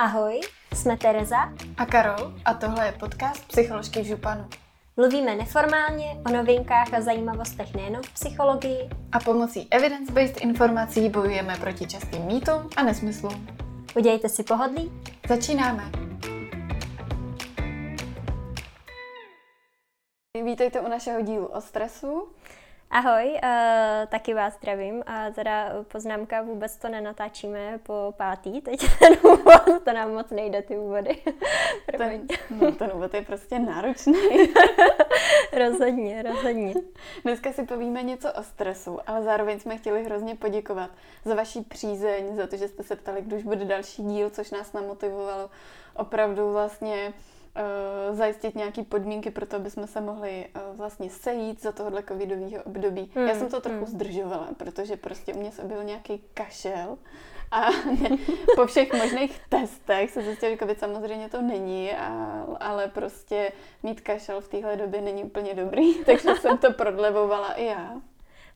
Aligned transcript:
Ahoj, 0.00 0.40
jsme 0.74 0.96
Tereza 0.96 1.52
a 1.76 1.86
Karol 1.86 2.34
a 2.44 2.54
tohle 2.54 2.86
je 2.86 2.92
podcast 2.92 3.48
Psycholožky 3.48 4.00
v 4.00 4.04
županu. 4.04 4.48
Mluvíme 4.96 5.34
neformálně 5.34 6.16
o 6.26 6.32
novinkách 6.32 6.94
a 6.94 7.00
zajímavostech 7.00 7.74
nejen 7.74 8.02
v 8.02 8.12
psychologii. 8.12 8.88
A 9.12 9.18
pomocí 9.18 9.68
evidence-based 9.70 10.40
informací 10.40 11.08
bojujeme 11.08 11.56
proti 11.56 11.86
častým 11.86 12.22
mýtům 12.22 12.70
a 12.76 12.82
nesmyslům. 12.82 13.46
Udějte 13.96 14.28
si 14.28 14.42
pohodlí. 14.42 14.92
Začínáme. 15.28 15.90
Vítejte 20.44 20.80
u 20.80 20.88
našeho 20.88 21.22
dílu 21.22 21.46
o 21.46 21.60
stresu. 21.60 22.28
Ahoj, 22.90 23.32
uh, 23.32 23.40
taky 24.08 24.34
vás 24.34 24.54
zdravím. 24.54 25.02
A 25.06 25.30
teda 25.30 25.72
poznámka, 25.92 26.42
vůbec 26.42 26.76
to 26.76 26.88
nenatáčíme 26.88 27.78
po 27.82 28.14
pátý, 28.16 28.60
teď 28.60 28.80
ten 28.98 29.12
úvod, 29.22 29.84
to 29.84 29.92
nám 29.92 30.14
moc 30.14 30.30
nejde, 30.30 30.62
ty 30.62 30.78
úvody. 30.78 31.22
ten, 31.98 32.20
no, 32.50 32.72
ten 32.72 32.90
úvod 32.94 33.14
je 33.14 33.22
prostě 33.22 33.58
náročný. 33.58 34.14
rozhodně, 35.52 36.22
rozhodně. 36.22 36.74
Dneska 37.22 37.52
si 37.52 37.66
povíme 37.66 38.02
něco 38.02 38.32
o 38.32 38.42
stresu, 38.42 38.98
ale 39.06 39.22
zároveň 39.22 39.60
jsme 39.60 39.78
chtěli 39.78 40.04
hrozně 40.04 40.34
poděkovat 40.34 40.90
za 41.24 41.34
vaši 41.34 41.60
přízeň, 41.60 42.36
za 42.36 42.46
to, 42.46 42.56
že 42.56 42.68
jste 42.68 42.82
se 42.82 42.96
ptali, 42.96 43.22
kdy 43.22 43.36
už 43.36 43.42
bude 43.42 43.64
další 43.64 44.02
díl, 44.02 44.30
což 44.30 44.50
nás 44.50 44.72
namotivovalo 44.72 45.50
opravdu 45.96 46.52
vlastně 46.52 47.12
uh, 47.58 48.16
zajistit 48.16 48.54
nějaké 48.54 48.82
podmínky 48.82 49.30
pro 49.30 49.46
to, 49.46 49.56
aby 49.56 49.70
jsme 49.70 49.86
se 49.86 50.00
mohli 50.00 50.46
uh, 50.70 50.76
vlastně 50.76 51.10
sejít 51.10 51.62
za 51.62 51.72
tohohle 51.72 52.02
covidového 52.02 52.62
období. 52.64 53.10
Hmm. 53.14 53.28
Já 53.28 53.34
jsem 53.34 53.48
to 53.48 53.60
trochu 53.60 53.84
hmm. 53.84 53.86
zdržovala, 53.86 54.48
protože 54.56 54.96
prostě 54.96 55.34
u 55.34 55.40
mě 55.40 55.52
se 55.52 55.64
byl 55.64 55.84
nějaký 55.84 56.22
kašel 56.34 56.98
a 57.50 57.70
ne, 58.00 58.16
po 58.56 58.66
všech 58.66 58.92
možných 58.92 59.40
testech 59.48 60.10
se 60.10 60.22
zjistilo, 60.22 60.52
že 60.52 60.58
covid 60.58 60.80
samozřejmě 60.80 61.28
to 61.28 61.42
není, 61.42 61.92
a, 61.92 62.44
ale 62.60 62.88
prostě 62.88 63.52
mít 63.82 64.00
kašel 64.00 64.40
v 64.40 64.48
téhle 64.48 64.76
době 64.76 65.00
není 65.00 65.24
úplně 65.24 65.54
dobrý, 65.54 65.94
takže 66.06 66.34
jsem 66.34 66.58
to 66.58 66.72
prodlevovala 66.72 67.52
i 67.52 67.64
já. 67.64 68.00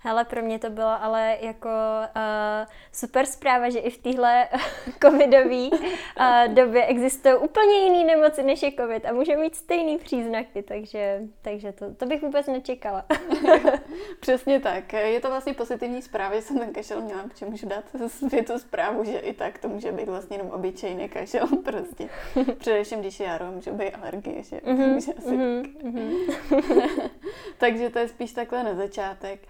Hele, 0.04 0.24
pro 0.24 0.42
mě 0.42 0.58
to 0.58 0.70
bylo 0.70 1.02
ale 1.02 1.36
jako 1.40 1.68
uh, 2.16 2.68
super 2.92 3.26
zpráva, 3.26 3.70
že 3.70 3.78
i 3.78 3.90
v 3.90 3.98
téhle 3.98 4.48
covidové 5.02 5.68
uh, 5.68 6.54
době 6.54 6.86
existují 6.86 7.34
úplně 7.34 7.78
jiné 7.78 8.04
nemoci 8.04 8.42
než 8.42 8.62
je 8.62 8.72
covid 8.72 9.06
a 9.06 9.12
může 9.12 9.36
mít 9.36 9.54
stejné 9.54 9.98
příznaky, 9.98 10.62
takže, 10.62 11.20
takže 11.42 11.72
to, 11.72 11.94
to 11.94 12.06
bych 12.06 12.22
vůbec 12.22 12.46
nečekala. 12.46 13.04
Přesně 14.20 14.60
tak. 14.60 14.92
Je 14.92 15.20
to 15.20 15.28
vlastně 15.28 15.54
pozitivní 15.54 16.02
zpráva, 16.02 16.34
že 16.34 16.42
jsem 16.42 16.58
ten 16.58 16.72
kašel 16.72 17.00
měla, 17.00 17.22
protože 17.22 17.46
můžu 17.46 17.68
dát 17.68 17.84
světu 18.06 18.58
zprávu, 18.58 19.04
že 19.04 19.18
i 19.18 19.32
tak 19.32 19.58
to 19.58 19.68
může 19.68 19.92
být 19.92 20.08
vlastně 20.08 20.36
jenom 20.36 20.50
obyčejný 20.50 21.08
kašel 21.08 21.46
prostě. 21.64 22.08
Především, 22.58 23.00
když 23.00 23.20
je 23.20 23.26
jaro, 23.26 23.52
může 23.52 23.72
být 23.72 23.92
alergie, 23.92 24.42
že? 24.42 24.56
Mm-hmm, 24.56 24.92
takže, 24.92 25.12
asi 25.12 25.28
mm-hmm. 25.28 27.10
takže 27.58 27.90
to 27.90 27.98
je 27.98 28.08
spíš 28.08 28.32
takhle 28.32 28.64
na 28.64 28.74
začátek. 28.74 29.40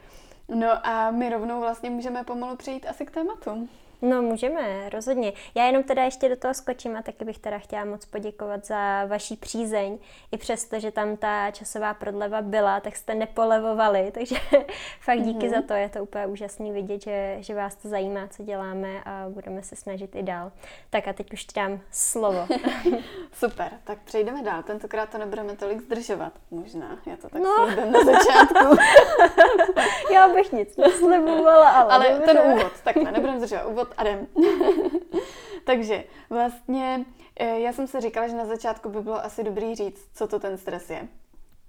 No 0.55 0.86
a 0.86 1.11
my 1.11 1.31
rovnou 1.31 1.61
vlastně 1.61 1.91
můžeme 1.91 2.25
pomalu 2.25 2.56
přejít 2.56 2.86
asi 2.86 3.06
k 3.06 3.11
tématu. 3.11 3.69
No 4.03 4.22
můžeme, 4.22 4.91
rozhodně. 4.91 5.33
Já 5.55 5.67
jenom 5.67 5.83
teda 5.83 6.05
ještě 6.05 6.28
do 6.28 6.36
toho 6.36 6.55
skočím 6.55 6.97
a 6.97 7.03
taky 7.03 7.25
bych 7.25 7.39
teda 7.39 7.59
chtěla 7.59 7.84
moc 7.84 8.05
poděkovat 8.05 8.67
za 8.67 9.05
vaší 9.05 9.36
přízeň. 9.36 9.98
I 10.33 10.39
přesto, 10.39 10.81
že 10.81 10.91
tam 10.91 11.17
ta 11.17 11.50
časová 11.50 11.94
prodleva 11.94 12.42
byla, 12.42 12.81
tak 12.81 12.97
jste 12.97 13.14
nepolevovali, 13.14 14.11
takže 14.14 14.36
fakt 15.00 15.22
díky 15.22 15.47
mm-hmm. 15.47 15.55
za 15.55 15.62
to. 15.62 15.75
Je 15.75 15.89
to 15.89 16.03
úplně 16.03 16.27
úžasný 16.27 16.72
vidět, 16.72 17.03
že, 17.03 17.37
že 17.41 17.55
vás 17.55 17.75
to 17.75 17.89
zajímá, 17.89 18.28
co 18.28 18.42
děláme 18.42 19.03
a 19.05 19.27
budeme 19.28 19.62
se 19.62 19.77
snažit 19.77 20.16
i 20.16 20.22
dál. 20.22 20.53
Tak 20.91 21.09
a 21.09 21.12
teď 21.12 21.32
už 21.32 21.44
ti 21.44 21.60
dám 21.60 21.81
slovo. 21.91 22.47
Super, 23.32 23.71
tak 23.84 23.98
přejdeme 24.04 24.43
dál. 24.43 24.62
Tentokrát 24.62 25.09
to 25.10 25.19
nebudeme 25.19 25.56
tolik 25.56 25.81
zdržovat. 25.81 26.32
Možná, 26.50 26.98
já 27.06 27.16
to 27.16 27.28
tak 27.28 27.43
no. 27.43 27.66
na 27.91 28.04
začátku. 28.04 28.77
Já 30.12 30.28
bych 30.28 30.53
nic 30.53 30.77
neslibovala, 30.77 31.71
ale... 31.71 31.93
Ale 31.93 32.09
dobře. 32.09 32.27
ten 32.27 32.53
úvod, 32.53 32.73
tak 32.84 32.97
ne, 32.97 33.12
nebudeme 33.12 33.39
zdržovat. 33.39 33.67
Úvod 33.67 33.89
a 33.97 34.03
jdem. 34.03 34.27
Takže 35.65 36.05
vlastně 36.31 37.05
eh, 37.37 37.59
já 37.59 37.73
jsem 37.73 37.87
si 37.87 38.00
říkala, 38.00 38.28
že 38.28 38.37
na 38.37 38.45
začátku 38.45 38.89
by 38.89 39.01
bylo 39.01 39.25
asi 39.25 39.45
dobrý 39.45 39.75
říct, 39.75 40.09
co 40.15 40.27
to 40.27 40.39
ten 40.39 40.59
stres 40.59 40.91
je. 40.91 41.09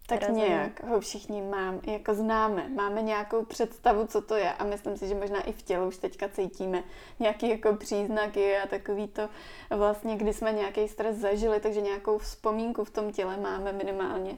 Tak 0.07 0.21
Rozumím. 0.21 0.47
nějak 0.47 0.83
ho 0.83 0.99
všichni 0.99 1.41
mám, 1.41 1.79
jako 1.87 2.13
známe, 2.13 2.69
máme 2.69 3.01
nějakou 3.01 3.45
představu, 3.45 4.07
co 4.07 4.21
to 4.21 4.35
je 4.35 4.53
a 4.53 4.63
myslím 4.63 4.97
si, 4.97 5.07
že 5.07 5.15
možná 5.15 5.41
i 5.41 5.51
v 5.51 5.61
těle 5.61 5.87
už 5.87 5.97
teďka 5.97 6.29
cítíme 6.29 6.83
nějaký 7.19 7.49
jako 7.49 7.75
příznaky 7.75 8.57
a 8.57 8.67
takový 8.67 9.07
to 9.07 9.29
vlastně, 9.69 10.15
kdy 10.15 10.33
jsme 10.33 10.51
nějaký 10.51 10.87
stres 10.87 11.17
zažili, 11.17 11.59
takže 11.59 11.81
nějakou 11.81 12.17
vzpomínku 12.17 12.83
v 12.83 12.89
tom 12.89 13.11
těle 13.11 13.37
máme 13.37 13.71
minimálně. 13.71 14.37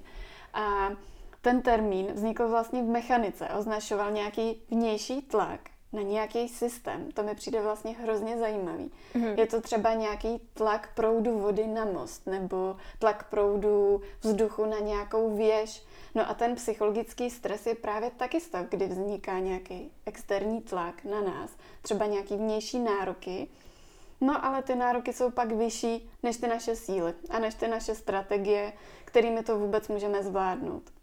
A 0.53 0.89
ten 1.45 1.61
termín 1.61 2.13
vznikl 2.13 2.47
vlastně 2.47 2.83
v 2.83 2.85
mechanice, 2.85 3.47
označoval 3.59 4.11
nějaký 4.11 4.61
vnější 4.69 5.21
tlak, 5.21 5.59
na 5.93 6.01
nějaký 6.01 6.49
systém. 6.49 7.11
To 7.11 7.23
mi 7.23 7.35
přijde 7.35 7.61
vlastně 7.61 7.91
hrozně 7.91 8.37
zajímavý. 8.37 8.91
Mm-hmm. 9.15 9.39
Je 9.39 9.47
to 9.47 9.61
třeba 9.61 9.93
nějaký 9.93 10.41
tlak 10.53 10.95
proudu 10.95 11.39
vody 11.39 11.67
na 11.67 11.85
most 11.85 12.27
nebo 12.27 12.75
tlak 12.99 13.29
proudu 13.29 14.01
vzduchu 14.21 14.65
na 14.65 14.79
nějakou 14.79 15.37
věž. 15.37 15.83
No 16.15 16.29
a 16.29 16.33
ten 16.33 16.55
psychologický 16.55 17.29
stres 17.29 17.65
je 17.65 17.75
právě 17.75 18.11
taky 18.11 18.41
stav, 18.41 18.65
kdy 18.65 18.87
vzniká 18.87 19.39
nějaký 19.39 19.91
externí 20.05 20.61
tlak 20.61 21.03
na 21.03 21.21
nás, 21.21 21.51
třeba 21.81 22.05
nějaký 22.05 22.35
vnější 22.35 22.79
nároky. 22.79 23.47
No 24.21 24.45
ale 24.45 24.63
ty 24.63 24.75
nároky 24.75 25.13
jsou 25.13 25.31
pak 25.31 25.51
vyšší 25.51 26.09
než 26.23 26.37
ty 26.37 26.47
naše 26.47 26.75
síly 26.75 27.13
a 27.29 27.39
než 27.39 27.55
ty 27.55 27.67
naše 27.67 27.95
strategie, 27.95 28.73
kterými 29.05 29.43
to 29.43 29.59
vůbec 29.59 29.87
můžeme 29.87 30.23
zvládnout. 30.23 30.94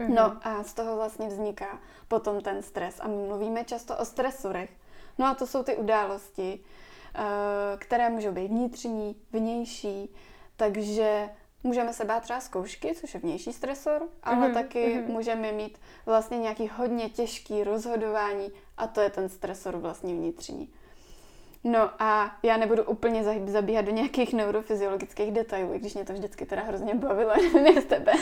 Mm-hmm. 0.00 0.14
No 0.14 0.36
a 0.42 0.62
z 0.62 0.74
toho 0.74 0.96
vlastně 0.96 1.28
vzniká 1.28 1.78
potom 2.08 2.40
ten 2.40 2.62
stres. 2.62 3.00
A 3.00 3.08
my 3.08 3.16
mluvíme 3.16 3.64
často 3.64 3.96
o 3.96 4.04
stresorech. 4.04 4.70
No 5.18 5.26
a 5.26 5.34
to 5.34 5.46
jsou 5.46 5.62
ty 5.62 5.76
události, 5.76 6.60
eh, 7.14 7.20
které 7.78 8.10
můžou 8.10 8.32
být 8.32 8.48
vnitřní, 8.48 9.16
vnější, 9.32 10.14
takže 10.56 11.30
můžeme 11.62 11.92
se 11.92 12.04
bát 12.04 12.22
třeba 12.22 12.40
zkoušky, 12.40 12.94
což 12.94 13.14
je 13.14 13.20
vnější 13.20 13.52
stresor, 13.52 14.08
ale 14.22 14.48
mm-hmm. 14.48 14.54
taky 14.54 14.84
mm-hmm. 14.84 15.06
můžeme 15.06 15.52
mít 15.52 15.78
vlastně 16.06 16.38
nějaký 16.38 16.68
hodně 16.68 17.08
těžký 17.08 17.64
rozhodování 17.64 18.52
a 18.76 18.86
to 18.86 19.00
je 19.00 19.10
ten 19.10 19.28
stresor 19.28 19.76
vlastně 19.76 20.14
vnitřní. 20.14 20.72
No 21.64 21.90
a 21.98 22.36
já 22.42 22.56
nebudu 22.56 22.84
úplně 22.84 23.24
zabíhat 23.46 23.84
do 23.84 23.90
nějakých 23.90 24.34
neurofyziologických 24.34 25.32
detailů, 25.32 25.74
i 25.74 25.78
když 25.78 25.94
mě 25.94 26.04
to 26.04 26.12
vždycky 26.12 26.46
teda 26.46 26.62
hrozně 26.62 26.94
bavilo, 26.94 27.32
nevím 27.54 27.82
z 27.82 27.84
tebe. 27.84 28.12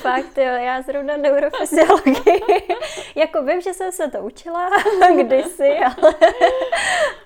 Fakt 0.00 0.38
jo, 0.38 0.44
já 0.44 0.82
zrovna 0.82 1.16
neurofyziologii. 1.16 2.42
jako 3.14 3.42
vím, 3.42 3.60
že 3.60 3.74
jsem 3.74 3.92
se 3.92 4.10
to 4.10 4.18
učila 4.18 4.70
kdysi, 5.16 5.78
ale 5.78 6.14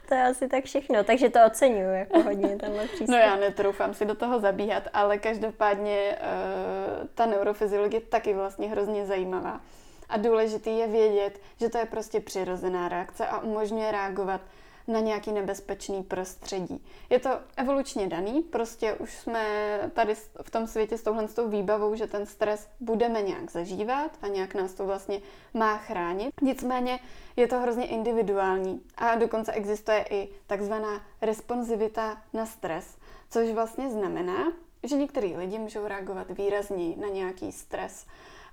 to 0.08 0.14
je 0.14 0.22
asi 0.22 0.48
tak 0.48 0.64
všechno. 0.64 1.04
Takže 1.04 1.30
to 1.30 1.38
oceňuju 1.46 1.90
jako 1.90 2.22
hodně 2.22 2.56
tenhle 2.56 2.86
přístup. 2.86 3.08
No 3.08 3.16
já 3.16 3.36
netroufám 3.36 3.94
si 3.94 4.04
do 4.04 4.14
toho 4.14 4.40
zabíhat, 4.40 4.82
ale 4.92 5.18
každopádně 5.18 6.18
uh, 6.18 7.06
ta 7.14 7.26
neurofyziologie 7.26 8.00
je 8.00 8.06
taky 8.06 8.34
vlastně 8.34 8.68
hrozně 8.68 9.06
zajímavá. 9.06 9.60
A 10.08 10.16
důležitý 10.16 10.78
je 10.78 10.86
vědět, 10.86 11.40
že 11.60 11.68
to 11.68 11.78
je 11.78 11.84
prostě 11.84 12.20
přirozená 12.20 12.88
reakce 12.88 13.26
a 13.26 13.38
umožňuje 13.38 13.92
reagovat 13.92 14.40
na 14.88 15.00
nějaký 15.00 15.32
nebezpečný 15.32 16.02
prostředí. 16.02 16.84
Je 17.10 17.18
to 17.18 17.30
evolučně 17.56 18.06
daný, 18.06 18.42
prostě 18.42 18.94
už 18.94 19.14
jsme 19.14 19.46
tady 19.94 20.14
v 20.42 20.50
tom 20.50 20.66
světě 20.66 20.98
s 20.98 21.02
touhle 21.02 21.28
s 21.28 21.34
tou 21.34 21.48
výbavou, 21.48 21.94
že 21.94 22.06
ten 22.06 22.26
stres 22.26 22.68
budeme 22.80 23.22
nějak 23.22 23.50
zažívat 23.50 24.10
a 24.22 24.28
nějak 24.28 24.54
nás 24.54 24.74
to 24.74 24.86
vlastně 24.86 25.20
má 25.54 25.76
chránit. 25.76 26.34
Nicméně 26.42 27.00
je 27.36 27.48
to 27.48 27.58
hrozně 27.58 27.86
individuální 27.86 28.82
a 28.96 29.14
dokonce 29.14 29.52
existuje 29.52 30.04
i 30.10 30.28
takzvaná 30.46 31.02
responsivita 31.22 32.22
na 32.32 32.46
stres, 32.46 32.96
což 33.30 33.50
vlastně 33.50 33.90
znamená, 33.90 34.52
že 34.82 34.96
některý 34.96 35.36
lidi 35.36 35.58
můžou 35.58 35.86
reagovat 35.86 36.30
výrazněji 36.30 36.96
na 36.96 37.08
nějaký 37.08 37.52
stres 37.52 38.06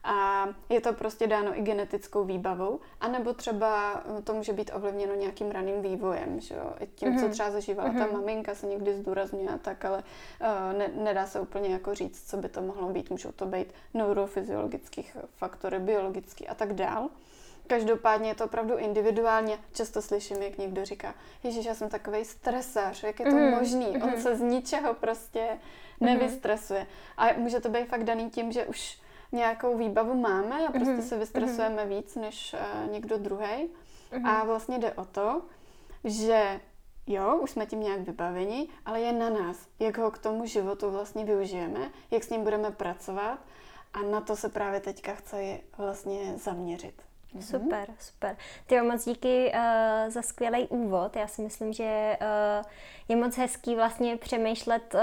a 0.04 0.48
je 0.70 0.82
to 0.82 0.94
prostě 0.94 1.28
dáno 1.28 1.58
i 1.58 1.62
genetickou 1.62 2.24
výbavou, 2.24 2.80
anebo 3.02 3.34
třeba 3.34 4.04
eh, 4.18 4.22
to 4.22 4.34
může 4.34 4.54
být 4.54 4.72
ovlivněno 4.74 5.16
nějakým 5.16 5.52
raným 5.52 5.82
vývojem, 5.82 6.40
že 6.40 6.56
jo? 6.56 6.74
tím, 6.96 7.10
mm-hmm. 7.10 7.20
co 7.20 7.26
mhm. 7.26 7.32
třeba 7.32 7.52
zažívala 7.52 7.90
mm-hmm. 7.90 8.08
ta 8.08 8.14
maminka, 8.14 8.56
se 8.56 8.68
někdy 8.68 8.94
zdůrazňuje 8.94 9.50
a 9.50 9.58
tak, 9.58 9.86
ale 9.86 9.98
uh, 9.98 10.78
ne, 10.78 10.88
nedá 10.96 11.26
se 11.26 11.40
úplně 11.40 11.70
jako 11.70 11.96
říct, 11.96 12.30
co 12.30 12.38
by 12.38 12.50
to 12.50 12.62
mohlo 12.62 12.90
být. 12.90 13.10
Můžou 13.10 13.32
to 13.32 13.46
být 13.46 13.74
neurofyziologických 13.94 15.18
faktory, 15.38 15.80
biologický 15.80 16.48
a 16.48 16.56
tak 16.56 16.74
dál. 16.74 17.10
Každopádně 17.68 18.30
je 18.30 18.36
to 18.36 18.46
opravdu 18.46 18.78
individuálně. 18.78 19.58
Často 19.74 20.02
slyším, 20.02 20.42
jak 20.42 20.58
někdo 20.58 20.86
říká, 20.86 21.16
Ježíš, 21.44 21.66
já 21.66 21.76
jsem 21.76 21.90
takový 21.90 22.26
stresař, 22.26 23.04
jak 23.04 23.20
je 23.20 23.26
to 23.26 23.36
mm, 23.36 23.50
možný? 23.50 23.88
Mm. 23.88 24.02
On 24.02 24.10
mhm. 24.10 24.22
se 24.22 24.36
z 24.36 24.42
ničeho 24.42 24.94
prostě 24.94 25.48
mhm. 25.50 25.60
nevystresuje. 26.00 26.88
A 27.18 27.34
může 27.38 27.60
to 27.60 27.70
být 27.70 27.88
fakt 27.88 28.04
daný 28.04 28.30
tím, 28.30 28.52
že 28.52 28.66
už 28.66 29.00
nějakou 29.32 29.78
výbavu 29.78 30.14
máme 30.14 30.68
a 30.68 30.72
prostě 30.72 30.94
mm-hmm. 30.94 31.08
se 31.08 31.18
vystresujeme 31.18 31.86
mm-hmm. 31.86 31.98
víc 31.98 32.16
než 32.16 32.54
uh, 32.54 32.92
někdo 32.92 33.18
druhý. 33.18 33.46
Mm-hmm. 34.12 34.28
A 34.28 34.44
vlastně 34.44 34.80
jde 34.80 34.94
o 34.94 35.06
to, 35.06 35.42
že 36.04 36.60
jo, 37.08 37.38
už 37.38 37.52
jsme 37.52 37.66
tím 37.66 37.80
nějak 37.80 38.00
vybaveni, 38.00 38.68
ale 38.86 39.02
je 39.02 39.14
na 39.14 39.30
nás, 39.30 39.68
jak 39.80 39.98
ho 39.98 40.12
k 40.12 40.18
tomu 40.18 40.46
životu 40.46 40.92
vlastně 40.92 41.26
využijeme, 41.26 41.92
jak 42.12 42.24
s 42.24 42.30
ním 42.30 42.44
budeme 42.44 42.72
pracovat 42.72 43.40
a 43.94 44.02
na 44.02 44.22
to 44.22 44.36
se 44.36 44.50
právě 44.50 44.80
teďka 44.80 45.16
chci 45.16 45.64
vlastně 45.78 46.34
zaměřit. 46.38 47.09
Mm-hmm. 47.36 47.42
Super, 47.42 47.88
super. 48.00 48.38
Ty 48.68 48.82
moc 48.82 49.06
díky 49.06 49.52
uh, 49.54 50.12
za 50.12 50.22
skvělý 50.22 50.68
úvod. 50.68 51.16
Já 51.16 51.28
si 51.28 51.42
myslím, 51.42 51.74
že 51.74 52.18
uh, 52.22 52.66
je 53.08 53.16
moc 53.16 53.38
hezký 53.38 53.76
vlastně 53.76 54.18
přemýšlet 54.18 54.94
uh, 54.94 55.00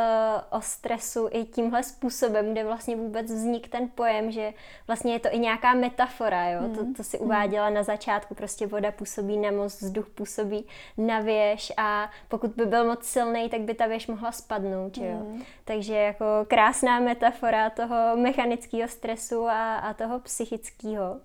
o 0.58 0.60
stresu 0.60 1.28
i 1.32 1.44
tímhle 1.44 1.82
způsobem, 1.82 2.52
kde 2.52 2.64
vlastně 2.64 2.96
vůbec 2.96 3.26
vznik 3.26 3.68
ten 3.68 3.88
pojem, 3.94 4.30
že 4.30 4.52
vlastně 4.86 5.12
je 5.12 5.20
to 5.20 5.28
i 5.30 5.38
nějaká 5.38 5.74
metafora, 5.74 6.48
jo? 6.48 6.60
Mm. 6.60 6.74
To, 6.74 6.84
to 6.96 7.02
si 7.02 7.18
uváděla 7.18 7.70
na 7.70 7.82
začátku, 7.82 8.34
prostě 8.34 8.66
voda 8.66 8.92
působí 8.92 9.36
na 9.36 9.50
most, 9.50 9.80
vzduch 9.80 10.08
působí 10.08 10.66
na 10.98 11.20
věž 11.20 11.72
a 11.76 12.10
pokud 12.28 12.50
by 12.50 12.66
byl 12.66 12.84
moc 12.84 13.04
silný, 13.04 13.48
tak 13.48 13.60
by 13.60 13.74
ta 13.74 13.86
věž 13.86 14.06
mohla 14.06 14.32
spadnout, 14.32 14.98
jo? 14.98 15.14
Mm. 15.14 15.42
Takže 15.64 15.94
jako 15.94 16.24
krásná 16.48 17.00
metafora 17.00 17.70
toho 17.70 18.16
mechanického 18.16 18.88
stresu 18.88 19.48
a, 19.48 19.76
a 19.76 19.94
toho 19.94 20.20
psychického. 20.20 21.20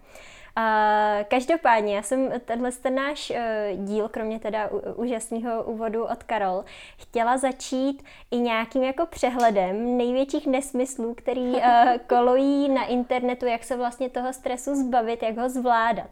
Každopádně, 1.27 1.95
já 1.95 2.01
jsem 2.01 2.31
tenhle 2.45 2.71
ten 2.71 2.95
náš 2.95 3.30
uh, 3.30 3.86
díl, 3.86 4.09
kromě 4.09 4.39
teda 4.39 4.69
úžasného 4.95 5.63
úvodu 5.63 6.03
od 6.03 6.24
Karol, 6.24 6.63
chtěla 6.98 7.38
začít 7.38 8.03
i 8.31 8.38
nějakým 8.38 8.83
jako 8.83 9.06
přehledem 9.06 9.98
největších 9.98 10.48
nesmyslů, 10.48 11.13
který 11.13 11.51
uh, 11.51 11.62
kolují 12.07 12.69
na 12.69 12.86
internetu, 12.86 13.45
jak 13.45 13.63
se 13.63 13.77
vlastně 13.77 14.09
toho 14.09 14.33
stresu 14.33 14.75
zbavit, 14.75 15.24
jak 15.24 15.38
ho 15.38 15.50
zvládat. 15.50 16.09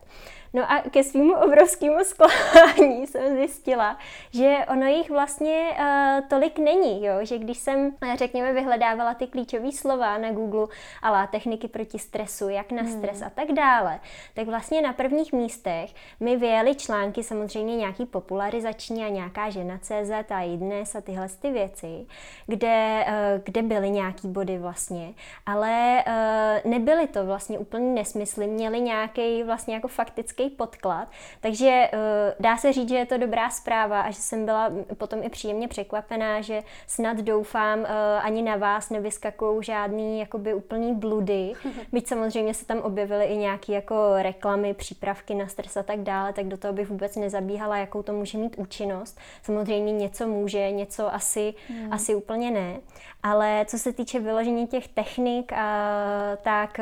No 0.53 0.71
a 0.71 0.81
ke 0.89 1.03
svýmu 1.03 1.33
obrovskému 1.33 2.03
zklamání 2.03 3.07
jsem 3.07 3.35
zjistila, 3.35 3.97
že 4.33 4.57
ono 4.71 4.85
jich 4.85 5.09
vlastně 5.09 5.69
uh, 5.79 6.27
tolik 6.27 6.59
není, 6.59 7.05
jo? 7.05 7.13
že 7.21 7.37
když 7.37 7.57
jsem, 7.57 7.91
eh, 8.01 8.17
řekněme, 8.17 8.53
vyhledávala 8.53 9.13
ty 9.13 9.27
klíčové 9.27 9.71
slova 9.71 10.17
na 10.17 10.31
Google, 10.31 10.67
ale 11.01 11.27
techniky 11.27 11.67
proti 11.67 11.99
stresu, 11.99 12.49
jak 12.49 12.71
na 12.71 12.85
stres 12.85 13.17
hmm. 13.17 13.27
a 13.27 13.29
tak 13.29 13.51
dále, 13.51 13.99
tak 14.33 14.47
vlastně 14.47 14.81
na 14.81 14.93
prvních 14.93 15.33
místech 15.33 15.93
mi 16.19 16.37
vyjeli 16.37 16.75
články, 16.75 17.23
samozřejmě 17.23 17.75
nějaký 17.75 18.05
popularizační 18.05 19.03
a 19.03 19.09
nějaká 19.09 19.49
žena 19.49 19.77
CZ 19.77 20.11
a 20.29 20.41
i 20.41 20.57
dnes 20.57 20.95
a 20.95 21.01
tyhle 21.01 21.29
ty 21.41 21.51
věci, 21.51 22.05
kde, 22.47 23.05
uh, 23.07 23.43
kde 23.43 23.61
byly 23.61 23.89
nějaký 23.89 24.27
body 24.27 24.57
vlastně, 24.57 25.13
ale 25.45 26.03
uh, 26.07 26.71
nebyly 26.71 27.07
to 27.07 27.25
vlastně 27.25 27.59
úplně 27.59 27.93
nesmysly, 27.93 28.47
měly 28.47 28.81
nějaký 28.81 29.43
vlastně 29.43 29.73
jako 29.73 29.87
faktický 29.87 30.38
hezký 30.39 30.55
podklad. 30.55 31.07
Takže 31.41 31.89
uh, 31.93 31.99
dá 32.39 32.57
se 32.57 32.73
říct, 32.73 32.89
že 32.89 32.95
je 32.95 33.05
to 33.05 33.17
dobrá 33.17 33.49
zpráva 33.49 34.01
a 34.01 34.11
že 34.11 34.21
jsem 34.21 34.45
byla 34.45 34.71
potom 34.97 35.23
i 35.23 35.29
příjemně 35.29 35.67
překvapená, 35.67 36.41
že 36.41 36.63
snad 36.87 37.17
doufám, 37.17 37.79
uh, 37.79 37.85
ani 38.21 38.41
na 38.41 38.55
vás 38.55 38.89
nevyskakují 38.89 39.63
žádný 39.63 40.19
jakoby 40.19 40.53
úplný 40.53 40.95
bludy. 40.95 41.53
Byť 41.91 42.07
samozřejmě 42.07 42.53
se 42.53 42.65
tam 42.65 42.79
objevily 42.79 43.25
i 43.25 43.37
nějaké 43.37 43.73
jako 43.73 43.95
reklamy, 44.21 44.73
přípravky 44.73 45.35
na 45.35 45.47
stres 45.47 45.77
a 45.77 45.83
tak 45.83 45.99
dále, 45.99 46.33
tak 46.33 46.47
do 46.47 46.57
toho 46.57 46.73
bych 46.73 46.89
vůbec 46.89 47.15
nezabíhala, 47.15 47.77
jakou 47.77 48.03
to 48.03 48.13
může 48.13 48.37
mít 48.37 48.55
účinnost. 48.57 49.17
Samozřejmě 49.43 49.91
něco 49.91 50.27
může, 50.27 50.71
něco 50.71 51.13
asi, 51.13 51.53
hmm. 51.69 51.93
asi 51.93 52.15
úplně 52.15 52.51
ne. 52.51 52.79
Ale 53.23 53.65
co 53.67 53.77
se 53.77 53.93
týče 53.93 54.19
vyložení 54.19 54.67
těch 54.67 54.87
technik, 54.87 55.53
a, 55.53 56.37
tak 56.41 56.79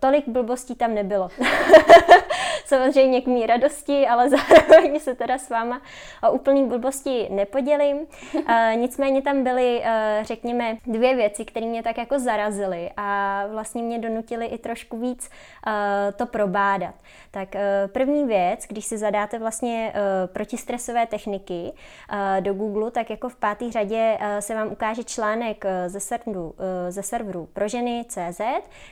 tolik 0.00 0.28
blbostí 0.28 0.74
tam 0.74 0.94
nebylo. 0.94 1.28
samozřejmě 2.70 3.20
k 3.20 3.26
mý 3.26 3.46
radosti, 3.46 4.06
ale 4.06 4.30
zároveň 4.58 5.00
se 5.00 5.14
teda 5.14 5.38
s 5.38 5.50
váma 5.50 5.82
o 6.22 6.32
úplný 6.32 6.68
blbosti 6.68 7.28
nepodělím. 7.30 7.96
Uh, 7.96 8.42
nicméně 8.76 9.22
tam 9.22 9.44
byly, 9.44 9.78
uh, 9.78 10.24
řekněme, 10.24 10.76
dvě 10.86 11.16
věci, 11.16 11.44
které 11.44 11.66
mě 11.66 11.82
tak 11.82 11.98
jako 11.98 12.18
zarazily 12.18 12.90
a 12.96 13.42
vlastně 13.50 13.82
mě 13.82 13.98
donutily 13.98 14.46
i 14.46 14.58
trošku 14.58 14.98
víc 14.98 15.30
uh, 15.66 15.72
to 16.16 16.26
probádat. 16.26 16.94
Tak 17.30 17.48
první 17.92 18.24
věc, 18.24 18.64
když 18.68 18.84
si 18.84 18.98
zadáte 18.98 19.38
vlastně 19.38 19.92
protistresové 20.32 21.06
techniky 21.06 21.72
do 22.40 22.54
Google, 22.54 22.90
tak 22.90 23.10
jako 23.10 23.28
v 23.28 23.36
páté 23.36 23.70
řadě 23.70 24.18
se 24.40 24.54
vám 24.54 24.72
ukáže 24.72 25.04
článek 25.04 25.64
ze 25.86 26.00
serveru, 26.00 26.54
ze 26.88 27.02
serveru 27.02 27.48
pro 27.52 27.68
ženy 27.68 28.04
CZ, 28.08 28.40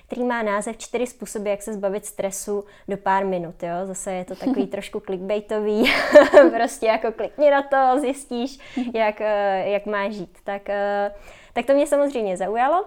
který 0.06 0.24
má 0.24 0.42
název 0.42 0.76
čtyři 0.76 1.06
způsoby, 1.06 1.50
jak 1.50 1.62
se 1.62 1.74
zbavit 1.74 2.06
stresu 2.06 2.64
do 2.88 2.96
pár 2.96 3.26
minut. 3.26 3.62
Jo? 3.62 3.67
Zase 3.84 4.12
je 4.12 4.24
to 4.24 4.36
takový 4.36 4.66
trošku 4.76 5.00
clickbaitový, 5.00 5.92
prostě 6.56 6.86
jako 6.86 7.12
klikni 7.12 7.50
na 7.50 7.62
to, 7.62 8.00
zjistíš, 8.00 8.58
jak, 8.94 9.20
eh, 9.20 9.68
jak 9.68 9.86
má 9.86 10.10
žít. 10.10 10.38
Tak, 10.44 10.68
eh, 10.68 11.12
tak 11.52 11.66
to 11.66 11.72
mě 11.72 11.86
samozřejmě 11.86 12.36
zaujalo. 12.36 12.84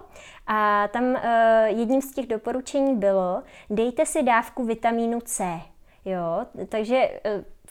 A 0.48 0.88
tam 0.88 1.16
eh, 1.16 1.68
jedním 1.68 2.02
z 2.02 2.14
těch 2.14 2.28
doporučení 2.28 2.96
bylo, 2.96 3.44
dejte 3.70 4.06
si 4.06 4.24
dávku 4.24 4.64
vitamínu 4.64 5.22
C. 5.22 5.62
Jo, 6.06 6.46
takže 6.70 7.10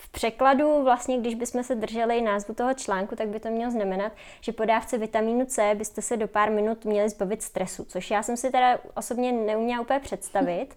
v 0.00 0.08
překladu 0.08 0.82
vlastně, 0.84 1.18
když 1.18 1.34
bychom 1.34 1.62
se 1.62 1.74
drželi 1.74 2.20
názvu 2.20 2.54
toho 2.54 2.74
článku, 2.74 3.16
tak 3.16 3.28
by 3.28 3.40
to 3.40 3.48
mělo 3.48 3.70
znamenat, 3.70 4.12
že 4.40 4.52
po 4.52 4.64
dávce 4.64 4.98
vitamínu 4.98 5.46
C 5.46 5.74
byste 5.74 6.02
se 6.02 6.16
do 6.16 6.28
pár 6.28 6.50
minut 6.50 6.84
měli 6.84 7.08
zbavit 7.08 7.42
stresu, 7.42 7.84
což 7.84 8.10
já 8.10 8.22
jsem 8.22 8.36
si 8.36 8.50
teda 8.50 8.78
osobně 8.94 9.32
neuměla 9.32 9.80
úplně 9.80 10.00
představit. 10.00 10.68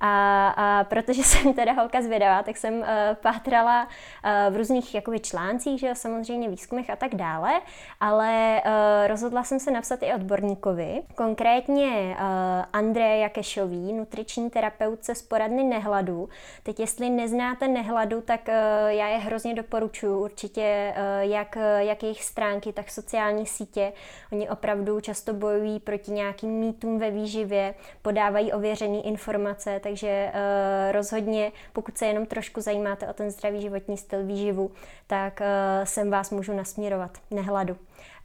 A, 0.00 0.48
a 0.48 0.84
protože 0.84 1.22
jsem 1.24 1.52
teda 1.52 1.72
holka 1.72 2.02
zvědavá, 2.02 2.42
tak 2.42 2.56
jsem 2.56 2.74
uh, 2.74 2.84
pátrala 3.14 3.84
uh, 3.84 4.54
v 4.54 4.56
různých 4.56 4.94
jakoby 4.94 5.20
článcích, 5.20 5.80
že 5.80 5.94
samozřejmě 5.94 6.48
výzkumech 6.48 6.90
a 6.90 6.96
tak 6.96 7.14
dále, 7.14 7.60
ale 8.00 8.62
uh, 8.64 9.08
rozhodla 9.08 9.44
jsem 9.44 9.60
se 9.60 9.70
napsat 9.70 10.02
i 10.02 10.14
odborníkovi, 10.14 11.02
konkrétně 11.14 12.16
uh, 12.18 12.24
Andreje 12.72 13.18
Jakešový, 13.18 13.92
nutriční 13.92 14.50
terapeutce 14.50 15.14
z 15.14 15.22
poradny 15.22 15.64
Nehladu. 15.64 16.28
Teď 16.62 16.80
jestli 16.80 17.10
neznáte 17.10 17.68
Nehladu, 17.68 18.20
tak 18.20 18.40
uh, 18.48 18.54
já 18.86 19.08
je 19.08 19.18
hrozně 19.18 19.54
doporučuji 19.54 20.22
určitě, 20.22 20.94
uh, 20.96 21.30
jak, 21.30 21.58
jak 21.78 22.02
jejich 22.02 22.24
stránky, 22.24 22.72
tak 22.72 22.90
sociální 22.90 23.46
sítě. 23.46 23.92
Oni 24.32 24.48
opravdu 24.48 25.00
často 25.00 25.34
bojují 25.34 25.80
proti 25.80 26.10
nějakým 26.10 26.50
mýtům 26.50 26.98
ve 26.98 27.10
výživě, 27.10 27.74
podávají 28.02 28.52
ověřené 28.52 29.00
informace, 29.00 29.80
takže 29.82 30.32
uh, 30.34 30.92
rozhodně, 30.92 31.52
pokud 31.72 31.98
se 31.98 32.06
jenom 32.06 32.26
trošku 32.26 32.60
zajímáte 32.60 33.08
o 33.08 33.12
ten 33.12 33.30
zdravý 33.30 33.60
životní 33.60 33.96
styl 33.96 34.24
výživu, 34.24 34.70
tak 35.06 35.42
sem 35.84 36.10
vás 36.10 36.30
můžu 36.30 36.52
nasměrovat, 36.52 37.10
nehladu. 37.30 37.76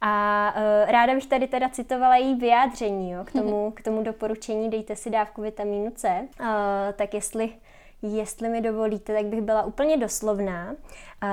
A 0.02 0.54
uh, 0.56 0.92
ráda 0.92 1.14
bych 1.16 1.26
tady 1.26 1.48
teda 1.48 1.70
citovala 1.70 2.16
její 2.16 2.36
vyjádření 2.36 3.12
jo, 3.12 3.24
k, 3.26 3.32
tomu, 3.32 3.72
k 3.72 3.82
tomu 3.82 4.04
doporučení, 4.04 4.70
dejte 4.70 4.96
si 4.96 5.10
dávku 5.10 5.42
vitamínu 5.42 5.92
C, 5.92 6.28
uh, 6.40 6.48
tak 6.96 7.14
jestli 7.14 7.50
Jestli 8.02 8.50
mi 8.50 8.62
dovolíte, 8.62 9.14
tak 9.14 9.26
bych 9.26 9.42
byla 9.42 9.64
úplně 9.64 9.98
doslovná. 9.98 10.76
Uh, 11.24 11.30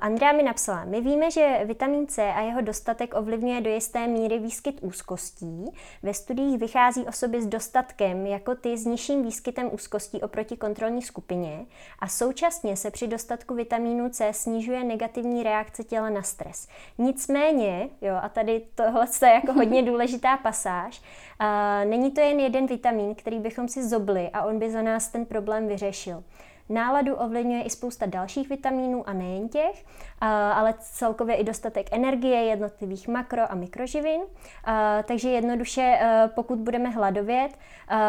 Andrea 0.00 0.32
mi 0.32 0.42
napsala, 0.42 0.84
my 0.84 1.00
víme, 1.00 1.30
že 1.30 1.60
vitamin 1.64 2.06
C 2.06 2.32
a 2.32 2.40
jeho 2.40 2.60
dostatek 2.60 3.14
ovlivňuje 3.14 3.60
do 3.60 3.70
jisté 3.70 4.06
míry 4.06 4.38
výskyt 4.38 4.78
úzkostí. 4.82 5.64
Ve 6.02 6.14
studiích 6.14 6.58
vychází 6.58 7.06
osoby 7.06 7.42
s 7.42 7.46
dostatkem, 7.46 8.26
jako 8.26 8.54
ty 8.54 8.78
s 8.78 8.86
nižším 8.86 9.22
výskytem 9.22 9.68
úzkostí 9.72 10.20
oproti 10.20 10.56
kontrolní 10.56 11.02
skupině 11.02 11.66
a 11.98 12.08
současně 12.08 12.76
se 12.76 12.90
při 12.90 13.06
dostatku 13.06 13.54
vitamínu 13.54 14.08
C 14.08 14.32
snižuje 14.32 14.84
negativní 14.84 15.42
reakce 15.42 15.84
těla 15.84 16.10
na 16.10 16.22
stres. 16.22 16.68
Nicméně, 16.98 17.88
jo, 18.00 18.14
a 18.22 18.28
tady 18.28 18.62
tohle 18.74 19.06
je 19.22 19.32
jako 19.32 19.52
hodně 19.60 19.82
důležitá 19.82 20.36
pasáž, 20.36 21.02
uh, 21.40 21.90
není 21.90 22.10
to 22.10 22.20
jen 22.20 22.40
jeden 22.40 22.66
vitamin, 22.66 23.14
který 23.14 23.38
bychom 23.38 23.68
si 23.68 23.88
zobli 23.88 24.30
a 24.32 24.42
on 24.42 24.58
by 24.58 24.70
za 24.70 24.82
nás 24.82 25.08
ten 25.08 25.26
problém 25.26 25.68
vyřešil. 25.68 26.24
Náladu 26.70 27.14
ovlivňuje 27.14 27.62
i 27.62 27.70
spousta 27.70 28.06
dalších 28.06 28.48
vitamínů 28.48 29.08
a 29.08 29.12
nejen 29.12 29.48
těch, 29.48 29.84
ale 30.54 30.74
celkově 30.78 31.36
i 31.36 31.44
dostatek 31.44 31.92
energie 31.92 32.44
jednotlivých 32.44 33.08
makro 33.08 33.52
a 33.52 33.54
mikroživin. 33.54 34.20
Takže 35.04 35.30
jednoduše, 35.30 35.98
pokud 36.34 36.58
budeme 36.58 36.88
hladovět, 36.88 37.50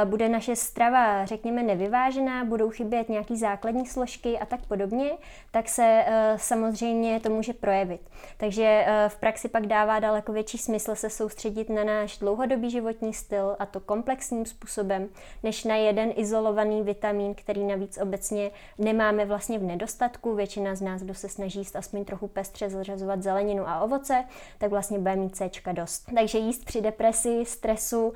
bude 0.05 0.29
naše 0.29 0.55
strava, 0.55 1.25
řekněme, 1.25 1.63
nevyvážená, 1.63 2.45
budou 2.45 2.69
chybět 2.69 3.09
nějaký 3.09 3.37
základní 3.37 3.85
složky 3.85 4.39
a 4.39 4.45
tak 4.45 4.65
podobně, 4.65 5.11
tak 5.51 5.69
se 5.69 6.05
samozřejmě 6.35 7.19
to 7.19 7.29
může 7.29 7.53
projevit. 7.53 8.01
Takže 8.37 8.85
v 9.07 9.19
praxi 9.19 9.49
pak 9.49 9.67
dává 9.67 9.99
daleko 9.99 10.33
větší 10.33 10.57
smysl 10.57 10.95
se 10.95 11.09
soustředit 11.09 11.69
na 11.69 11.83
náš 11.83 12.17
dlouhodobý 12.17 12.69
životní 12.69 13.13
styl 13.13 13.55
a 13.59 13.65
to 13.65 13.79
komplexním 13.79 14.45
způsobem, 14.45 15.09
než 15.43 15.63
na 15.63 15.75
jeden 15.75 16.13
izolovaný 16.15 16.81
vitamin, 16.81 17.35
který 17.35 17.63
navíc 17.63 17.97
obecně 18.01 18.50
nemáme 18.77 19.25
vlastně 19.25 19.59
v 19.59 19.63
nedostatku. 19.63 20.35
Většina 20.35 20.75
z 20.75 20.81
nás, 20.81 21.01
kdo 21.01 21.13
se 21.13 21.29
snaží 21.29 21.59
jíst 21.59 21.75
aspoň 21.75 22.05
trochu 22.05 22.27
pestře 22.27 22.69
zařazovat 22.69 23.23
zeleninu 23.23 23.67
a 23.67 23.81
ovoce, 23.81 24.23
tak 24.57 24.69
vlastně 24.69 24.99
bude 24.99 25.15
mít 25.15 25.35
C 25.35 25.49
dost. 25.71 26.09
Takže 26.15 26.37
jíst 26.37 26.65
při 26.65 26.81
depresi, 26.81 27.45
stresu, 27.45 28.07
uh, 28.07 28.13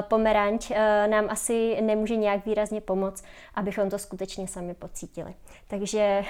pomeranč 0.00 0.70
uh, 0.70 0.76
nám 1.06 1.26
asi 1.30 1.80
nemůže 1.80 2.16
nějak 2.16 2.46
výrazně 2.46 2.80
pomoct, 2.80 3.24
abychom 3.54 3.90
to 3.90 3.98
skutečně 3.98 4.48
sami 4.48 4.74
pocítili. 4.74 5.34
Takže 5.68 6.24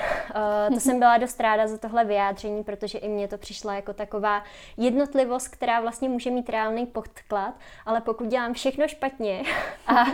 uh, 0.68 0.74
to 0.74 0.80
jsem 0.80 0.98
byla 0.98 1.18
dost 1.18 1.40
ráda 1.40 1.66
za 1.66 1.78
tohle 1.78 2.04
vyjádření, 2.04 2.64
protože 2.64 2.98
i 2.98 3.08
mně 3.08 3.28
to 3.28 3.38
přišla 3.38 3.74
jako 3.74 3.92
taková 3.92 4.42
jednotlivost, 4.76 5.48
která 5.48 5.80
vlastně 5.80 6.08
může 6.08 6.30
mít 6.30 6.48
reálný 6.48 6.86
podklad, 6.86 7.54
ale 7.86 8.00
pokud 8.00 8.26
dělám 8.26 8.54
všechno 8.54 8.88
špatně 8.88 9.42
a 9.86 10.04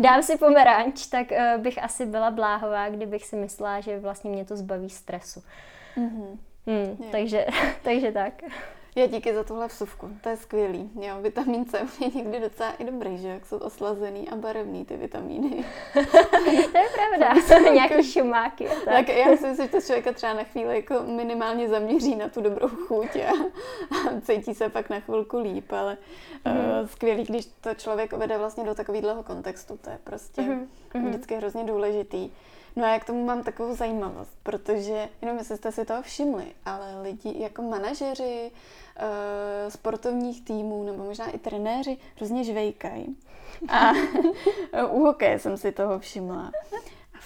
dám 0.00 0.22
si 0.22 0.38
pomeranč, 0.38 1.06
tak 1.06 1.26
bych 1.58 1.82
asi 1.82 2.06
byla 2.06 2.30
bláhová, 2.30 2.71
kdybych 2.90 3.26
si 3.26 3.36
myslela, 3.36 3.80
že 3.80 3.98
vlastně 3.98 4.30
mě 4.30 4.44
to 4.44 4.56
zbaví 4.56 4.90
stresu. 4.90 5.42
Mm-hmm. 5.96 6.38
Hmm, 6.66 7.10
takže, 7.12 7.46
takže 7.82 8.12
tak. 8.12 8.42
Já 8.96 9.06
díky 9.06 9.34
za 9.34 9.44
tuhle 9.44 9.68
vsuvku, 9.68 10.10
to 10.20 10.28
je 10.28 10.36
skvělý. 10.36 10.90
Jo, 11.00 11.14
vitamin 11.20 11.64
C 11.64 11.86
je 12.00 12.08
někdy 12.14 12.40
docela 12.40 12.70
i 12.72 12.84
dobrý, 12.84 13.18
že 13.18 13.28
jak 13.28 13.46
jsou 13.46 13.58
oslazený 13.58 14.28
a 14.28 14.36
barevný 14.36 14.84
ty 14.84 14.96
vitamíny. 14.96 15.64
to 16.72 16.78
je 16.78 16.88
pravda, 16.94 17.34
jsou 17.46 17.72
nějaké 17.72 18.02
šumáky. 18.02 18.64
Tak. 18.64 18.84
tak 18.84 19.08
já 19.08 19.36
si 19.36 19.46
myslím, 19.46 19.66
že 19.66 19.72
to 19.72 19.80
člověka 19.80 20.12
třeba 20.12 20.34
na 20.34 20.44
chvíli 20.44 20.76
jako 20.76 21.02
minimálně 21.06 21.68
zaměří 21.68 22.16
na 22.16 22.28
tu 22.28 22.40
dobrou 22.40 22.68
chuť 22.68 23.16
a, 23.16 23.30
a 23.90 24.20
cítí 24.20 24.54
se 24.54 24.68
pak 24.68 24.90
na 24.90 25.00
chvilku 25.00 25.38
líp, 25.38 25.72
ale 25.72 25.98
mm. 26.44 26.56
uh, 26.56 26.86
skvělý, 26.86 27.24
když 27.24 27.46
to 27.60 27.74
člověk 27.74 28.12
vede 28.12 28.38
vlastně 28.38 28.64
do 28.64 28.74
takového 28.74 29.22
kontextu, 29.22 29.76
to 29.76 29.90
je 29.90 29.98
prostě 30.04 30.42
mm. 30.42 31.08
vždycky 31.08 31.34
hrozně 31.34 31.64
důležitý. 31.64 32.30
No 32.76 32.84
a 32.84 32.88
já 32.88 32.98
k 32.98 33.04
tomu 33.04 33.24
mám 33.24 33.42
takovou 33.42 33.74
zajímavost, 33.74 34.30
protože, 34.42 35.08
jenom 35.22 35.38
jestli 35.38 35.56
jste 35.56 35.72
si 35.72 35.84
toho 35.84 36.02
všimli, 36.02 36.44
ale 36.64 37.02
lidi 37.02 37.42
jako 37.42 37.62
manažeři 37.62 38.50
uh, 38.50 39.70
sportovních 39.70 40.44
týmů 40.44 40.84
nebo 40.84 41.04
možná 41.04 41.30
i 41.30 41.38
trenéři 41.38 41.96
hrozně 42.16 42.44
žvejkají. 42.44 43.16
A 43.68 43.92
u 44.90 45.00
hokeje 45.00 45.38
jsem 45.38 45.56
si 45.56 45.72
toho 45.72 45.98
všimla 45.98 46.52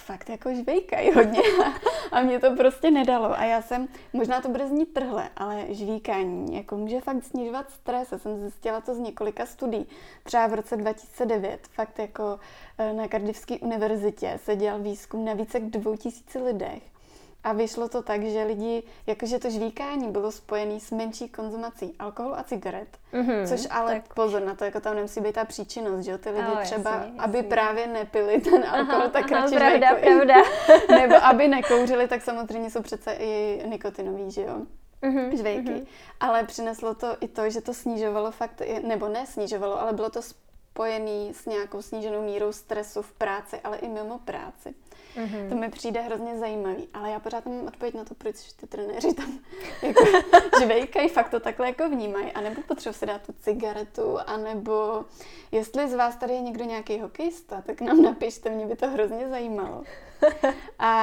fakt 0.05 0.29
jako 0.29 0.53
žvejkají 0.53 1.11
hodně 1.11 1.41
a 2.11 2.21
mě 2.21 2.39
to 2.39 2.55
prostě 2.55 2.91
nedalo. 2.91 3.39
A 3.39 3.43
já 3.43 3.61
jsem, 3.61 3.87
možná 4.13 4.41
to 4.41 4.49
bude 4.49 4.67
znít 4.67 4.93
trhle, 4.93 5.29
ale 5.37 5.65
žvíkání 5.69 6.55
jako 6.55 6.77
může 6.77 7.01
fakt 7.01 7.23
snižovat 7.23 7.71
stres. 7.71 8.11
Já 8.11 8.17
jsem 8.17 8.39
zjistila 8.39 8.81
to 8.81 8.95
z 8.95 8.99
několika 8.99 9.45
studií. 9.45 9.87
Třeba 10.23 10.47
v 10.47 10.53
roce 10.53 10.77
2009 10.77 11.67
fakt 11.67 11.99
jako 11.99 12.39
eh, 12.77 12.93
na 12.93 13.07
Cardiffské 13.07 13.59
univerzitě 13.59 14.39
se 14.43 14.55
dělal 14.55 14.79
výzkum 14.79 15.25
na 15.25 15.33
více 15.33 15.57
jak 15.59 15.69
2000 15.69 16.39
lidech 16.39 16.96
a 17.43 17.53
vyšlo 17.53 17.89
to 17.89 18.01
tak, 18.01 18.23
že 18.23 18.43
lidi, 18.43 18.83
jakože 19.07 19.39
to 19.39 19.49
žvíkání 19.49 20.11
bylo 20.11 20.31
spojené 20.31 20.79
s 20.79 20.91
menší 20.91 21.29
konzumací 21.29 21.95
alkoholu 21.99 22.39
a 22.39 22.43
cigaret, 22.43 22.87
mm-hmm, 23.13 23.47
což 23.47 23.67
ale 23.69 23.93
tak. 23.93 24.13
pozor 24.13 24.41
na 24.41 24.55
to, 24.55 24.65
jako 24.65 24.79
tam 24.79 24.95
nemusí 24.95 25.21
být 25.21 25.35
ta 25.35 25.45
příčinnost, 25.45 26.05
že 26.05 26.17
ty 26.17 26.29
lidi 26.29 26.51
oh, 26.53 26.61
třeba, 26.61 26.91
jasný, 26.91 27.05
jasný. 27.05 27.19
aby 27.19 27.43
právě 27.43 27.87
nepili 27.87 28.41
ten 28.41 28.63
alkohol, 28.69 29.01
aha, 29.01 29.09
tak 29.09 29.31
aha, 29.31 29.41
radši 29.41 29.55
pravda, 29.55 29.95
pravda. 29.95 30.35
Nebo 31.01 31.15
aby 31.15 31.47
nekouřili, 31.47 32.07
tak 32.07 32.21
samozřejmě 32.21 32.71
jsou 32.71 32.81
přece 32.81 33.13
i 33.13 33.61
nikotinový, 33.67 34.31
že 34.31 34.41
jo. 34.41 34.61
Mm-hmm, 35.03 35.37
žvejky. 35.37 35.69
Mm-hmm. 35.69 35.87
Ale 36.19 36.43
přineslo 36.43 36.95
to 36.95 37.17
i 37.21 37.27
to, 37.27 37.49
že 37.49 37.61
to 37.61 37.73
snižovalo 37.73 38.31
fakt, 38.31 38.61
nebo 38.83 39.07
ne 39.07 39.25
snižovalo, 39.25 39.81
ale 39.81 39.93
bylo 39.93 40.09
to 40.09 40.21
spojený 40.77 41.33
s 41.33 41.45
nějakou 41.45 41.81
sníženou 41.81 42.21
mírou 42.21 42.51
stresu 42.51 43.01
v 43.01 43.13
práci, 43.13 43.59
ale 43.63 43.77
i 43.77 43.87
mimo 43.87 44.19
práci. 44.19 44.75
Mm-hmm. 45.15 45.49
To 45.49 45.55
mi 45.55 45.69
přijde 45.69 46.01
hrozně 46.01 46.37
zajímavý, 46.37 46.87
ale 46.93 47.09
já 47.09 47.19
pořád 47.19 47.45
nemám 47.45 47.67
odpověď 47.67 47.95
na 47.95 48.05
to, 48.05 48.15
proč 48.15 48.35
ty 48.53 48.67
trenéři 48.67 49.13
tam 49.13 49.39
jako 49.81 50.03
žvejkají, 50.61 51.09
fakt 51.09 51.29
to 51.29 51.39
takhle 51.39 51.67
jako 51.67 51.89
vnímají, 51.89 52.31
anebo 52.31 52.61
potřebuji 52.61 52.93
si 52.93 53.05
dát 53.05 53.21
tu 53.21 53.33
cigaretu, 53.41 54.17
anebo 54.27 55.05
jestli 55.51 55.89
z 55.89 55.93
vás 55.93 56.15
tady 56.15 56.33
je 56.33 56.41
někdo 56.41 56.63
nějaký 56.63 56.99
hokejista, 56.99 57.61
tak 57.61 57.81
nám 57.81 58.01
napište, 58.01 58.49
mě 58.49 58.65
by 58.65 58.75
to 58.75 58.89
hrozně 58.89 59.29
zajímalo. 59.29 59.83
A 60.79 60.93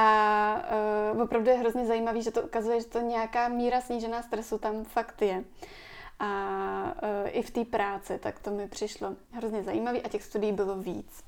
uh, 1.13 1.21
opravdu 1.21 1.49
je 1.49 1.57
hrozně 1.57 1.85
zajímavý, 1.85 2.21
že 2.21 2.31
to 2.31 2.41
ukazuje, 2.41 2.81
že 2.81 2.87
to 2.87 2.99
nějaká 2.99 3.47
míra 3.47 3.81
snížená 3.81 4.23
stresu 4.23 4.57
tam 4.57 4.83
fakt 4.83 5.21
je 5.21 5.43
a 6.19 6.93
uh, 7.03 7.29
i 7.31 7.41
v 7.41 7.51
té 7.51 7.65
práci, 7.65 8.19
tak 8.19 8.39
to 8.39 8.51
mi 8.51 8.67
přišlo 8.67 9.15
hrozně 9.31 9.63
zajímavý 9.63 10.01
a 10.01 10.09
těch 10.09 10.23
studií 10.23 10.51
bylo 10.51 10.77
víc. 10.77 11.23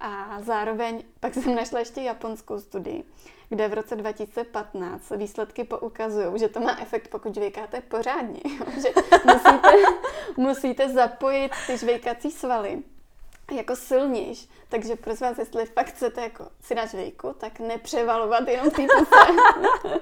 A 0.00 0.40
zároveň 0.42 1.02
pak 1.20 1.34
jsem 1.34 1.54
našla 1.54 1.78
ještě 1.78 2.00
japonskou 2.00 2.60
studii, 2.60 3.04
kde 3.48 3.68
v 3.68 3.74
roce 3.74 3.96
2015 3.96 5.10
výsledky 5.10 5.64
poukazují, 5.64 6.38
že 6.38 6.48
to 6.48 6.60
má 6.60 6.80
efekt, 6.80 7.08
pokud 7.08 7.34
žvejkáte 7.34 7.80
pořádně. 7.80 8.40
že 8.82 8.88
musíte, 9.24 9.72
musíte 10.36 10.88
zapojit 10.88 11.52
ty 11.66 11.78
žvejkací 11.78 12.30
svaly 12.30 12.82
jako 13.50 13.76
silnější. 13.76 14.50
Takže 14.68 14.96
prosím 14.96 15.26
vás, 15.26 15.38
jestli 15.38 15.66
fakt 15.66 15.86
chcete 15.86 16.20
jako 16.20 16.46
si 16.60 16.74
dát 16.74 16.90
žvejku, 16.90 17.34
tak 17.38 17.60
nepřevalovat 17.60 18.48
jenom 18.48 18.70
ty 18.70 18.86
puse, 18.98 19.20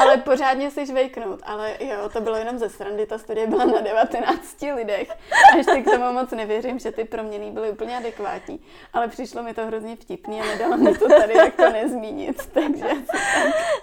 ale 0.00 0.16
pořádně 0.16 0.70
si 0.70 0.86
žvejknout. 0.86 1.40
Ale 1.42 1.76
jo, 1.80 2.08
to 2.08 2.20
bylo 2.20 2.36
jenom 2.36 2.58
ze 2.58 2.68
srandy, 2.68 3.06
ta 3.06 3.18
studie 3.18 3.46
byla 3.46 3.64
na 3.64 3.80
19 3.80 4.62
lidech. 4.74 5.10
A 5.52 5.56
ještě 5.56 5.80
k 5.80 5.90
tomu 5.90 6.12
moc 6.12 6.30
nevěřím, 6.30 6.78
že 6.78 6.92
ty 6.92 7.04
proměny 7.04 7.50
byly 7.50 7.70
úplně 7.70 7.96
adekvátní. 7.96 8.60
Ale 8.92 9.08
přišlo 9.08 9.42
mi 9.42 9.54
to 9.54 9.66
hrozně 9.66 9.96
vtipný 9.96 10.40
a 10.40 10.44
nedalo 10.44 10.76
mi 10.76 10.98
to 10.98 11.08
tady 11.08 11.34
jako 11.34 11.62
nezmínit. 11.62 12.46
Takže 12.46 12.86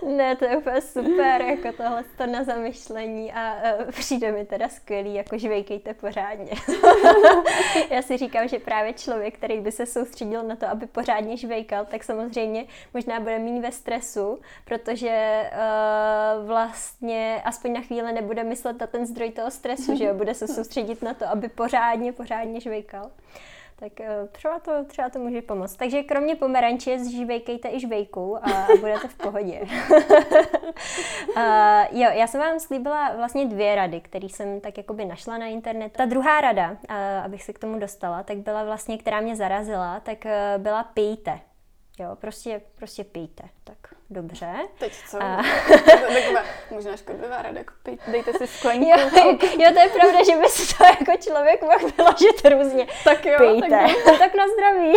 Ne, 0.06 0.36
to 0.36 0.46
je 0.46 0.58
úplně 0.58 0.82
super, 0.82 1.42
jako 1.42 1.72
tohle 1.78 2.04
to 2.18 2.26
na 2.26 2.44
zamyšlení 2.44 3.34
a 3.34 3.56
uh, 3.56 3.92
přijde 3.92 4.32
mi 4.32 4.46
teda 4.46 4.70
skvělý, 4.70 5.14
jako 5.14 5.38
žvejkejte 5.38 5.94
pořádně. 5.94 6.52
Já 7.90 8.02
si 8.02 8.18
říkám, 8.18 8.48
že 8.48 8.60
právě 8.60 8.91
člověk, 8.94 9.38
který 9.38 9.60
by 9.60 9.72
se 9.72 9.86
soustředil 9.86 10.44
na 10.44 10.56
to, 10.56 10.68
aby 10.68 10.86
pořádně 10.86 11.38
žvejkal, 11.38 11.86
tak 11.86 12.04
samozřejmě 12.04 12.66
možná 12.94 13.20
bude 13.20 13.40
méně 13.40 13.62
ve 13.62 13.72
stresu, 13.72 14.40
protože 14.66 15.44
uh, 15.52 16.48
vlastně 16.48 17.42
aspoň 17.46 17.74
na 17.74 17.82
chvíli 17.82 18.14
nebude 18.14 18.44
myslet 18.44 18.80
na 18.80 18.88
ten 18.88 19.06
zdroj 19.06 19.32
toho 19.32 19.52
stresu, 19.52 19.96
že 19.96 20.04
jo, 20.04 20.14
bude 20.14 20.34
se 20.34 20.48
soustředit 20.48 21.02
na 21.02 21.14
to, 21.14 21.26
aby 21.28 21.50
pořádně, 21.50 22.14
pořádně 22.14 22.60
žvejkal 22.60 23.12
tak 23.82 23.92
uh, 24.00 24.28
třeba 24.32 24.60
to, 24.60 24.86
třeba 24.86 25.10
to 25.10 25.20
může 25.20 25.42
pomoct. 25.42 25.76
Takže 25.76 26.04
kromě 26.04 26.36
pomeranče 26.36 27.00
zžívejkejte 27.00 27.70
i 27.70 27.80
žvejku 27.80 28.38
a, 28.38 28.52
a 28.52 28.68
budete 28.80 29.08
v 29.08 29.16
pohodě. 29.16 29.60
uh, 31.28 32.00
jo, 32.00 32.10
já 32.14 32.28
jsem 32.28 32.42
vám 32.42 32.60
slíbila 32.60 33.16
vlastně 33.16 33.46
dvě 33.46 33.76
rady, 33.76 34.02
které 34.02 34.26
jsem 34.30 34.62
tak 34.62 34.78
jakoby 34.78 35.06
našla 35.06 35.38
na 35.38 35.46
internetu. 35.46 35.98
Ta 35.98 36.06
druhá 36.06 36.42
rada, 36.42 36.72
uh, 36.72 36.96
abych 37.24 37.44
se 37.44 37.54
k 37.54 37.60
tomu 37.60 37.80
dostala, 37.80 38.24
tak 38.24 38.38
byla 38.38 38.64
vlastně, 38.64 38.98
která 38.98 39.22
mě 39.22 39.36
zarazila, 39.36 40.00
tak 40.00 40.26
uh, 40.26 40.62
byla 40.62 40.84
pijte. 40.84 41.40
Jo, 42.00 42.16
prostě, 42.16 42.62
prostě 42.76 43.04
pijte. 43.04 43.44
Tak 43.64 43.78
dobře. 44.10 44.54
Teď 44.80 44.94
co? 45.10 45.24
A... 45.24 45.38
možná 46.72 46.98
škodlivá 46.98 47.42
rada, 47.42 47.58
jako 47.58 47.74
pij, 47.84 47.98
dejte 48.08 48.34
si 48.34 48.48
sklenku. 48.48 48.90
Jo, 48.90 48.98
jo, 49.42 49.74
to 49.74 49.80
je 49.80 49.90
pravda, 49.90 50.24
že 50.24 50.38
by 50.38 50.50
si 50.50 50.78
to 50.78 50.84
jako 50.84 51.24
člověk 51.24 51.62
mohl 51.62 51.94
vyložit 51.98 52.46
různě. 52.50 52.88
Tak 53.04 53.26
jo, 53.26 53.38
Pijte. 53.38 53.70
Tak, 53.70 53.92
tak 54.20 54.36
na 54.36 54.46
zdraví. 54.48 54.94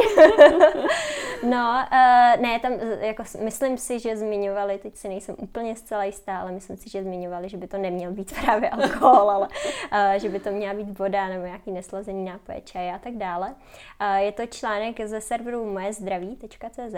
no, 1.42 1.86
uh, 1.92 2.42
ne, 2.42 2.60
tam 2.60 2.72
jako 3.00 3.22
myslím 3.40 3.78
si, 3.78 4.00
že 4.00 4.16
zmiňovali, 4.16 4.78
teď 4.78 4.96
si 4.96 5.08
nejsem 5.08 5.34
úplně 5.38 5.76
zcela 5.76 6.04
jistá, 6.04 6.38
ale 6.38 6.52
myslím 6.52 6.76
si, 6.76 6.90
že 6.90 7.02
zmiňovali, 7.02 7.48
že 7.48 7.56
by 7.56 7.66
to 7.66 7.78
neměl 7.78 8.10
být 8.10 8.40
právě 8.44 8.70
alkohol, 8.70 9.30
ale 9.30 9.48
uh, 9.48 10.20
že 10.20 10.28
by 10.28 10.40
to 10.40 10.50
měla 10.50 10.74
být 10.74 10.98
voda 10.98 11.28
nebo 11.28 11.46
nějaký 11.46 11.70
neslazený 11.70 12.24
nápoje, 12.24 12.60
čaj 12.60 12.90
a 12.90 12.98
tak 12.98 13.14
dále. 13.14 13.54
Uh, 14.00 14.16
je 14.16 14.32
to 14.32 14.46
článek 14.46 15.00
ze 15.06 15.20
serveru 15.20 15.72
mojezdraví.cz 15.72 16.94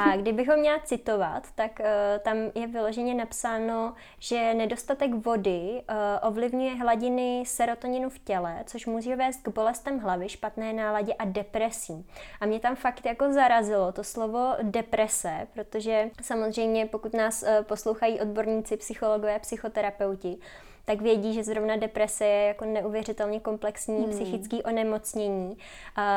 a 0.00 0.16
kdybych 0.16 0.48
ho 0.48 0.56
měla 0.56 0.78
citovat, 0.78 1.42
tak 1.54 1.80
uh, 1.80 1.86
tam 2.22 2.36
je 2.54 2.66
vyloženě 2.66 3.14
napsáno, 3.14 3.94
že 4.18 4.54
nedostatek 4.54 5.14
vody 5.14 5.82
uh, 5.90 5.96
ovlivňuje 6.28 6.74
hladiny 6.74 7.42
serotoninu 7.46 8.10
v 8.10 8.18
těle, 8.18 8.62
což 8.66 8.86
může 8.86 9.16
vést 9.16 9.42
k 9.42 9.48
bolestem 9.48 9.98
hlavy, 9.98 10.28
špatné 10.28 10.72
náladě 10.72 11.14
a 11.14 11.24
depresím. 11.24 12.06
A 12.40 12.46
mě 12.46 12.60
tam 12.60 12.76
fakt 12.76 13.06
jako 13.06 13.32
zarazilo 13.32 13.92
to 13.92 14.04
slovo 14.04 14.56
deprese, 14.62 15.46
protože 15.54 16.10
samozřejmě 16.22 16.86
pokud 16.86 17.14
nás 17.14 17.42
uh, 17.42 17.64
poslouchají 17.64 18.20
odborníci, 18.20 18.76
psychologové, 18.76 19.38
psychoterapeuti, 19.38 20.38
tak 20.84 21.00
vědí, 21.00 21.34
že 21.34 21.44
zrovna 21.44 21.76
deprese 21.76 22.24
je 22.24 22.46
jako 22.46 22.64
neuvěřitelně 22.64 23.40
komplexní 23.40 23.98
hmm. 23.98 24.10
psychický 24.10 24.62
onemocnění. 24.62 25.58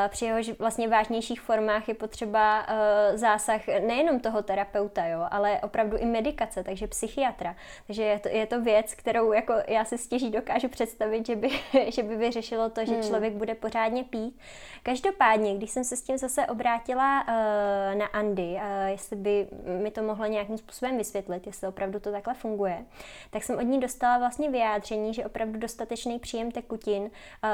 Při 0.08 0.26
jehož 0.26 0.52
vlastně 0.60 0.88
vážnějších 0.88 1.42
formách 1.42 1.88
je 1.88 1.94
potřeba 1.94 2.68
uh, 2.68 3.18
zásah 3.18 3.68
nejenom 3.68 4.20
toho 4.20 4.42
terapeuta, 4.42 5.06
jo, 5.06 5.28
ale 5.32 5.60
opravdu 5.64 5.98
i 5.98 6.06
medikace, 6.06 6.64
takže 6.64 6.88
psychiatra. 6.88 7.56
Takže 7.88 8.04
je 8.04 8.20
to, 8.20 8.30
je 8.30 8.46
to 8.46 8.62
věc, 8.62 8.94
kterou 8.94 9.32
jako 9.32 9.54
já 9.68 9.86
si 9.86 9.98
stěží 9.98 10.30
dokážu 10.32 10.68
představit, 10.68 11.28
že 11.28 11.36
by, 11.36 11.50
že 11.90 12.04
by 12.04 12.16
vyřešilo 12.16 12.70
to, 12.70 12.86
že 12.86 12.94
hmm. 12.94 13.04
člověk 13.04 13.34
bude 13.34 13.56
pořádně 13.56 14.04
pít. 14.04 14.40
Každopádně, 14.84 15.56
když 15.56 15.72
jsem 15.72 15.84
se 15.84 15.96
s 15.96 16.02
tím 16.02 16.18
zase 16.18 16.46
obrátila 16.46 17.24
uh, 17.24 18.00
na 18.00 18.06
Andy, 18.06 18.54
uh, 18.56 18.88
jestli 18.88 19.16
by 19.16 19.48
mi 19.84 19.92
to 19.92 20.04
mohla 20.04 20.28
nějakým 20.28 20.58
způsobem 20.58 20.98
vysvětlit, 20.98 21.48
jestli 21.48 21.68
opravdu 21.68 22.00
to 22.00 22.12
takhle 22.12 22.34
funguje, 22.34 22.86
tak 23.30 23.44
jsem 23.44 23.58
od 23.60 23.62
ní 23.62 23.80
dostala 23.80 24.18
vlastně 24.18 24.50
vyjádření, 24.58 25.14
že 25.14 25.26
opravdu 25.26 25.60
dostatečný 25.60 26.20
příjem 26.20 26.52
tekutin 26.52 27.02
uh, 27.04 27.10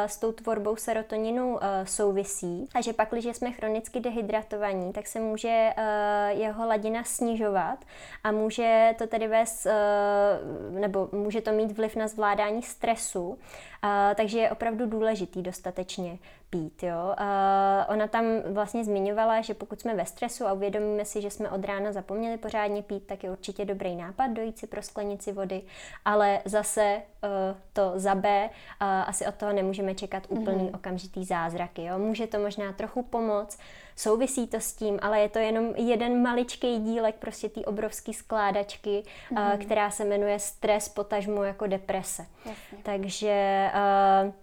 s 0.05 0.17
tou 0.17 0.31
tvorbou 0.31 0.75
serotoninu 0.75 1.53
uh, 1.53 1.59
souvisí. 1.83 2.67
A 2.75 2.81
že 2.81 2.93
pak, 2.93 3.09
když 3.11 3.25
jsme 3.25 3.51
chronicky 3.51 3.99
dehydratovaní, 3.99 4.93
tak 4.93 5.07
se 5.07 5.19
může 5.19 5.69
uh, 5.77 6.39
jeho 6.39 6.67
ladina 6.67 7.03
snižovat 7.03 7.85
a 8.23 8.31
může 8.31 8.95
to 8.97 9.07
tedy 9.07 9.27
vést, 9.27 9.67
nebo 10.69 11.09
může 11.11 11.41
to 11.41 11.51
mít 11.51 11.71
vliv 11.71 11.95
na 11.95 12.07
zvládání 12.07 12.61
stresu, 12.61 13.37
takže 14.15 14.39
je 14.39 14.51
opravdu 14.51 14.85
důležitý 14.85 15.41
dostatečně 15.41 16.17
pít. 16.49 16.83
Jo? 16.83 17.15
Uh, 17.19 17.93
ona 17.93 18.07
tam 18.07 18.25
vlastně 18.51 18.83
zmiňovala, 18.83 19.41
že 19.41 19.53
pokud 19.53 19.81
jsme 19.81 19.95
ve 19.95 20.05
stresu 20.05 20.47
a 20.47 20.53
uvědomíme 20.53 21.05
si, 21.05 21.21
že 21.21 21.29
jsme 21.31 21.49
od 21.49 21.65
rána 21.65 21.91
zapomněli 21.91 22.37
pořádně 22.37 22.81
pít, 22.81 23.07
tak 23.07 23.23
je 23.23 23.31
určitě 23.31 23.65
dobrý 23.65 23.95
nápad 23.95 24.27
dojít 24.27 24.59
si 24.59 24.67
pro 24.67 24.81
sklenici 24.81 25.31
vody, 25.31 25.61
ale 26.05 26.39
zase 26.45 27.01
uh, 27.23 27.29
to 27.73 27.91
za 27.95 28.15
B 28.15 28.49
uh, 28.49 28.87
asi 28.87 29.27
od 29.27 29.35
toho 29.35 29.53
nemůžeme 29.53 29.95
čekat 29.95 30.23
úplný 30.29 30.63
mm-hmm. 30.63 30.75
okamžitý 30.75 31.25
zázraky. 31.25 31.83
Jo? 31.83 31.99
Může 31.99 32.27
to 32.27 32.39
možná 32.39 32.73
trochu 32.73 33.03
pomoct, 33.03 33.59
souvisí 33.95 34.47
to 34.47 34.57
s 34.57 34.73
tím, 34.73 34.99
ale 35.01 35.19
je 35.19 35.29
to 35.29 35.39
jenom 35.39 35.73
jeden 35.75 36.21
maličký 36.21 36.79
dílek 36.79 37.15
prostě 37.15 37.49
té 37.49 37.61
obrovské 37.61 38.13
skládačky, 38.13 39.03
mm-hmm. 39.31 39.53
uh, 39.53 39.59
která 39.59 39.91
se 39.91 40.05
jmenuje 40.05 40.39
stres, 40.39 40.89
potažmo 40.89 41.43
jako 41.43 41.67
deprese. 41.67 42.25
Jasně. 42.45 42.77
Takže 42.83 43.69
uh, 44.25 44.33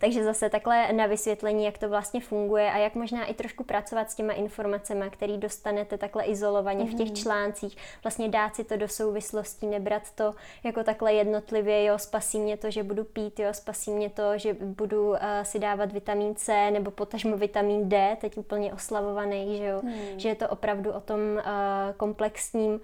takže 0.00 0.24
zase 0.24 0.50
takhle 0.50 0.92
na 0.92 1.06
vysvětlení, 1.06 1.64
jak 1.64 1.78
to 1.78 1.88
vlastně 1.88 2.20
funguje 2.20 2.72
a 2.72 2.78
jak 2.78 2.94
možná 2.94 3.24
i 3.24 3.34
trošku 3.34 3.64
pracovat 3.64 4.10
s 4.10 4.14
těma 4.14 4.32
informacemi, 4.32 5.04
které 5.10 5.36
dostanete 5.36 5.98
takhle 5.98 6.24
izolovaně 6.24 6.84
mm-hmm. 6.84 6.94
v 6.94 6.98
těch 6.98 7.06
mhm. 7.06 7.16
článcích, 7.16 7.76
vlastně 8.04 8.28
dát 8.28 8.56
si 8.56 8.64
to 8.64 8.76
do 8.76 8.88
souvislostí, 8.88 9.66
nebrat 9.66 10.02
to 10.14 10.34
jako 10.64 10.84
takhle 10.84 11.12
jednotlivě, 11.12 11.84
jo, 11.84 11.98
spasí 11.98 12.38
mě 12.38 12.56
to, 12.56 12.70
že 12.70 12.82
budu 12.82 13.04
pít, 13.04 13.38
jo, 13.40 13.48
spasí 13.52 13.90
mě 13.90 14.10
to, 14.10 14.38
že 14.38 14.54
budu 14.54 15.10
uh, 15.10 15.16
si 15.42 15.58
dávat 15.58 15.92
vitamin 15.92 16.34
C 16.34 16.70
nebo 16.70 16.90
potažmo 16.90 17.36
vitamin 17.36 17.88
D, 17.88 18.16
teď 18.20 18.38
úplně 18.38 18.72
oslavovaný, 18.72 19.56
že 19.56 19.64
jo, 19.64 19.80
mm. 19.82 19.92
že 20.16 20.28
je 20.28 20.34
to 20.34 20.48
opravdu 20.48 20.92
o 20.92 21.00
tom 21.00 21.20
uh, 21.20 21.42
komplexním 21.96 22.80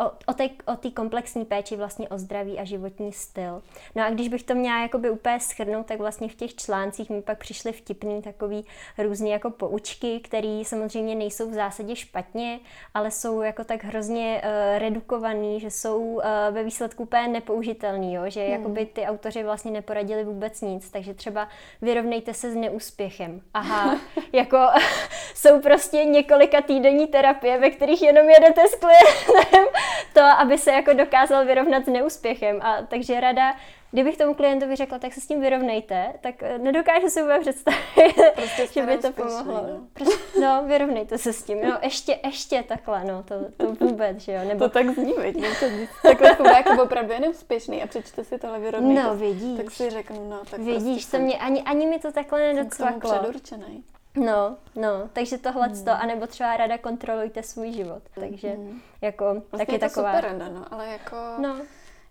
o, 0.00 0.04
o 0.26 0.32
té 0.34 0.48
o 0.66 0.90
komplexní 0.94 1.44
péči 1.44 1.76
vlastně 1.76 2.08
o 2.08 2.18
zdraví 2.18 2.58
a 2.58 2.64
životní 2.64 3.12
styl. 3.12 3.62
No 3.94 4.04
a 4.04 4.10
když 4.10 4.28
bych 4.28 4.42
to 4.42 4.54
měla 4.54 4.82
jakoby 4.82 5.10
úplně 5.10 5.40
schrnout, 5.40 5.86
tak 5.86 5.98
vlastně 5.98 6.28
v 6.28 6.34
těch 6.34 6.54
článcích 6.54 7.10
mi 7.10 7.22
pak 7.22 7.38
přišly 7.38 7.72
vtipný 7.72 8.22
takový 8.22 8.66
různý 8.98 9.30
jako 9.30 9.50
poučky, 9.50 10.20
které 10.20 10.62
samozřejmě 10.66 11.14
nejsou 11.14 11.50
v 11.50 11.54
zásadě 11.54 11.96
špatně, 11.96 12.60
ale 12.94 13.10
jsou 13.10 13.40
jako 13.40 13.64
tak 13.64 13.84
hrozně 13.84 14.42
uh, 14.44 14.78
redukovaný, 14.78 15.60
že 15.60 15.70
jsou 15.70 16.00
uh, 16.02 16.22
ve 16.50 16.64
výsledku 16.64 17.02
úplně 17.02 17.28
nepoužitelný, 17.28 18.14
jo? 18.14 18.22
že 18.26 18.40
hmm. 18.40 18.52
jakoby 18.52 18.86
ty 18.86 19.02
autoři 19.02 19.42
vlastně 19.42 19.70
neporadili 19.70 20.24
vůbec 20.24 20.60
nic, 20.60 20.90
takže 20.90 21.14
třeba 21.14 21.48
vyrovnejte 21.82 22.34
se 22.34 22.52
s 22.52 22.54
neúspěchem. 22.54 23.40
Aha, 23.54 24.00
jako 24.32 24.58
jsou 25.34 25.60
prostě 25.60 26.04
několika 26.04 26.60
týdenní 26.60 27.06
terapie, 27.06 27.58
ve 27.58 27.70
kterých 27.70 28.02
jenom 28.02 28.30
jedete 28.30 28.68
s 28.68 28.74
klientem 28.74 29.81
to, 30.12 30.22
aby 30.22 30.58
se 30.58 30.72
jako 30.72 30.92
dokázal 30.92 31.44
vyrovnat 31.44 31.84
s 31.84 31.88
neúspěchem. 31.88 32.62
A 32.62 32.82
takže 32.82 33.20
rada, 33.20 33.54
kdybych 33.90 34.16
tomu 34.16 34.34
klientovi 34.34 34.76
řekla, 34.76 34.98
tak 34.98 35.12
se 35.12 35.20
s 35.20 35.26
tím 35.26 35.40
vyrovnejte, 35.40 36.12
tak 36.20 36.42
eh, 36.42 36.58
nedokážu 36.58 37.08
si 37.08 37.22
vůbec 37.22 37.40
představit, 37.40 38.14
prostě 38.34 38.66
že 38.72 38.86
by 38.86 38.98
to 38.98 39.12
pomohlo. 39.12 39.54
No. 39.54 39.80
Prostě, 39.92 40.40
no, 40.40 40.64
vyrovnejte 40.66 41.18
se 41.18 41.32
s 41.32 41.42
tím. 41.42 41.58
No, 41.68 41.78
ještě, 41.82 42.18
ještě 42.24 42.64
takhle, 42.68 43.04
no, 43.04 43.22
to, 43.22 43.34
to 43.56 43.84
vůbec, 43.84 44.18
že 44.18 44.32
jo. 44.32 44.40
Nebo... 44.44 44.64
To 44.64 44.70
tak 44.70 44.90
zní, 44.90 45.12
to 45.12 45.66
takhle 46.02 46.34
funguje, 46.34 46.56
jako 46.56 46.82
opravdu 46.82 47.12
je 47.12 47.20
neúspěšný 47.20 47.82
a 47.82 47.86
přečte 47.86 48.24
si 48.24 48.38
tohle 48.38 48.58
vyrovnejte. 48.58 49.02
No, 49.02 49.16
vidíš. 49.16 49.56
Tak 49.56 49.70
si 49.70 49.90
řeknu, 49.90 50.30
no, 50.30 50.40
tak 50.50 50.60
Vidíš, 50.60 50.94
prostě 50.94 51.16
to 51.16 51.22
mě, 51.22 51.38
ani, 51.38 51.62
ani 51.62 51.86
mi 51.86 51.98
to 51.98 52.12
takhle 52.12 52.54
nedocvaklo. 52.54 53.10
Jsem 53.10 53.18
předurčený. 53.18 53.84
No, 54.16 54.56
no, 54.76 55.08
takže 55.12 55.38
tohle 55.38 55.68
hmm. 55.68 55.84
to, 55.84 55.90
anebo 55.90 56.26
třeba 56.26 56.56
rada 56.56 56.78
kontrolujte 56.78 57.42
svůj 57.42 57.72
život, 57.72 58.02
takže 58.14 58.48
hmm. 58.48 58.80
jako 59.00 59.24
vlastně 59.24 59.58
taky 59.58 59.72
je 59.72 59.78
to 59.78 59.86
taková. 59.86 60.14
super 60.14 60.32
rada, 60.32 60.48
no, 60.48 60.74
ale 60.74 60.86
jako... 60.86 61.16
No. 61.38 61.56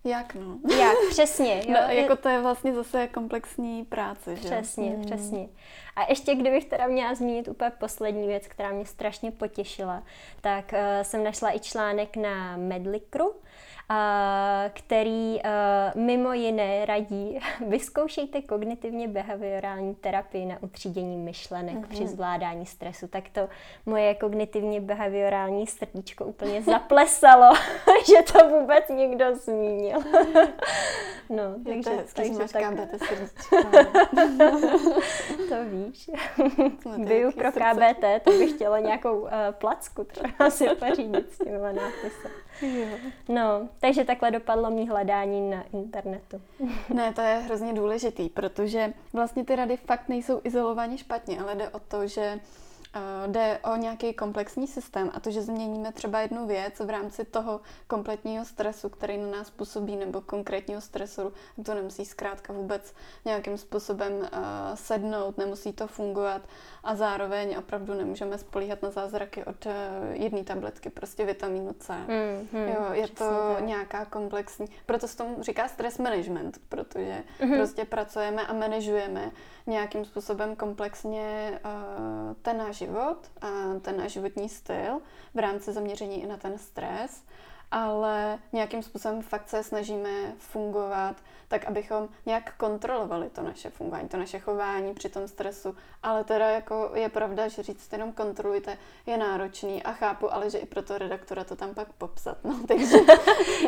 Jak 0.04 0.36
no? 0.36 0.60
Jak, 0.80 0.98
přesně. 1.10 1.62
Jo? 1.68 1.74
No, 1.74 1.94
jako 1.94 2.16
to 2.16 2.30
je 2.30 2.42
vlastně 2.42 2.74
zase 2.74 3.08
komplexní 3.08 3.86
práce, 3.86 4.36
že? 4.36 4.42
Přesně, 4.42 4.90
hmm. 4.90 5.06
přesně. 5.06 5.48
A 5.96 6.10
ještě 6.10 6.36
kdybych 6.36 6.66
teda 6.66 6.88
měla 6.88 7.16
zmínit 7.16 7.48
úplně 7.48 7.72
poslední 7.80 8.28
věc, 8.28 8.48
která 8.48 8.72
mě 8.72 8.86
strašně 8.86 9.32
potěšila, 9.32 10.04
tak 10.42 10.74
uh, 10.74 11.04
jsem 11.04 11.24
našla 11.24 11.56
i 11.56 11.60
článek 11.60 12.18
na 12.18 12.58
Medlikru, 12.58 13.34
který 14.74 15.40
mimo 15.96 16.34
jiné 16.34 16.86
radí, 16.86 17.40
vyzkoušejte 17.68 18.42
kognitivně 18.42 19.08
behaviorální 19.08 19.96
terapii 19.96 20.46
na 20.46 20.58
utřídění 20.62 21.18
myšlenek 21.18 21.76
mm-hmm. 21.76 21.88
při 21.88 22.08
zvládání 22.08 22.66
stresu. 22.66 23.08
Tak 23.08 23.30
to 23.30 23.50
moje 23.86 24.16
kognitivně 24.16 24.82
behaviorální 24.82 25.68
srdíčko 25.68 26.26
úplně 26.26 26.62
zaplesalo, 26.62 27.56
že 28.08 28.34
to 28.34 28.50
vůbec 28.50 28.90
někdo 28.90 29.36
zmínil. 29.36 30.00
no, 31.30 31.44
takže, 31.66 31.90
to 31.90 31.98
takže 32.14 32.40
tak... 32.52 32.76
to 35.50 35.56
víš. 35.66 36.10
Biju 36.98 37.32
pro 37.32 37.52
KBT, 37.52 38.24
to 38.24 38.32
bych 38.32 38.52
chtěla 38.52 38.80
nějakou 38.80 39.20
uh, 39.20 39.30
placku 39.52 40.04
třeba 40.04 40.50
si 40.50 40.68
pořídit 40.70 41.34
s 41.34 41.38
tímhle 41.38 41.74
nápisem. 41.74 42.32
No, 43.30 43.69
takže 43.80 44.04
takhle 44.04 44.32
dopadlo 44.32 44.71
mý 44.71 44.89
hledání 44.89 45.50
na 45.50 45.63
internetu. 45.74 46.41
ne, 46.93 47.13
to 47.13 47.21
je 47.21 47.36
hrozně 47.38 47.74
důležitý, 47.74 48.30
protože 48.30 48.93
vlastně 49.13 49.45
ty 49.45 49.56
rady 49.56 49.78
fakt 49.78 50.10
nejsou 50.10 50.41
izolovaně 50.43 50.97
špatně, 50.97 51.39
ale 51.39 51.56
jde 51.56 51.69
o 51.69 51.80
to, 51.80 52.08
že 52.08 52.39
jde 53.28 53.60
o 53.64 53.76
nějaký 53.76 54.14
komplexní 54.14 54.68
systém 54.68 55.12
a 55.14 55.20
to, 55.20 55.32
že 55.32 55.42
změníme 55.42 55.92
třeba 55.92 56.20
jednu 56.20 56.48
věc 56.48 56.80
v 56.80 56.90
rámci 56.90 57.26
toho 57.26 57.62
kompletního 57.88 58.46
stresu, 58.46 58.90
který 58.90 59.18
na 59.18 59.28
nás 59.28 59.50
působí, 59.50 59.96
nebo 59.96 60.22
konkrétního 60.22 60.82
stresu, 60.82 61.34
to 61.66 61.74
nemusí 61.74 62.06
zkrátka 62.06 62.54
vůbec 62.54 62.94
nějakým 63.26 63.58
způsobem 63.58 64.14
uh, 64.14 64.28
sednout, 64.76 65.38
nemusí 65.38 65.74
to 65.74 65.88
fungovat 65.88 66.42
a 66.84 66.96
zároveň 66.96 67.56
opravdu 67.58 67.94
nemůžeme 67.94 68.38
spolíhat 68.38 68.82
na 68.82 68.90
zázraky 68.90 69.44
od 69.44 69.66
uh, 69.66 69.72
jedné 70.12 70.44
tabletky, 70.44 70.90
prostě 70.90 71.26
vitamínu 71.26 71.74
C. 71.74 71.94
Mm, 71.94 72.60
mm, 72.60 72.68
jo, 72.68 72.86
je 72.92 73.08
to 73.08 73.30
tak. 73.56 73.66
nějaká 73.66 74.06
komplexní, 74.06 74.68
proto 74.86 75.08
se 75.08 75.18
tomu 75.18 75.44
říká 75.44 75.68
stress 75.68 75.98
management, 75.98 76.58
protože 76.70 77.24
mm-hmm. 77.40 77.58
prostě 77.58 77.86
pracujeme 77.86 78.48
a 78.48 78.54
manažujeme 78.54 79.32
nějakým 79.68 80.06
způsobem 80.06 80.56
komplexně 80.56 81.60
ten 82.42 82.58
náš 82.58 82.81
život 82.82 83.17
a 83.41 83.48
ten 83.82 83.98
náš 83.98 84.12
životní 84.12 84.50
styl 84.50 85.02
v 85.34 85.39
rámci 85.39 85.74
zaměření 85.74 86.24
i 86.24 86.28
na 86.28 86.38
ten 86.38 86.58
stres 86.58 87.24
ale 87.72 88.39
nějakým 88.54 88.84
způsobem 88.84 89.22
fakt 89.22 89.50
se 89.50 89.63
snažíme 89.63 90.10
fungovat 90.38 91.15
tak, 91.48 91.65
abychom 91.65 92.10
nějak 92.26 92.56
kontrolovali 92.58 93.30
to 93.30 93.41
naše 93.41 93.70
fungování, 93.70 94.10
to 94.10 94.17
naše 94.17 94.39
chování 94.39 94.94
při 94.94 95.10
tom 95.10 95.28
stresu. 95.28 95.76
Ale 96.04 96.24
teda 96.24 96.50
jako 96.50 96.91
je 96.94 97.10
pravda, 97.10 97.48
že 97.48 97.63
říct 97.63 97.94
jenom 97.94 98.12
kontrolujte 98.12 98.78
je 99.06 99.17
náročný 99.17 99.84
a 99.84 99.91
chápu, 99.91 100.34
ale 100.34 100.50
že 100.50 100.58
i 100.58 100.65
pro 100.65 100.82
toho 100.82 100.98
redaktora 100.98 101.44
to 101.44 101.56
tam 101.56 101.74
pak 101.74 101.94
popsat. 101.94 102.38
No, 102.44 102.60
takže... 102.67 102.98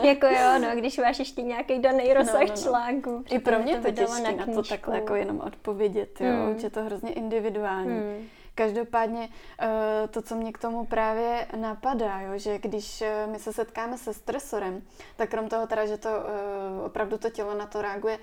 jako 0.04 0.28
jo, 0.28 0.60
no, 0.62 0.76
když 0.76 0.98
máš 0.98 1.20
ještě 1.20 1.42
nějaký 1.42 1.80
daný 1.80 2.14
rozsah 2.14 2.42
no, 2.42 2.48
no, 2.48 2.54
no. 2.56 2.62
článku. 2.62 3.24
I 3.30 3.40
pro 3.40 3.60
mě 3.60 3.76
to, 3.78 3.84
to 3.84 3.92
těžké 3.92 4.22
na, 4.22 4.46
na 4.46 4.54
to 4.54 4.64
takhle 4.64 4.96
jako 4.96 5.16
jenom 5.16 5.40
odpovědět, 5.40 6.22
jo, 6.22 6.46
hmm. 6.46 6.60
že 6.60 6.70
to 6.70 6.84
hrozně 6.84 7.14
individuální. 7.14 8.00
Hmm. 8.00 8.30
Každopádně 8.56 9.30
eh, 9.60 10.08
to, 10.08 10.22
co 10.22 10.36
mě 10.36 10.54
k 10.54 10.58
tomu 10.58 10.86
právě 10.86 11.48
napadá, 11.56 12.20
jo, 12.20 12.38
že 12.38 12.60
když 12.60 13.02
eh, 13.02 13.28
my 13.28 13.40
se 13.40 13.54
setkáme 13.54 13.98
se 13.98 14.14
stresorem, 14.14 14.82
tak 15.16 15.30
krom 15.30 15.50
toho 15.50 15.68
teda, 15.68 15.86
že 15.86 15.98
to 15.98 16.10
eh, 16.10 16.86
opravdu 16.86 17.18
to 17.18 17.30
tělo 17.30 17.54
na 17.54 17.66
to 17.66 17.82
reaguje 17.82 18.20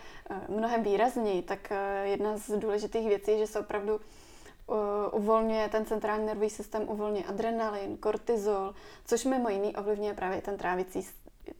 mnohem 0.49 0.83
výrazněji, 0.83 1.43
tak 1.43 1.73
jedna 2.03 2.37
z 2.37 2.59
důležitých 2.59 3.09
věcí 3.09 3.31
je, 3.31 3.39
že 3.39 3.47
se 3.47 3.61
opravdu 3.61 4.01
uvolňuje 5.13 5.69
ten 5.69 5.85
centrální 5.87 6.27
nervový 6.27 6.51
systém, 6.51 6.89
uvolňuje 6.89 7.25
adrenalin, 7.25 7.97
kortizol, 7.97 8.75
což 9.05 9.25
mimo 9.25 9.49
jiný 9.49 9.77
ovlivňuje 9.77 10.15
právě 10.15 10.43
ten 10.43 10.57
trávicí 10.57 11.07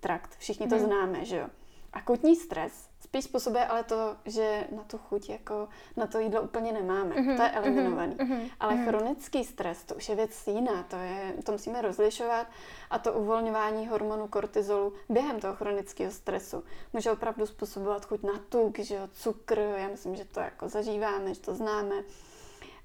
trakt. 0.01 0.31
Všichni 0.39 0.69
to 0.69 0.77
hmm. 0.77 0.85
známe, 0.85 1.25
že 1.25 1.37
jo. 1.37 1.47
akutní 1.93 2.37
stres 2.37 2.90
spíš 3.11 3.25
způsobuje 3.25 3.67
ale 3.67 3.85
to, 3.85 4.17
že 4.25 4.65
na 4.77 4.83
tu 4.83 4.99
chuť, 4.99 5.29
jako 5.29 5.69
na 5.97 6.07
to 6.07 6.19
jídlo 6.19 6.43
úplně 6.43 6.73
nemáme. 6.73 7.15
Mm-hmm, 7.15 7.37
to 7.37 7.43
je 7.43 7.51
eliminovaný. 7.51 8.15
Mm-hmm, 8.15 8.51
ale 8.61 8.75
mm-hmm. 8.75 8.85
chronický 8.85 9.45
stres, 9.45 9.85
to 9.85 9.95
už 9.95 10.09
je 10.09 10.15
věc 10.17 10.47
jiná, 10.47 10.83
to, 10.83 10.97
je, 10.97 11.35
to 11.45 11.53
musíme 11.53 11.83
rozlišovat 11.83 12.47
a 12.91 12.99
to 12.99 13.13
uvolňování 13.13 13.87
hormonu 13.87 14.29
kortizolu 14.29 14.93
během 15.09 15.41
toho 15.41 15.55
chronického 15.55 16.13
stresu 16.13 16.65
může 16.93 17.11
opravdu 17.11 17.47
způsobovat 17.47 18.05
chuť 18.05 18.23
na 18.23 18.41
tuk, 18.49 18.79
že 18.79 18.95
jo, 18.95 19.09
cukr, 19.13 19.59
já 19.59 19.89
myslím, 19.89 20.17
že 20.17 20.25
to 20.25 20.41
jako 20.41 20.69
zažíváme, 20.69 21.35
že 21.35 21.41
to 21.41 21.55
známe. 21.55 21.95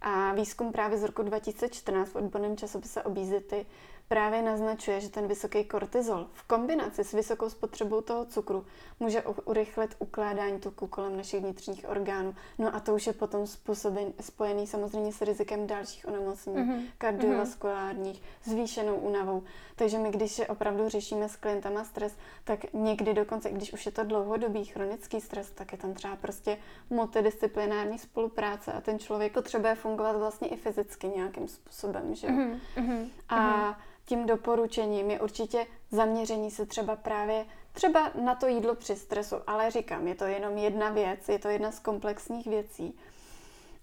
A 0.02 0.34
výzkum 0.34 0.72
právě 0.72 0.98
z 0.98 1.04
roku 1.04 1.24
2014 1.24 2.10
v 2.10 2.16
odborném 2.16 2.58
časopise 2.58 3.04
Obesity 3.04 3.66
právě 4.08 4.42
naznačuje, 4.42 5.02
že 5.02 5.10
ten 5.10 5.28
vysoký 5.28 5.64
kortizol 5.64 6.28
v 6.34 6.44
kombinaci 6.44 7.04
s 7.04 7.12
vysokou 7.12 7.50
spotřebou 7.50 8.02
toho 8.02 8.26
cukru 8.26 8.66
může 9.00 9.22
urychlit 9.22 9.96
ukládání 10.00 10.60
tuku 10.60 10.88
kolem 10.88 11.18
našich 11.18 11.42
vnitřních 11.42 11.90
orgánů. 11.90 12.36
No 12.58 12.76
a 12.76 12.80
to 12.80 12.96
už 12.96 13.08
je 13.08 13.14
potom 13.14 13.48
způsoben, 13.48 14.14
spojený 14.22 14.68
samozřejmě 14.68 15.14
s 15.14 15.22
rizikem 15.22 15.68
dalších 15.68 16.08
onemocnění, 16.08 16.58
mm-hmm. 16.58 16.86
kardiovaskulárních, 16.98 18.22
zvýšenou 18.44 18.96
únavou. 18.96 19.44
Takže 19.76 19.98
my, 19.98 20.12
když 20.12 20.42
opravdu 20.50 20.90
řešíme 20.90 21.30
s 21.30 21.36
klientama 21.36 21.84
stres, 21.84 22.16
tak 22.44 22.74
někdy 22.74 23.14
dokonce, 23.14 23.50
když 23.50 23.74
už 23.74 23.86
je 23.86 23.92
to 23.92 24.04
dlouhodobý 24.04 24.66
chronický 24.66 25.22
stres, 25.22 25.52
tak 25.52 25.72
je 25.72 25.78
tam 25.78 25.94
třeba 25.94 26.16
prostě 26.16 26.58
multidisciplinární 26.90 28.00
spolupráce 28.00 28.74
a 28.74 28.82
ten 28.82 29.00
člověk 29.00 29.34
potřebuje 29.34 29.76
fungovat 29.76 30.16
vlastně 30.16 30.48
i 30.48 30.56
fyzicky 30.56 31.08
nějakým 31.08 31.48
způsobem, 31.48 32.16
že 32.16 32.28
jo? 32.28 32.34
Mm-hmm. 32.34 33.10
A 33.30 33.36
mm-hmm 33.36 33.76
tím 34.06 34.26
doporučením 34.26 35.12
je 35.12 35.22
určitě 35.22 35.68
zaměření 35.92 36.52
se 36.52 36.66
třeba 36.66 36.96
právě 36.96 37.46
třeba 37.76 38.12
na 38.22 38.36
to 38.36 38.48
jídlo 38.48 38.76
při 38.76 38.96
stresu, 38.96 39.36
ale 39.48 39.72
říkám, 39.72 40.08
je 40.08 40.16
to 40.16 40.24
jenom 40.24 40.58
jedna 40.58 40.90
věc, 40.90 41.30
je 41.30 41.40
to 41.40 41.48
jedna 41.48 41.72
z 41.72 41.80
komplexních 41.80 42.48
věcí. 42.48 42.98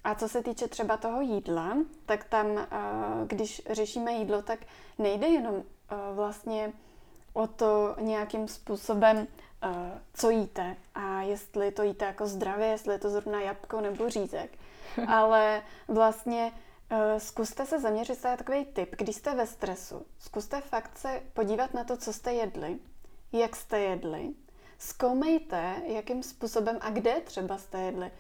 A 0.05 0.15
co 0.15 0.29
se 0.29 0.43
týče 0.43 0.69
třeba 0.69 0.97
toho 0.97 1.21
jídla, 1.21 1.77
tak 2.07 2.25
tam, 2.25 2.59
eh, 2.59 2.67
když 3.27 3.63
řešíme 3.71 4.13
jídlo, 4.13 4.43
tak 4.43 4.59
nejde 4.99 5.27
jenom 5.27 5.55
eh, 5.55 5.95
vlastně 6.15 6.73
o 7.33 7.47
to 7.47 7.97
nějakým 8.01 8.49
způsobem, 8.49 9.27
eh, 9.63 9.69
co 10.15 10.31
jíte 10.31 10.77
a 10.95 11.23
jestli 11.23 11.73
to 11.73 11.83
jíte 11.83 12.05
jako 12.05 12.27
zdravě, 12.27 12.67
jestli 12.67 12.95
je 12.95 12.99
to 12.99 13.11
zrovna 13.11 13.41
jabko 13.41 13.81
nebo 13.81 14.09
řízek, 14.09 14.59
ale 15.09 15.63
vlastně 15.89 16.53
zkuste 17.19 17.67
se 17.67 17.81
zaměřit, 17.81 18.25
je 18.25 18.37
takový 18.37 18.65
tip, 18.65 18.97
když 18.97 19.17
jste 19.17 19.35
ve 19.35 19.47
stresu, 19.47 20.07
zkuste 20.19 20.61
fakt 20.61 20.99
se 20.99 21.23
podívat 21.33 21.75
na 21.75 21.85
to, 21.85 21.97
co 21.97 22.13
jste 22.13 22.33
jedli, 22.33 22.79
jak 23.33 23.57
jste 23.57 23.81
jedli, 23.81 24.35
zkoumejte, 24.79 25.75
jakým 25.87 26.23
způsobem 26.23 26.79
a 26.81 26.91
kde 26.91 27.21
třeba 27.21 27.59
jste 27.59 27.81
jedli. 27.81 28.11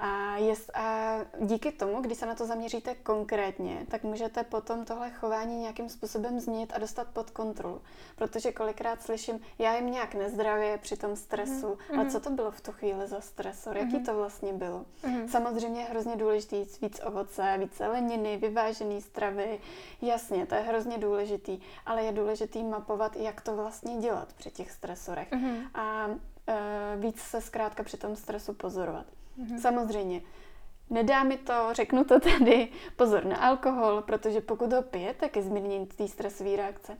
A, 0.00 0.36
jest, 0.36 0.76
a 0.76 1.16
díky 1.40 1.72
tomu, 1.72 2.00
když 2.00 2.18
se 2.18 2.26
na 2.26 2.34
to 2.34 2.46
zaměříte 2.46 2.94
konkrétně, 2.94 3.86
tak 3.88 4.02
můžete 4.02 4.44
potom 4.44 4.84
tohle 4.84 5.10
chování 5.10 5.60
nějakým 5.60 5.88
způsobem 5.88 6.40
změnit 6.40 6.72
a 6.74 6.78
dostat 6.78 7.08
pod 7.08 7.30
kontrolu. 7.30 7.82
Protože 8.16 8.52
kolikrát 8.52 9.02
slyším, 9.02 9.40
já 9.58 9.76
jim 9.76 9.90
nějak 9.90 10.14
nezdravě 10.14 10.78
při 10.78 10.96
tom 10.96 11.16
stresu, 11.16 11.78
mm. 11.92 11.98
ale 11.98 12.10
co 12.10 12.20
to 12.20 12.30
bylo 12.30 12.50
v 12.50 12.60
tu 12.60 12.72
chvíli 12.72 13.08
za 13.08 13.20
stresor, 13.20 13.76
jaký 13.76 13.96
mm. 13.96 14.04
to 14.04 14.16
vlastně 14.16 14.52
bylo. 14.52 14.84
Mm. 15.06 15.28
Samozřejmě 15.28 15.80
je 15.80 15.86
hrozně 15.86 16.16
důležitý 16.16 16.56
jíst 16.56 16.80
víc 16.80 17.00
ovoce, 17.04 17.56
více 17.58 17.86
leniny, 17.86 18.36
vyvážený 18.36 19.02
stravy, 19.02 19.60
jasně, 20.02 20.46
to 20.46 20.54
je 20.54 20.60
hrozně 20.60 20.98
důležitý, 20.98 21.60
ale 21.86 22.02
je 22.02 22.12
důležitý 22.12 22.62
mapovat, 22.62 23.16
jak 23.16 23.40
to 23.40 23.56
vlastně 23.56 23.96
dělat 23.96 24.32
při 24.32 24.50
těch 24.50 24.70
stresorech. 24.70 25.32
Mm. 25.32 25.56
A 25.74 26.06
e, 26.46 26.96
víc 26.96 27.20
se 27.20 27.40
zkrátka 27.40 27.82
při 27.82 27.96
tom 27.96 28.16
stresu 28.16 28.54
pozorovat. 28.54 29.06
Mm-hmm. 29.40 29.58
Samozřejmě. 29.58 30.22
Nedá 30.90 31.22
mi 31.22 31.36
to, 31.36 31.68
řeknu 31.72 32.04
to 32.04 32.20
tady, 32.20 32.68
pozor 32.96 33.24
na 33.24 33.36
alkohol, 33.36 34.02
protože 34.02 34.40
pokud 34.40 34.72
ho 34.72 34.82
pijete 34.82 35.28
ke 35.28 35.42
zmírnění 35.42 35.86
té 35.86 36.08
stresové 36.08 36.56
reakce, 36.56 36.96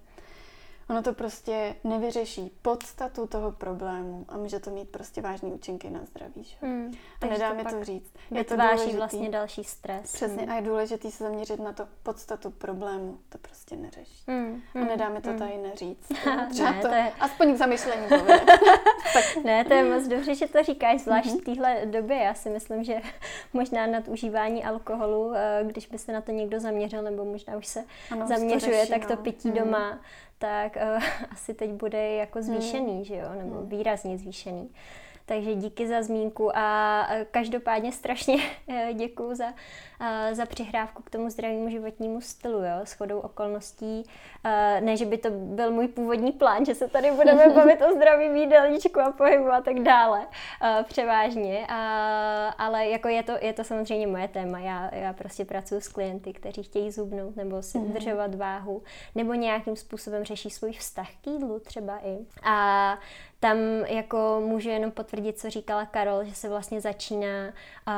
ono 0.90 1.02
to 1.02 1.12
prostě 1.12 1.74
nevyřeší 1.84 2.52
podstatu 2.62 3.26
toho 3.26 3.52
problému 3.52 4.24
a 4.28 4.36
může 4.36 4.58
to 4.58 4.70
mít 4.70 4.88
prostě 4.88 5.20
vážné 5.20 5.48
účinky 5.48 5.90
na 5.90 6.00
zdraví. 6.04 6.44
Že? 6.44 6.56
Mm, 6.62 6.92
a 7.20 7.26
nedá 7.26 7.52
mi 7.52 7.64
to 7.64 7.84
říct. 7.84 8.14
Je 8.30 8.44
to 8.44 8.56
důležitý. 8.56 8.96
vlastně 8.96 9.28
další 9.28 9.64
stres. 9.64 10.12
Přesně. 10.12 10.42
Mm. 10.42 10.50
A 10.50 10.54
je 10.54 10.62
důležité 10.62 11.10
se 11.10 11.24
zaměřit 11.24 11.60
na 11.60 11.72
to 11.72 11.88
podstatu 12.02 12.50
problému. 12.50 13.18
To 13.28 13.38
prostě 13.38 13.76
neřeší. 13.76 14.24
Mm, 14.26 14.62
mm, 14.74 14.82
a 14.82 14.86
nedá 14.86 15.08
mi 15.08 15.20
to 15.20 15.30
mm. 15.30 15.38
tady 15.38 15.56
neříct. 15.56 16.08
Třeba 16.50 16.70
ne, 16.70 16.82
to, 16.82 16.88
to 16.88 16.94
je... 16.94 17.12
aspoň 17.20 17.54
k 17.54 17.56
zamyšlení 17.56 18.06
tak. 19.12 19.44
Ne, 19.44 19.64
to 19.64 19.74
je 19.74 19.94
moc 19.94 20.08
dobře, 20.08 20.34
že 20.34 20.48
to 20.48 20.62
říkáš, 20.62 21.00
zvlášť 21.00 21.28
mm-hmm. 21.28 21.40
v 21.40 21.44
téhle 21.44 21.86
době. 21.86 22.16
Já 22.16 22.34
si 22.34 22.50
myslím, 22.50 22.84
že 22.84 22.94
možná 23.52 23.86
nad 23.86 24.08
užívání 24.08 24.64
alkoholu, 24.64 25.32
eh, 25.34 25.64
když 25.66 25.86
by 25.86 25.98
se 25.98 26.12
na 26.12 26.20
to 26.20 26.32
někdo 26.32 26.60
zaměřil, 26.60 27.02
nebo 27.02 27.24
možná 27.24 27.56
už 27.56 27.66
se 27.66 27.84
ano, 28.10 28.26
zaměřuje, 28.26 28.86
to 28.86 28.92
tak 28.92 29.06
to 29.06 29.16
no. 29.16 29.22
pití 29.22 29.48
mm. 29.48 29.54
doma 29.54 30.00
tak 30.40 30.76
uh, 30.76 31.02
asi 31.30 31.54
teď 31.54 31.70
bude 31.70 32.10
jako 32.14 32.42
zvýšený, 32.42 32.94
hmm. 32.94 33.04
že 33.04 33.16
jo, 33.16 33.28
nebo 33.38 33.54
hmm. 33.54 33.68
výrazně 33.68 34.18
zvýšený. 34.18 34.68
Takže 35.30 35.54
díky 35.54 35.88
za 35.88 36.02
zmínku 36.02 36.56
a 36.56 37.08
každopádně 37.30 37.92
strašně 37.92 38.36
eh, 38.68 38.92
děkuji 38.94 39.34
za, 39.34 39.54
eh, 40.00 40.34
za 40.34 40.46
přihrávku 40.46 41.02
k 41.02 41.10
tomu 41.10 41.30
zdravému 41.30 41.70
životnímu 41.70 42.20
stylu, 42.20 42.58
jo, 42.58 42.80
s 42.84 42.92
chodou 42.92 43.18
okolností. 43.20 44.02
Ne, 44.80 44.96
že 44.96 45.04
by 45.04 45.18
to 45.18 45.30
byl 45.30 45.70
můj 45.70 45.88
původní 45.88 46.32
plán, 46.32 46.64
že 46.64 46.74
se 46.74 46.88
tady 46.88 47.10
budeme 47.10 47.48
bavit 47.54 47.82
o 47.82 47.92
zdravém 47.92 48.36
jídelníčku 48.36 49.00
a 49.00 49.12
pohybu 49.12 49.52
a 49.52 49.60
tak 49.60 49.80
dále, 49.80 50.26
převážně, 50.88 51.66
ale 52.58 52.86
jako 52.86 53.08
je 53.08 53.22
to, 53.22 53.32
je 53.40 53.52
to 53.52 53.64
samozřejmě 53.64 54.06
moje 54.06 54.28
téma. 54.28 54.58
Já, 54.58 54.94
já 54.94 55.12
prostě 55.12 55.44
pracuji 55.44 55.80
s 55.80 55.88
klienty, 55.88 56.32
kteří 56.32 56.62
chtějí 56.62 56.90
zubnout 56.90 57.36
nebo 57.36 57.62
si 57.62 57.78
mm. 57.78 57.90
udržovat 57.90 58.34
váhu, 58.34 58.82
nebo 59.14 59.34
nějakým 59.34 59.76
způsobem 59.76 60.24
řeší 60.24 60.50
svůj 60.50 60.72
vztah 60.72 61.08
k 61.20 61.26
jídlu 61.26 61.60
třeba 61.60 61.98
i. 62.04 62.18
A 62.42 62.98
tam 63.40 63.58
jako 63.86 64.42
můžu 64.44 64.68
jenom 64.68 64.90
potvrdit, 64.90 65.38
co 65.38 65.50
říkala 65.50 65.86
Karol, 65.86 66.24
že 66.24 66.34
se 66.34 66.48
vlastně 66.48 66.80
začíná 66.80 67.46
uh, 67.48 67.94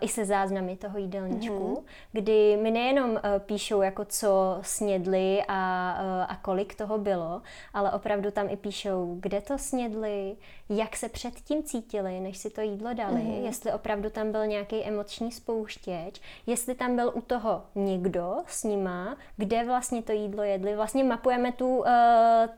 i 0.00 0.08
se 0.08 0.24
záznamy 0.24 0.76
toho 0.76 0.98
jídelníčku, 0.98 1.74
mm-hmm. 1.74 1.84
kdy 2.12 2.58
mi 2.62 2.70
nejenom 2.70 3.10
uh, 3.10 3.18
píšou, 3.38 3.82
jako 3.82 4.04
co 4.04 4.58
snědli 4.62 5.42
a, 5.48 5.92
uh, 6.00 6.32
a 6.32 6.38
kolik 6.42 6.74
toho 6.74 6.98
bylo, 6.98 7.42
ale 7.74 7.92
opravdu 7.92 8.30
tam 8.30 8.50
i 8.50 8.56
píšou, 8.56 9.16
kde 9.20 9.40
to 9.40 9.58
snědli, 9.58 10.36
jak 10.68 10.96
se 10.96 11.08
předtím 11.08 11.62
cítili, 11.62 12.20
než 12.20 12.38
si 12.38 12.50
to 12.50 12.60
jídlo 12.60 12.94
dali, 12.94 13.20
mm-hmm. 13.20 13.44
jestli 13.44 13.72
opravdu 13.72 14.10
tam 14.10 14.32
byl 14.32 14.46
nějaký 14.46 14.84
emoční 14.84 15.32
spouštěč, 15.32 16.20
jestli 16.46 16.74
tam 16.74 16.96
byl 16.96 17.12
u 17.14 17.20
toho 17.20 17.62
někdo 17.74 18.36
s 18.46 18.64
nima, 18.64 19.16
kde 19.36 19.64
vlastně 19.64 20.02
to 20.02 20.12
jídlo 20.12 20.42
jedli. 20.42 20.76
Vlastně 20.76 21.04
mapujeme 21.04 21.52
tu, 21.52 21.78
uh, 21.78 21.84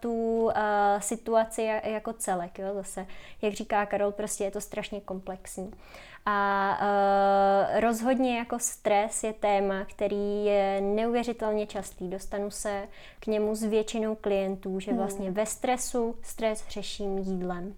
tu 0.01 0.45
uh, 0.45 0.53
situaci 0.99 1.63
jako 1.85 2.13
celek. 2.29 2.59
Jo? 2.59 2.75
Zase, 2.75 3.07
jak 3.43 3.53
říká 3.53 3.87
Karol, 3.87 4.13
prostě 4.13 4.45
je 4.45 4.51
to 4.51 4.61
strašně 4.61 5.01
komplexní. 5.01 5.71
A 6.27 6.79
uh, 6.81 7.81
rozhodně 7.81 8.39
jako 8.39 8.59
stres 8.59 9.25
je 9.25 9.33
téma, 9.33 9.85
který 9.85 10.45
je 10.45 10.81
neuvěřitelně 10.81 11.67
častý. 11.67 12.09
Dostanu 12.09 12.51
se 12.51 12.89
k 13.21 13.27
němu 13.27 13.55
s 13.55 13.63
většinou 13.63 14.15
klientů, 14.15 14.81
že 14.81 14.91
hmm. 14.91 14.99
vlastně 14.99 15.31
ve 15.31 15.47
stresu 15.47 16.17
stres 16.23 16.65
řeším 16.69 17.19
jídlem. 17.19 17.75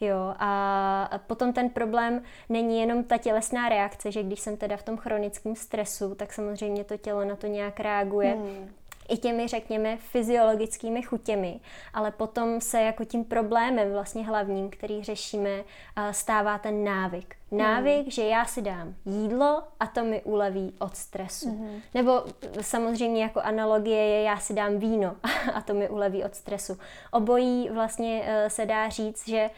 Jo, 0.00 0.34
a 0.38 1.10
potom 1.26 1.52
ten 1.52 1.70
problém 1.70 2.22
není 2.48 2.80
jenom 2.80 3.04
ta 3.04 3.18
tělesná 3.18 3.68
reakce, 3.68 4.12
že 4.12 4.22
když 4.22 4.40
jsem 4.40 4.56
teda 4.56 4.76
v 4.76 4.82
tom 4.82 4.96
chronickém 4.96 5.56
stresu, 5.56 6.14
tak 6.14 6.32
samozřejmě 6.32 6.84
to 6.84 6.96
tělo 6.96 7.24
na 7.24 7.36
to 7.36 7.46
nějak 7.46 7.80
reaguje. 7.80 8.32
Hmm 8.34 8.81
i 9.08 9.16
těmi, 9.16 9.48
řekněme, 9.48 9.96
fyziologickými 9.96 11.02
chutěmi, 11.02 11.60
ale 11.94 12.10
potom 12.10 12.60
se 12.60 12.82
jako 12.82 13.04
tím 13.04 13.24
problémem 13.24 13.92
vlastně 13.92 14.26
hlavním, 14.26 14.70
který 14.70 15.04
řešíme, 15.04 15.64
stává 16.10 16.58
ten 16.58 16.84
návyk. 16.84 17.36
Návyk, 17.50 18.04
mm. 18.04 18.10
že 18.10 18.24
já 18.24 18.44
si 18.44 18.62
dám 18.62 18.94
jídlo 19.04 19.62
a 19.80 19.86
to 19.86 20.04
mi 20.04 20.22
uleví 20.22 20.74
od 20.78 20.96
stresu. 20.96 21.48
Mm. 21.48 21.80
Nebo 21.94 22.24
samozřejmě 22.60 23.22
jako 23.22 23.40
analogie 23.40 24.04
je, 24.04 24.22
já 24.22 24.38
si 24.38 24.54
dám 24.54 24.78
víno 24.78 25.16
a 25.54 25.60
to 25.60 25.74
mi 25.74 25.88
uleví 25.88 26.24
od 26.24 26.34
stresu. 26.34 26.78
Obojí 27.10 27.70
vlastně 27.70 28.22
e, 28.26 28.50
se 28.50 28.66
dá 28.66 28.88
říct, 28.88 29.28
že 29.28 29.50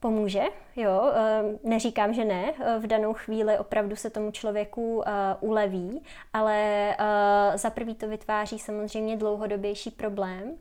pomůže, 0.00 0.42
jo, 0.78 1.12
eh, 1.14 1.42
neříkám, 1.62 2.14
že 2.14 2.24
ne, 2.24 2.52
eh, 2.60 2.78
v 2.78 2.86
danou 2.86 3.14
chvíli 3.14 3.58
opravdu 3.58 3.96
se 3.96 4.10
tomu 4.10 4.30
člověku 4.30 5.02
eh, 5.06 5.10
uleví, 5.40 6.02
ale 6.32 6.58
za 7.54 7.70
prvý 7.70 7.94
to 7.94 8.08
vytváří 8.08 8.58
samozřejmě 8.58 9.16
dlouhodobější 9.16 9.90
problém, 9.90 10.54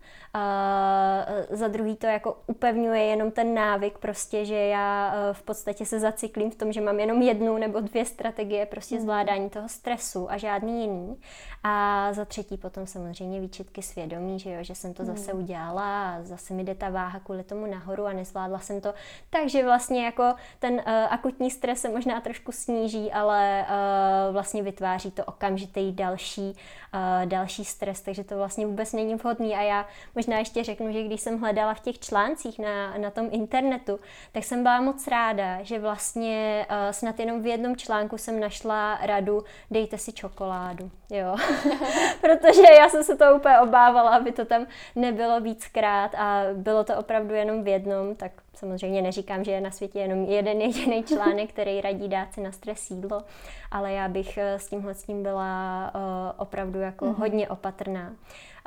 za 1.50 1.68
druhý 1.68 1.96
to 1.96 2.06
jako 2.06 2.38
upevňuje 2.48 3.04
jenom 3.04 3.32
ten 3.32 3.54
návyk 3.54 3.98
prostě, 3.98 4.46
že 4.46 4.56
já 4.56 5.14
v 5.32 5.42
podstatě 5.42 5.86
se 5.86 6.00
zacyklím 6.00 6.52
v 6.52 6.56
tom, 6.56 6.72
že 6.72 6.82
mám 6.82 7.00
jenom 7.00 7.22
jednu 7.22 7.58
nebo 7.58 7.80
dvě 7.80 8.06
strategie 8.06 8.66
prostě 8.66 8.96
mhm. 8.96 9.04
zvládání 9.04 9.50
toho 9.50 9.70
stresu 9.70 10.32
a 10.32 10.38
žádný 10.38 10.82
jiný. 10.82 11.18
A 11.64 12.08
za 12.14 12.26
třetí 12.26 12.58
potom 12.58 12.88
samozřejmě 12.88 13.40
výčitky 13.40 13.82
svědomí, 13.82 14.40
že 14.40 14.52
jo, 14.52 14.64
že 14.64 14.76
jsem 14.76 14.94
to 14.94 15.06
zase 15.06 15.34
mhm. 15.34 15.44
udělala 15.44 16.12
a 16.12 16.24
zase 16.24 16.54
mi 16.54 16.64
jde 16.64 16.76
ta 16.76 16.90
váha 16.90 17.20
kvůli 17.20 17.44
tomu 17.44 17.66
nahoru 17.66 18.06
a 18.06 18.14
nezvládla 18.14 18.60
jsem 18.60 18.82
to 18.82 18.94
takže 19.30 19.64
vlastně 19.64 20.06
jako 20.08 20.34
ten 20.60 20.74
uh, 20.74 20.82
akutní 21.10 21.52
stres 21.52 21.82
se 21.82 21.90
možná 21.90 22.22
trošku 22.22 22.52
sníží, 22.52 23.12
ale 23.12 23.66
uh, 23.70 24.34
vlastně 24.34 24.64
vytváří 24.64 25.12
to 25.12 25.26
okamžitý 25.26 25.92
další, 25.92 26.42
uh, 26.52 27.26
další 27.26 27.66
stres, 27.66 28.02
takže 28.02 28.24
to 28.24 28.38
vlastně 28.38 28.66
vůbec 28.66 28.94
není 28.94 29.16
vhodný. 29.16 29.56
A 29.56 29.62
já 29.62 29.86
možná 30.16 30.38
ještě 30.38 30.64
řeknu, 30.64 30.92
že 30.92 31.04
když 31.04 31.22
jsem 31.22 31.40
hledala 31.40 31.74
v 31.74 31.80
těch 31.80 32.00
článcích 32.00 32.60
na, 32.60 32.98
na 32.98 33.12
tom 33.12 33.30
internetu, 33.32 34.00
tak 34.32 34.44
jsem 34.44 34.64
byla 34.64 34.82
moc 34.82 35.08
ráda, 35.08 35.64
že 35.64 35.80
vlastně 35.80 36.66
uh, 36.70 36.92
snad 36.92 37.20
jenom 37.20 37.42
v 37.42 37.46
jednom 37.46 37.76
článku 37.76 38.18
jsem 38.18 38.40
našla 38.40 39.00
radu 39.02 39.44
dejte 39.72 39.98
si 39.98 40.14
čokoládu, 40.14 40.92
jo. 41.10 41.36
Protože 42.22 42.64
já 42.80 42.90
jsem 42.90 43.04
se 43.04 43.16
to 43.16 43.36
úplně 43.36 43.60
obávala, 43.60 44.10
aby 44.10 44.32
to 44.32 44.46
tam 44.46 44.68
nebylo 44.96 45.42
víckrát 45.42 46.16
a 46.16 46.44
bylo 46.54 46.84
to 46.84 46.98
opravdu 46.98 47.34
jenom 47.34 47.64
v 47.64 47.68
jednom, 47.68 48.16
tak 48.16 48.32
Samozřejmě 48.58 49.02
neříkám, 49.02 49.44
že 49.44 49.52
je 49.52 49.62
na 49.62 49.72
světě 49.72 50.00
jenom 50.00 50.24
jeden 50.24 50.62
jediný 50.62 51.04
článek, 51.04 51.50
který 51.50 51.82
radí 51.82 52.08
dát 52.08 52.34
si 52.34 52.42
na 52.42 52.52
stres 52.52 52.92
jídlo, 52.92 53.24
ale 53.72 53.92
já 53.94 54.08
bych 54.08 54.38
eh, 54.38 54.60
s 54.60 54.68
tímhle 54.68 54.94
s 54.94 55.04
tím 55.04 55.24
byla 55.24 55.92
uh, 55.96 56.02
opravdu 56.38 56.80
jako 56.80 57.06
mm-hmm. 57.06 57.16
hodně 57.20 57.50
opatrná. 57.50 58.16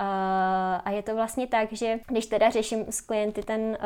Uh, 0.00 0.06
a 0.84 0.90
je 0.90 1.02
to 1.02 1.14
vlastně 1.14 1.46
tak, 1.46 1.72
že 1.72 1.98
když 2.06 2.26
teda 2.26 2.50
řeším 2.50 2.84
s 2.90 3.00
klienty 3.00 3.42
ten 3.42 3.60
uh, 3.60 3.76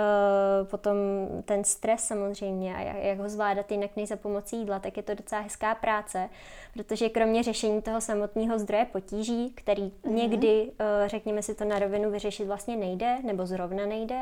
potom 0.66 0.96
ten 1.44 1.64
stres 1.64 2.07
samozřejmě 2.07 2.77
a 2.77 2.81
jak, 2.81 3.18
ho 3.18 3.29
zvládat 3.29 3.70
jinak 3.72 3.90
než 3.96 4.09
za 4.09 4.16
pomocí 4.16 4.57
jídla, 4.57 4.79
tak 4.79 4.96
je 4.96 5.03
to 5.03 5.14
docela 5.14 5.40
hezká 5.40 5.74
práce, 5.74 6.29
protože 6.74 7.09
kromě 7.09 7.42
řešení 7.42 7.83
toho 7.83 8.00
samotného 8.00 8.59
zdroje 8.59 8.85
potíží, 8.85 9.53
který 9.55 9.83
mm-hmm. 9.83 10.11
někdy, 10.11 10.62
uh, 10.62 11.09
řekněme 11.09 11.42
si 11.42 11.55
to 11.55 11.64
na 11.64 11.79
rovinu, 11.79 12.11
vyřešit 12.11 12.44
vlastně 12.44 12.77
nejde, 12.77 13.18
nebo 13.22 13.46
zrovna 13.46 13.87
nejde, 13.87 14.20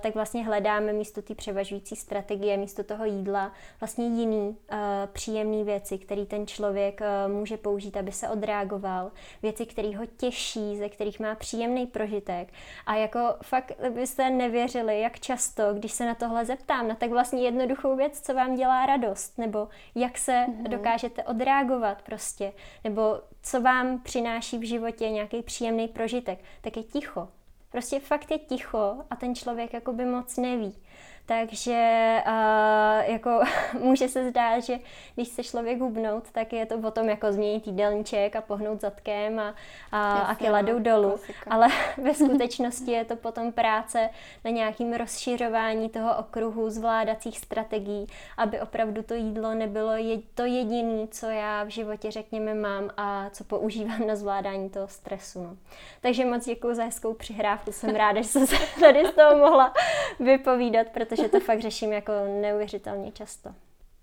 tak 0.00 0.14
vlastně 0.14 0.44
hledáme 0.44 0.92
místo 0.92 1.22
té 1.22 1.34
převažující 1.34 1.96
strategie, 1.96 2.56
místo 2.56 2.84
toho 2.84 3.04
jídla 3.04 3.52
vlastně 3.80 4.06
jiný 4.06 4.56
příjemný 5.12 5.64
věci, 5.64 5.98
který 5.98 6.26
ten 6.26 6.46
člověk 6.46 7.00
může 7.26 7.56
použít, 7.56 7.96
aby 7.96 8.12
se 8.12 8.28
odreagoval, 8.28 9.10
věci, 9.42 9.66
které 9.66 9.96
ho 9.96 10.06
těší, 10.16 10.69
ze 10.76 10.88
kterých 10.88 11.20
má 11.20 11.34
příjemný 11.34 11.86
prožitek. 11.86 12.48
A 12.86 12.94
jako 12.94 13.18
fakt 13.42 13.72
byste 13.90 14.30
nevěřili, 14.30 15.00
jak 15.00 15.20
často, 15.20 15.74
když 15.74 15.92
se 15.92 16.06
na 16.06 16.14
tohle 16.14 16.44
zeptám, 16.44 16.88
na 16.88 16.94
tak 16.94 17.10
vlastně 17.10 17.42
jednoduchou 17.42 17.96
věc, 17.96 18.20
co 18.20 18.34
vám 18.34 18.54
dělá 18.54 18.86
radost, 18.86 19.38
nebo 19.38 19.68
jak 19.94 20.18
se 20.18 20.32
mm-hmm. 20.32 20.68
dokážete 20.68 21.24
odreagovat 21.24 22.02
prostě, 22.02 22.52
nebo 22.84 23.20
co 23.42 23.60
vám 23.60 24.00
přináší 24.00 24.58
v 24.58 24.68
životě 24.68 25.10
nějaký 25.10 25.42
příjemný 25.42 25.88
prožitek, 25.88 26.38
tak 26.60 26.76
je 26.76 26.82
ticho. 26.82 27.28
Prostě 27.70 28.00
fakt 28.00 28.30
je 28.30 28.38
ticho 28.38 28.96
a 29.10 29.16
ten 29.16 29.34
člověk 29.34 29.72
jako 29.72 29.92
by 29.92 30.04
moc 30.04 30.36
neví. 30.36 30.76
Takže 31.30 32.22
uh, 32.26 33.12
jako 33.12 33.40
může 33.80 34.08
se 34.08 34.30
zdát, 34.30 34.60
že 34.60 34.78
když 35.14 35.28
se 35.28 35.42
člověk 35.42 35.80
hubnout, 35.80 36.30
tak 36.32 36.52
je 36.52 36.66
to 36.66 36.78
o 36.78 36.90
tom 36.90 37.08
jako 37.08 37.32
změnit 37.32 37.66
jídelníček 37.66 38.36
a 38.36 38.40
pohnout 38.40 38.80
zadkem 38.80 39.38
a, 39.38 39.54
a, 39.92 40.18
Jasně, 40.18 40.26
a 40.26 40.34
kila 40.34 40.62
jdou 40.62 40.72
no, 40.72 40.80
dolů. 40.80 41.10
Klasika. 41.10 41.50
Ale 41.50 41.68
ve 42.02 42.14
skutečnosti 42.24 42.90
je 42.90 43.04
to 43.04 43.16
potom 43.16 43.52
práce 43.52 44.10
na 44.44 44.50
nějakým 44.50 44.92
rozšiřování 44.92 45.88
toho 45.88 46.16
okruhu 46.16 46.70
zvládacích 46.70 47.38
strategií, 47.38 48.06
aby 48.36 48.60
opravdu 48.60 49.02
to 49.02 49.14
jídlo 49.14 49.54
nebylo 49.54 49.92
je, 49.92 50.18
to 50.34 50.44
jediné, 50.44 51.06
co 51.10 51.26
já 51.26 51.64
v 51.64 51.68
životě, 51.68 52.10
řekněme, 52.10 52.54
mám 52.54 52.90
a 52.96 53.30
co 53.30 53.44
používám 53.44 54.06
na 54.06 54.16
zvládání 54.16 54.70
toho 54.70 54.88
stresu. 54.88 55.42
No. 55.42 55.56
Takže 56.00 56.24
moc 56.24 56.44
děkuji 56.44 56.74
za 56.74 56.84
hezkou 56.84 57.14
přihrávku. 57.14 57.72
Jsem 57.72 57.94
ráda, 57.94 58.22
že 58.22 58.28
jsem 58.28 58.46
se 58.46 58.56
tady 58.80 59.06
z 59.06 59.12
toho 59.12 59.36
mohla 59.36 59.74
vypovídat, 60.20 60.86
protože 60.88 61.19
protože 61.20 61.40
to 61.40 61.46
fakt 61.46 61.60
řeším 61.60 61.92
jako 61.92 62.12
neuvěřitelně 62.40 63.12
často. 63.12 63.54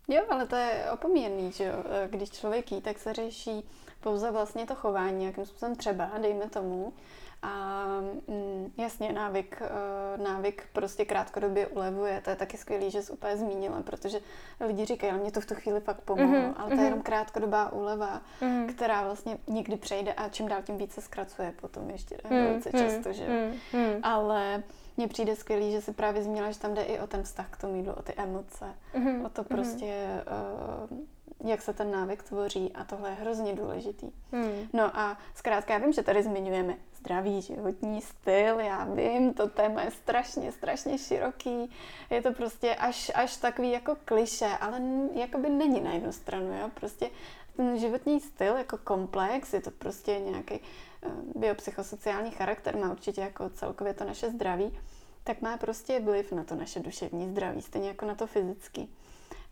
Jo, 0.08 0.24
ale 0.30 0.46
to 0.46 0.56
je 0.56 0.92
opomíjený, 0.94 1.52
že 1.52 1.64
jo. 1.64 1.74
Když 2.10 2.30
člověk 2.30 2.72
jí, 2.72 2.82
tak 2.82 3.00
se 3.00 3.14
řeší 3.14 3.70
pouze 4.00 4.32
vlastně 4.32 4.66
to 4.66 4.76
chování, 4.76 5.26
jakým 5.26 5.46
způsobem 5.46 5.76
třeba, 5.76 6.12
dejme 6.22 6.50
tomu. 6.50 6.94
A 7.42 7.86
mm, 8.28 8.74
jasně, 8.78 9.14
návyk, 9.14 9.62
uh, 9.62 10.24
návyk 10.26 10.64
prostě 10.74 11.06
krátkodobě 11.06 11.68
ulevuje. 11.68 12.22
To 12.22 12.30
je 12.30 12.36
taky 12.36 12.58
skvělý, 12.58 12.92
že 12.92 13.02
jsi 13.02 13.12
úplně 13.12 13.38
zmínila, 13.38 13.82
protože 13.82 14.20
lidi 14.60 14.86
říkají, 14.86 15.12
ale 15.12 15.22
mě 15.22 15.32
to 15.32 15.42
v 15.42 15.46
tu 15.46 15.56
chvíli 15.56 15.80
fakt 15.80 16.02
pomohlo. 16.02 16.38
Mm-hmm. 16.38 16.54
Ale 16.58 16.68
to 16.68 16.74
je 16.74 16.76
mhm. 16.76 16.86
jenom 16.86 17.02
krátkodobá 17.02 17.72
úleva, 17.72 18.22
mm-hmm. 18.42 18.68
která 18.68 19.04
vlastně 19.04 19.38
někdy 19.48 19.78
přejde 19.78 20.14
a 20.14 20.30
čím 20.30 20.48
dál 20.48 20.62
tím 20.62 20.78
více 20.78 21.02
zkracuje 21.02 21.54
potom 21.62 21.90
ještě 21.90 22.16
mm-hmm. 22.16 22.48
velice 22.48 22.72
často, 22.72 23.14
že 23.14 23.24
mm-hmm. 23.24 24.00
Ale 24.04 24.64
mně 24.98 25.08
přijde 25.08 25.36
skvělý, 25.36 25.72
že 25.72 25.82
si 25.82 25.94
právě 25.94 26.24
zmínila, 26.24 26.52
že 26.52 26.60
tam 26.60 26.74
jde 26.74 26.82
i 26.82 27.00
o 27.00 27.08
ten 27.08 27.24
vztah 27.24 27.50
k 27.50 27.58
tomu 27.58 27.76
jídlu, 27.76 27.94
o 27.94 28.02
ty 28.02 28.14
emoce, 28.14 28.66
mm-hmm. 28.96 29.26
o 29.26 29.30
to 29.30 29.42
mhm. 29.42 29.48
prostě, 29.48 30.08
mm-hmm. 30.26 31.00
uh, 31.42 31.50
jak 31.50 31.62
se 31.62 31.74
ten 31.74 31.92
návyk 31.92 32.24
tvoří 32.24 32.74
a 32.74 32.84
tohle 32.84 33.10
je 33.10 33.16
hrozně 33.16 33.56
důležitý. 33.56 34.12
Mm. 34.32 34.68
No 34.74 35.00
a 35.00 35.18
zkrátka 35.36 35.74
já 35.74 35.80
vím, 35.80 35.94
že 35.94 36.04
tady 36.04 36.24
zmiňujeme 36.24 36.76
zdravý 37.00 37.42
životní 37.42 38.02
styl, 38.02 38.60
já 38.60 38.86
vím, 38.86 39.34
to 39.34 39.50
téma 39.50 39.82
je 39.82 39.92
strašně, 39.92 40.52
strašně 40.52 40.98
široký, 40.98 41.72
je 42.10 42.22
to 42.22 42.32
prostě 42.32 42.76
až, 42.76 43.12
až 43.16 43.38
takový 43.38 43.72
jako 43.72 43.98
kliše, 44.06 44.58
ale 44.62 44.82
jakoby 45.14 45.50
není 45.50 45.82
na 45.82 45.94
jednu 45.94 46.12
stranu, 46.12 46.58
jo, 46.60 46.70
prostě 46.74 47.10
ten 47.56 47.80
životní 47.80 48.20
styl 48.20 48.58
jako 48.58 48.78
komplex, 48.78 49.54
je 49.54 49.62
to 49.62 49.72
prostě 49.72 50.20
nějaký 50.20 50.60
Eh, 51.04 51.10
biopsychosociální 51.36 52.32
charakter, 52.32 52.78
má 52.78 52.92
určitě 52.92 53.22
jako 53.22 53.50
celkově 53.50 53.94
to 53.94 54.04
naše 54.04 54.30
zdraví, 54.30 54.80
tak 55.24 55.42
má 55.42 55.58
prostě 55.58 56.00
vliv 56.00 56.32
na 56.32 56.44
to 56.44 56.56
naše 56.56 56.80
duševní 56.80 57.30
zdraví, 57.30 57.62
stejně 57.62 57.88
jako 57.88 58.06
na 58.06 58.16
to 58.16 58.28
fyzický. 58.28 58.90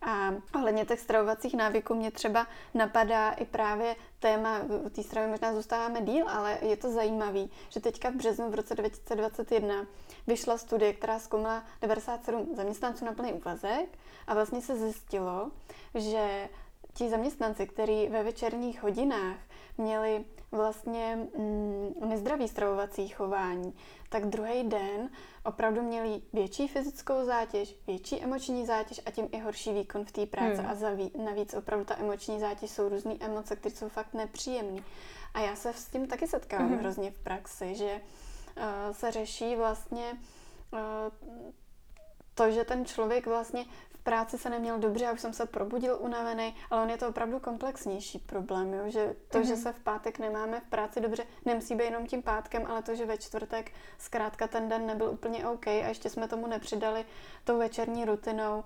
A 0.02 0.30
ohledně 0.54 0.84
těch 0.84 1.00
stravovacích 1.00 1.54
návyků 1.54 1.94
mě 1.94 2.10
třeba 2.10 2.46
napadá 2.74 3.30
i 3.30 3.44
právě 3.44 3.96
téma, 4.18 4.60
u 4.84 4.88
té 4.88 5.02
stravy 5.02 5.28
možná 5.28 5.54
zůstáváme 5.54 6.02
díl, 6.02 6.28
ale 6.28 6.58
je 6.62 6.76
to 6.76 6.90
zajímavý, 6.92 7.50
že 7.68 7.80
teďka 7.80 8.10
v 8.10 8.14
březnu 8.14 8.50
v 8.50 8.54
roce 8.54 8.74
2021 8.74 9.86
vyšla 10.26 10.58
studie, 10.58 10.92
která 10.92 11.18
zkoumala 11.18 11.64
97 11.80 12.54
zaměstnanců 12.56 13.04
na 13.04 13.12
plný 13.12 13.32
úvazek 13.32 13.98
a 14.26 14.34
vlastně 14.34 14.60
se 14.60 14.76
zjistilo, 14.76 15.50
že 15.94 16.48
ti 16.94 17.08
zaměstnanci, 17.10 17.66
kteří 17.66 18.08
ve 18.08 18.22
večerních 18.22 18.82
hodinách 18.82 19.36
měli 19.78 20.24
vlastně 20.56 21.28
mm, 21.38 21.94
nezdravý 22.08 22.48
stravovací 22.48 23.08
chování, 23.08 23.74
tak 24.08 24.26
druhý 24.26 24.62
den 24.62 25.10
opravdu 25.44 25.82
měli 25.82 26.22
větší 26.32 26.68
fyzickou 26.68 27.24
zátěž, 27.24 27.76
větší 27.86 28.22
emoční 28.22 28.66
zátěž 28.66 29.00
a 29.06 29.10
tím 29.10 29.28
i 29.32 29.38
horší 29.38 29.72
výkon 29.72 30.04
v 30.04 30.12
té 30.12 30.26
práci. 30.26 30.56
Hmm. 30.56 30.70
A 30.70 30.74
zaví, 30.74 31.12
navíc 31.24 31.54
opravdu 31.54 31.84
ta 31.84 31.96
emoční 31.98 32.40
zátěž 32.40 32.70
jsou 32.70 32.88
různé 32.88 33.14
emoce, 33.20 33.56
které 33.56 33.74
jsou 33.74 33.88
fakt 33.88 34.14
nepříjemné. 34.14 34.82
A 35.34 35.40
já 35.40 35.56
se 35.56 35.72
s 35.72 35.84
tím 35.84 36.06
taky 36.06 36.26
setkávám 36.26 36.68
hmm. 36.68 36.78
hrozně 36.78 37.10
v 37.10 37.18
praxi, 37.18 37.74
že 37.74 38.00
uh, 38.56 38.92
se 38.92 39.10
řeší 39.10 39.56
vlastně 39.56 40.18
uh, 40.72 40.80
to, 42.34 42.50
že 42.50 42.64
ten 42.64 42.84
člověk 42.84 43.26
vlastně 43.26 43.64
práci 44.06 44.38
se 44.38 44.50
neměl 44.50 44.78
dobře, 44.78 45.06
a 45.06 45.12
už 45.12 45.20
jsem 45.20 45.32
se 45.32 45.46
probudil 45.46 45.96
unavený, 46.00 46.54
ale 46.70 46.82
on 46.82 46.90
je 46.90 46.96
to 46.96 47.08
opravdu 47.08 47.40
komplexnější 47.40 48.18
problém, 48.18 48.74
jo? 48.74 48.84
že 48.86 49.16
to, 49.28 49.38
mm-hmm. 49.38 49.46
že 49.46 49.52
mhm. 49.52 49.62
se 49.62 49.72
v 49.72 49.78
pátek 49.78 50.18
nemáme 50.18 50.60
v 50.60 50.70
práci 50.70 51.00
dobře, 51.00 51.24
nemusí 51.44 51.74
být 51.74 51.84
jenom 51.84 52.06
tím 52.06 52.22
pátkem, 52.22 52.66
ale 52.68 52.82
to, 52.82 52.94
že 52.94 53.06
ve 53.06 53.18
čtvrtek 53.18 53.72
zkrátka 53.98 54.48
ten 54.48 54.68
den 54.68 54.86
nebyl 54.86 55.10
úplně 55.10 55.48
OK 55.48 55.66
a 55.66 55.88
ještě 55.88 56.10
jsme 56.10 56.28
tomu 56.28 56.46
nepřidali 56.46 57.04
tou 57.44 57.58
večerní 57.58 58.04
rutinou, 58.04 58.64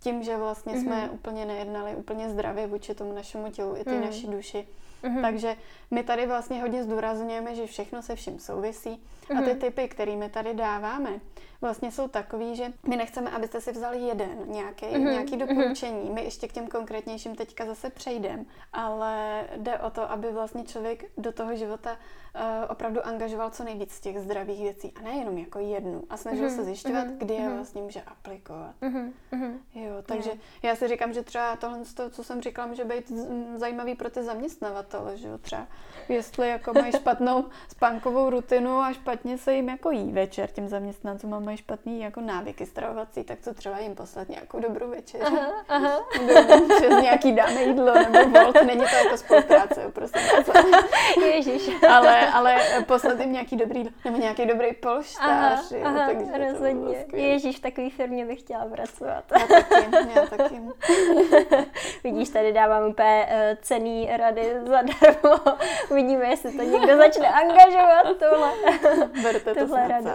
tím, 0.00 0.22
že 0.22 0.36
vlastně 0.36 0.74
mm-hmm. 0.74 0.82
jsme 0.82 1.10
úplně 1.10 1.44
nejednali 1.44 1.96
úplně 1.96 2.30
zdravě 2.30 2.66
vůči 2.66 2.94
tomu 2.94 3.12
našemu 3.12 3.50
tělu 3.50 3.76
i 3.76 3.84
ty 3.84 3.90
mm-hmm. 3.90 4.04
naší 4.04 4.26
duši, 4.26 4.68
Mm-hmm. 5.02 5.22
Takže 5.22 5.56
my 5.90 6.02
tady 6.02 6.26
vlastně 6.26 6.60
hodně 6.62 6.84
zdůrazňujeme, 6.84 7.54
že 7.54 7.66
všechno 7.66 8.02
se 8.02 8.16
vším 8.16 8.38
souvisí. 8.38 9.02
A 9.30 9.42
ty 9.42 9.50
mhm. 9.50 9.58
typy, 9.58 9.88
které 9.88 10.16
my 10.16 10.28
tady 10.28 10.54
dáváme, 10.54 11.20
vlastně 11.60 11.92
jsou 11.92 12.08
takový, 12.08 12.56
že 12.56 12.72
my 12.88 12.96
nechceme, 12.96 13.30
abyste 13.30 13.60
si 13.60 13.72
vzali 13.72 13.98
jeden 13.98 14.38
nějaký, 14.46 14.86
mm-hmm. 14.86 15.10
nějaký 15.10 15.36
mhm. 15.36 15.46
doporučení. 15.46 16.10
My 16.10 16.24
ještě 16.24 16.48
k 16.48 16.52
těm 16.52 16.68
konkrétnějším 16.68 17.34
teďka 17.34 17.66
zase 17.66 17.90
přejdeme, 17.90 18.44
ale 18.72 19.44
jde 19.56 19.78
o 19.78 19.90
to, 19.90 20.10
aby 20.10 20.32
vlastně 20.32 20.64
člověk 20.64 21.04
do 21.18 21.32
toho 21.32 21.56
života 21.56 21.92
uh, 21.92 22.40
opravdu 22.68 23.06
angažoval 23.06 23.50
co 23.50 23.64
nejvíc 23.64 23.92
z 23.92 24.00
těch 24.00 24.18
zdravých 24.18 24.60
věcí 24.60 24.92
a 25.00 25.02
nejenom 25.02 25.38
jako 25.38 25.58
jednu 25.58 26.04
a 26.10 26.16
snažil 26.16 26.48
mm-hmm. 26.48 26.56
se 26.56 26.64
zjišťovat, 26.64 27.06
mm-hmm. 27.06 27.18
kdy 27.18 27.34
je 27.34 27.48
vlastně 27.48 27.82
může 27.82 28.02
aplikovat. 28.02 28.74
Mm-hmm. 28.82 29.12
Jo, 29.74 29.94
takže 30.06 30.30
yeah. 30.30 30.42
já 30.62 30.76
si 30.76 30.88
říkám, 30.88 31.12
že 31.12 31.22
třeba 31.22 31.56
tohle, 31.56 31.80
co 32.10 32.24
jsem 32.24 32.42
říkala, 32.42 32.68
může 32.68 32.84
být 32.84 33.12
zajímavý 33.56 33.94
pro 33.94 34.10
ty 34.10 34.22
zaměstnavatele, 34.22 35.16
že 35.16 35.28
jo, 35.28 35.38
třeba 35.38 35.66
jestli 36.08 36.48
jako 36.48 36.72
mají 36.72 36.92
špatnou 36.92 37.44
spánkovou 37.68 38.30
rutinu 38.30 38.78
a 38.78 38.92
špatně 39.18 39.38
se 39.38 39.54
jim 39.54 39.68
jako 39.68 39.90
jí 39.90 40.12
večer 40.12 40.50
těm 40.50 40.68
zaměstnancům 40.68 41.34
a 41.34 41.40
mají 41.40 41.56
špatný 41.56 42.00
jako 42.00 42.20
návyky 42.20 42.66
stravovací, 42.66 43.24
tak 43.24 43.38
co 43.40 43.54
třeba 43.54 43.78
jim 43.78 43.94
poslat 43.94 44.28
nějakou 44.28 44.60
dobrou 44.60 44.90
večer. 44.90 45.20
Aha, 45.24 45.64
aha. 45.68 46.00
Přes 46.76 47.02
nějaký 47.02 47.32
dáme 47.32 47.62
jídlo 47.62 47.94
nebo 47.94 48.40
volt, 48.40 48.62
není 48.66 48.80
to 48.80 48.96
jako 49.04 49.16
spolupráce, 49.16 49.90
prostě. 49.92 50.20
Ježíš. 51.24 51.70
ale, 51.88 52.30
ale 52.30 52.56
poslat 52.86 53.20
jim 53.20 53.32
nějaký 53.32 53.56
dobrý 53.56 53.84
nebo 54.04 54.18
nějaký 54.18 54.46
dobrý 54.46 54.72
polštář. 54.72 55.72
Aha, 55.72 55.78
jo, 55.78 55.82
aha, 55.84 56.06
takže 56.06 56.50
rozhodně. 56.50 57.06
Ježíš, 57.12 57.56
v 57.58 57.60
takový 57.60 57.90
firmě 57.90 58.26
bych 58.26 58.40
chtěla 58.40 58.64
pracovat. 58.64 59.24
Já 59.32 59.46
taky, 59.46 59.74
já 60.14 60.26
taky. 60.26 60.60
Vidíš, 62.12 62.28
tady 62.28 62.52
dávám 62.52 62.90
úplně 62.90 63.28
uh, 63.30 63.58
cený 63.62 64.08
rady 64.16 64.54
zadarmo. 64.64 65.56
Uvidíme, 65.90 66.26
jestli 66.26 66.52
to 66.56 66.62
někdo 66.62 66.96
začne 66.96 67.28
angažovat, 67.28 68.16
tohle, 68.18 68.52
Berte 69.22 69.54
to 69.54 69.60
tohle 69.60 69.88
radu. 69.88 70.10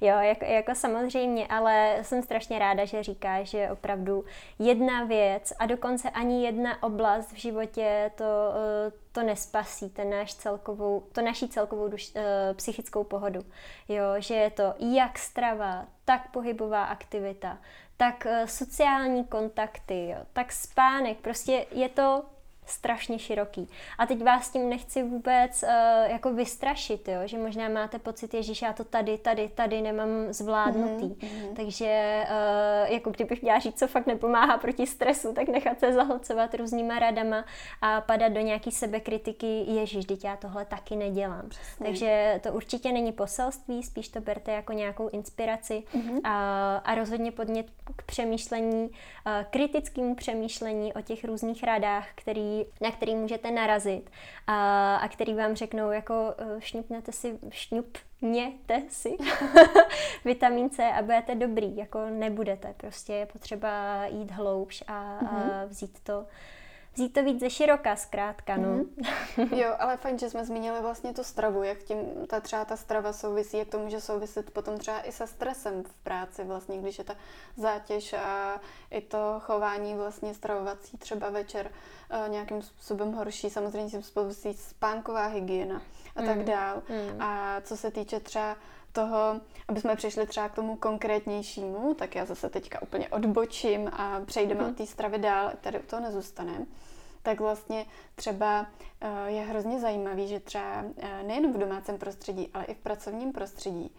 jo, 0.00 0.18
jako, 0.18 0.44
jako 0.44 0.74
samozřejmě, 0.74 1.46
ale 1.46 1.98
jsem 2.02 2.22
strašně 2.22 2.58
ráda, 2.58 2.84
že 2.84 3.02
říkáš, 3.02 3.48
že 3.48 3.70
opravdu 3.70 4.24
jedna 4.58 5.04
věc 5.04 5.52
a 5.58 5.66
dokonce 5.66 6.10
ani 6.10 6.44
jedna 6.44 6.82
oblast 6.82 7.32
v 7.32 7.36
životě 7.36 8.10
to, 8.14 8.24
uh, 8.24 8.92
to 9.12 9.22
nespasí, 9.22 9.90
ten 9.90 10.10
náš 10.10 10.34
celkovou, 10.34 11.02
to 11.12 11.22
naší 11.22 11.48
celkovou 11.48 11.88
duš, 11.88 12.12
uh, 12.14 12.22
psychickou 12.56 13.04
pohodu. 13.04 13.40
Jo, 13.88 14.04
že 14.18 14.34
je 14.34 14.50
to 14.50 14.74
jak 14.78 15.18
strava, 15.18 15.86
tak 16.04 16.30
pohybová 16.30 16.84
aktivita, 16.84 17.58
tak 18.02 18.26
uh, 18.26 18.46
sociální 18.46 19.24
kontakty, 19.24 20.08
jo, 20.08 20.18
tak 20.32 20.52
spánek, 20.52 21.18
prostě 21.18 21.66
je 21.70 21.88
to 21.88 22.24
strašně 22.66 23.18
široký. 23.18 23.68
A 23.98 24.06
teď 24.06 24.22
vás 24.24 24.50
tím 24.50 24.68
nechci 24.68 25.02
vůbec 25.02 25.62
uh, 25.62 26.10
jako 26.10 26.32
vystrašit, 26.32 27.08
jo? 27.08 27.20
že 27.24 27.38
možná 27.38 27.68
máte 27.68 27.98
pocit, 27.98 28.34
že 28.40 28.66
já 28.66 28.72
to 28.72 28.84
tady, 28.84 29.18
tady, 29.18 29.48
tady 29.48 29.82
nemám 29.82 30.08
zvládnutý. 30.30 31.06
Mm-hmm. 31.06 31.54
Takže 31.56 32.22
uh, 32.28 32.92
jako 32.92 33.10
kdybych 33.10 33.42
měla 33.42 33.58
říct, 33.58 33.78
co 33.78 33.86
fakt 33.86 34.06
nepomáhá 34.06 34.58
proti 34.58 34.86
stresu, 34.86 35.32
tak 35.32 35.48
nechat 35.48 35.80
se 35.80 35.92
zahlcovat 35.92 36.54
různýma 36.54 36.98
radama 36.98 37.44
a 37.80 38.00
padat 38.00 38.32
do 38.32 38.40
nějaký 38.40 38.70
sebekritiky, 38.70 39.64
ježiš, 39.66 40.04
teď 40.04 40.24
já 40.24 40.36
tohle 40.36 40.64
taky 40.64 40.96
nedělám. 40.96 41.48
Přesně. 41.48 41.86
Takže 41.86 42.40
to 42.42 42.52
určitě 42.52 42.92
není 42.92 43.12
poselství, 43.12 43.82
spíš 43.82 44.08
to 44.08 44.20
berte 44.20 44.52
jako 44.52 44.72
nějakou 44.72 45.08
inspiraci 45.08 45.82
mm-hmm. 45.94 46.20
a, 46.24 46.76
a 46.76 46.94
rozhodně 46.94 47.32
podnět 47.32 47.66
k 47.96 48.02
přemýšlení, 48.02 48.88
uh, 48.88 49.32
kritickému 49.50 50.14
přemýšlení 50.14 50.92
o 50.92 51.00
těch 51.00 51.24
různých 51.24 51.64
radách, 51.64 52.06
který 52.14 52.51
na 52.80 52.90
který 52.90 53.14
můžete 53.14 53.50
narazit 53.50 54.10
a, 54.46 54.96
a 54.96 55.08
který 55.08 55.34
vám 55.34 55.54
řeknou 55.54 55.90
jako 55.90 56.34
eh, 56.38 56.44
šňupněte 56.58 57.12
si, 57.12 57.38
šňupněte 57.50 58.82
si 58.88 59.16
vitamin 60.24 60.70
C 60.70 60.92
a 60.92 61.02
budete 61.02 61.34
dobrý, 61.34 61.76
jako 61.76 62.06
nebudete, 62.06 62.74
prostě 62.76 63.12
je 63.12 63.26
potřeba 63.26 64.04
jít 64.06 64.30
hloubš 64.30 64.84
a, 64.86 64.92
mm-hmm. 64.92 65.28
a 65.28 65.32
mhm. 65.32 65.68
vzít 65.68 66.00
to 66.02 66.26
vzít 66.94 67.12
to 67.12 67.22
víc 67.22 67.40
ze 67.40 67.50
široka 67.50 67.96
zkrátka, 67.96 68.56
no. 68.56 68.68
Mm-hmm. 68.68 69.56
jo, 69.56 69.74
ale 69.78 69.96
fajn, 69.96 70.18
že 70.18 70.30
jsme 70.30 70.44
zmínili 70.44 70.80
vlastně 70.80 71.12
tu 71.12 71.24
stravu, 71.24 71.62
jak 71.62 71.78
tím 71.78 71.98
ta 72.26 72.40
třeba 72.40 72.64
ta 72.64 72.76
strava 72.76 73.12
souvisí, 73.12 73.56
jak 73.56 73.68
to 73.68 73.78
může 73.78 74.00
souviset 74.00 74.50
potom 74.50 74.78
třeba 74.78 75.00
i 75.00 75.12
se 75.12 75.26
stresem 75.26 75.82
v 75.82 75.94
práci 75.94 76.44
vlastně, 76.44 76.78
když 76.78 76.98
je 76.98 77.04
ta 77.04 77.16
zátěž 77.56 78.12
a 78.12 78.60
i 78.90 79.00
to 79.00 79.40
chování 79.40 79.94
vlastně 79.94 80.34
stravovací 80.34 80.98
třeba 80.98 81.30
večer 81.30 81.70
uh, 81.70 82.32
nějakým 82.32 82.62
způsobem 82.62 83.12
horší, 83.12 83.50
samozřejmě 83.50 83.90
tím 83.90 84.02
souvisí 84.02 84.54
spánková 84.54 85.26
hygiena 85.26 85.82
a 86.16 86.20
mm. 86.20 86.26
tak 86.26 86.44
dál. 86.44 86.82
Mm. 86.88 87.22
A 87.22 87.60
co 87.60 87.76
se 87.76 87.90
týče 87.90 88.20
třeba 88.20 88.56
toho, 88.92 89.40
aby 89.68 89.80
jsme 89.80 89.96
přišli 89.96 90.26
třeba 90.26 90.48
k 90.48 90.54
tomu 90.54 90.76
konkrétnějšímu, 90.76 91.94
tak 91.94 92.14
já 92.14 92.24
zase 92.24 92.50
teďka 92.50 92.82
úplně 92.82 93.08
odbočím 93.08 93.88
a 93.88 94.20
přejdeme 94.26 94.62
mm. 94.62 94.70
od 94.70 94.76
té 94.76 94.86
stravy 94.86 95.18
dál, 95.18 95.52
tady 95.60 95.78
u 95.78 95.82
toho 95.82 96.02
nezůstaneme 96.02 96.66
tak 97.22 97.40
vlastně 97.40 97.86
třeba 98.14 98.66
eh, 99.00 99.30
je 99.30 99.42
hrozně 99.42 99.80
zajímavý, 99.80 100.28
že 100.28 100.40
třeba 100.40 100.84
eh, 100.96 101.22
nejen 101.22 101.52
v 101.52 101.58
domácím 101.58 101.98
prostředí, 101.98 102.50
ale 102.54 102.64
i 102.64 102.74
v 102.74 102.78
pracovním 102.78 103.32
prostředí 103.32 103.94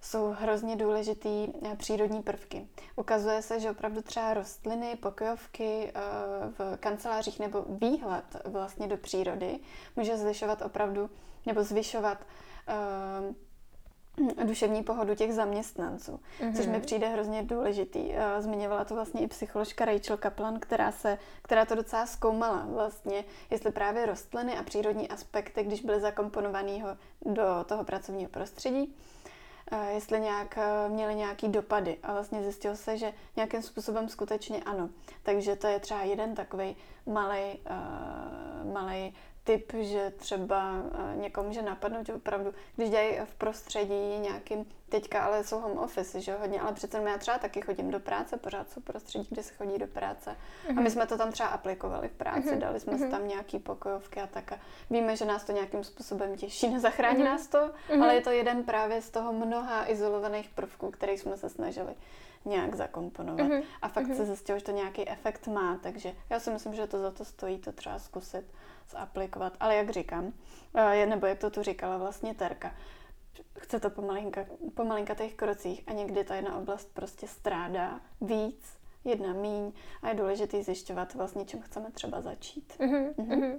jsou 0.00 0.34
hrozně 0.38 0.76
důležitý 0.76 1.48
eh, 1.62 1.76
přírodní 1.76 2.22
prvky. 2.22 2.68
Ukazuje 2.96 3.42
se, 3.42 3.60
že 3.60 3.70
opravdu 3.70 4.02
třeba 4.02 4.34
rostliny, 4.34 4.96
pokojovky 4.96 5.92
v 6.58 6.76
kancelářích 6.80 7.40
nebo 7.40 7.64
výhled 7.68 8.24
vlastně 8.44 8.86
do 8.86 8.96
přírody 8.96 9.58
může 9.96 10.16
zvyšovat 10.16 10.62
opravdu 10.62 11.10
nebo 11.46 11.62
zvyšovat 11.64 12.18
duševní 14.44 14.82
pohodu 14.82 15.14
těch 15.14 15.34
zaměstnanců, 15.34 16.20
mm-hmm. 16.40 16.56
což 16.56 16.66
mi 16.66 16.72
mhm. 16.72 16.80
přijde 16.80 17.08
hrozně 17.08 17.42
důležitý. 17.42 18.12
Eh, 18.12 18.42
zmiňovala 18.42 18.84
to 18.84 18.94
vlastně 18.94 19.20
i 19.20 19.26
psycholožka 19.26 19.84
Rachel 19.84 20.16
Kaplan, 20.16 20.60
která, 20.60 20.92
se, 20.92 21.18
která 21.42 21.64
to 21.64 21.74
docela 21.74 22.06
zkoumala 22.06 22.66
vlastně, 22.68 23.24
jestli 23.50 23.72
právě 23.72 24.06
rostliny 24.06 24.58
a 24.58 24.62
přírodní 24.62 25.08
aspekty, 25.08 25.62
když 25.62 25.80
byly 25.80 26.00
zakomponovaný 26.00 26.84
do 27.26 27.44
toho 27.66 27.84
pracovního 27.84 28.30
prostředí, 28.30 28.96
eh, 29.72 29.92
jestli 29.92 30.20
nějak 30.20 30.58
eh, 30.58 30.88
měly 30.88 31.14
nějaký 31.14 31.48
dopady. 31.48 31.98
A 32.02 32.12
vlastně 32.12 32.42
zjistilo 32.42 32.76
se, 32.76 32.98
že 32.98 33.12
nějakým 33.36 33.62
způsobem 33.62 34.08
skutečně 34.08 34.62
ano. 34.62 34.88
Takže 35.22 35.56
to 35.56 35.66
je 35.66 35.80
třeba 35.80 36.02
jeden 36.02 36.34
takový 36.34 36.76
malý, 37.06 37.58
malý 38.72 39.14
typ, 39.44 39.72
že 39.80 40.12
třeba 40.16 40.82
eh, 40.94 41.16
někomu 41.16 41.48
může 41.48 41.62
napadnout, 41.62 42.06
že 42.06 42.14
opravdu, 42.14 42.54
když 42.76 42.90
dělají 42.90 43.18
v 43.24 43.34
prostředí 43.34 44.18
nějakým, 44.18 44.66
teďka 44.88 45.24
ale 45.24 45.44
jsou 45.44 45.60
home 45.60 45.78
office, 45.78 46.20
že 46.20 46.34
hodně, 46.34 46.60
ale 46.60 46.72
přece 46.72 47.02
já 47.06 47.18
třeba 47.18 47.38
taky 47.38 47.60
chodím 47.60 47.90
do 47.90 48.00
práce, 48.00 48.36
pořád 48.36 48.70
jsou 48.70 48.80
prostředí, 48.80 49.26
kde 49.30 49.42
se 49.42 49.54
chodí 49.54 49.78
do 49.78 49.86
práce. 49.86 50.30
Mm-hmm. 50.30 50.70
A 50.70 50.72
my 50.72 50.80
mhm. 50.80 50.90
jsme 50.90 51.06
to 51.06 51.18
tam 51.18 51.32
třeba 51.32 51.48
aplikovali 51.48 52.08
v 52.08 52.12
práci, 52.12 52.48
mm-hmm. 52.48 52.58
dali 52.58 52.80
jsme 52.80 52.92
mm-hmm. 52.92 53.04
si 53.04 53.10
tam 53.10 53.28
nějaký 53.28 53.58
pokojovky 53.58 54.20
a 54.20 54.26
tak. 54.26 54.52
A 54.52 54.58
víme, 54.90 55.16
že 55.16 55.24
nás 55.24 55.44
to 55.44 55.52
nějakým 55.52 55.84
způsobem 55.84 56.36
těší, 56.36 56.68
nezachrání 56.72 57.18
mm-hmm. 57.18 57.24
nás 57.24 57.46
to, 57.46 57.58
mm-hmm. 57.58 58.02
ale 58.02 58.14
je 58.14 58.20
to 58.20 58.30
jeden 58.30 58.64
právě 58.64 59.02
z 59.02 59.10
toho 59.10 59.32
mnoha 59.32 59.90
izolovaných 59.90 60.48
prvků, 60.48 60.90
který 60.90 61.18
jsme 61.18 61.36
se 61.36 61.48
snažili 61.48 61.94
nějak 62.44 62.74
zakomponovat. 62.74 63.46
Mm-hmm. 63.46 63.62
A 63.82 63.88
fakt 63.88 64.06
mm-hmm. 64.06 64.16
se 64.16 64.24
zjistilo, 64.24 64.58
že 64.58 64.64
to 64.64 64.72
nějaký 64.72 65.08
efekt 65.08 65.46
má, 65.46 65.78
takže 65.82 66.12
já 66.30 66.40
si 66.40 66.50
myslím, 66.50 66.74
že 66.74 66.86
to 66.86 66.98
za 66.98 67.10
to 67.10 67.24
stojí 67.24 67.58
to 67.58 67.72
třeba 67.72 67.98
zkusit 67.98 68.44
zaplikovat. 68.90 69.52
Ale 69.60 69.76
jak 69.76 69.90
říkám, 69.90 70.32
eh, 70.74 71.06
nebo 71.06 71.26
jak 71.26 71.38
to 71.38 71.50
tu 71.50 71.62
říkala 71.62 71.98
vlastně 71.98 72.34
Terka, 72.34 72.74
chce 73.58 73.80
to 73.80 73.90
pomalinka, 73.90 74.44
po 74.74 74.84
malinkatých 74.84 75.34
krocích 75.34 75.82
a 75.86 75.92
někdy 75.92 76.24
ta 76.24 76.34
jedna 76.34 76.56
oblast 76.56 76.94
prostě 76.94 77.28
strádá 77.28 78.00
víc, 78.20 78.76
jedna 79.04 79.32
míň 79.32 79.72
a 80.02 80.08
je 80.08 80.14
důležité 80.14 80.62
zjišťovat 80.62 81.14
vlastně, 81.14 81.44
čím 81.44 81.62
chceme 81.62 81.90
třeba 81.90 82.20
začít. 82.20 82.74
Mm-hmm. 82.78 83.14
Mm-hmm. 83.14 83.58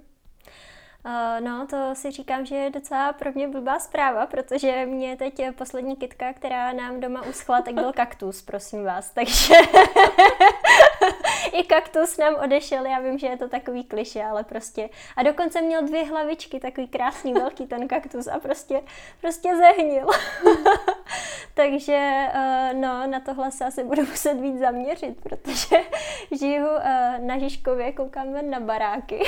Uh, 1.06 1.44
no, 1.44 1.66
to 1.66 1.94
si 1.94 2.10
říkám, 2.10 2.46
že 2.46 2.56
je 2.56 2.70
docela 2.70 3.12
pro 3.12 3.32
mě 3.32 3.48
blbá 3.48 3.78
zpráva, 3.78 4.26
protože 4.26 4.86
mě 4.86 5.16
teď 5.16 5.40
poslední 5.58 5.96
kitka, 5.96 6.32
která 6.32 6.72
nám 6.72 7.00
doma 7.00 7.22
uschla, 7.22 7.62
tak 7.62 7.74
byl 7.74 7.92
kaktus, 7.92 8.42
prosím 8.42 8.84
vás. 8.84 9.10
Takže 9.10 9.54
i 11.60 11.64
kaktus 11.64 12.18
nám 12.18 12.34
odešel, 12.44 12.86
já 12.86 13.00
vím, 13.00 13.18
že 13.18 13.26
je 13.26 13.36
to 13.36 13.48
takový 13.48 13.84
kliše, 13.84 14.24
ale 14.24 14.44
prostě. 14.44 14.88
A 15.16 15.22
dokonce 15.22 15.60
měl 15.62 15.82
dvě 15.82 16.04
hlavičky, 16.04 16.60
takový 16.60 16.88
krásný 16.88 17.32
velký 17.32 17.66
ten 17.66 17.88
kaktus 17.88 18.26
a 18.26 18.38
prostě, 18.38 18.80
prostě 19.20 19.56
zehnil. 19.56 20.06
Takže 21.54 22.26
uh, 22.34 22.80
no, 22.80 23.06
na 23.06 23.20
tohle 23.20 23.50
se 23.50 23.64
asi 23.64 23.84
budu 23.84 24.02
muset 24.02 24.34
víc 24.34 24.58
zaměřit, 24.58 25.22
protože 25.22 25.76
žiju 26.38 26.66
uh, 26.66 26.82
na 27.18 27.38
Žižkově, 27.38 27.92
koukám 27.92 28.32
ven 28.32 28.50
na 28.50 28.60
baráky. 28.60 29.22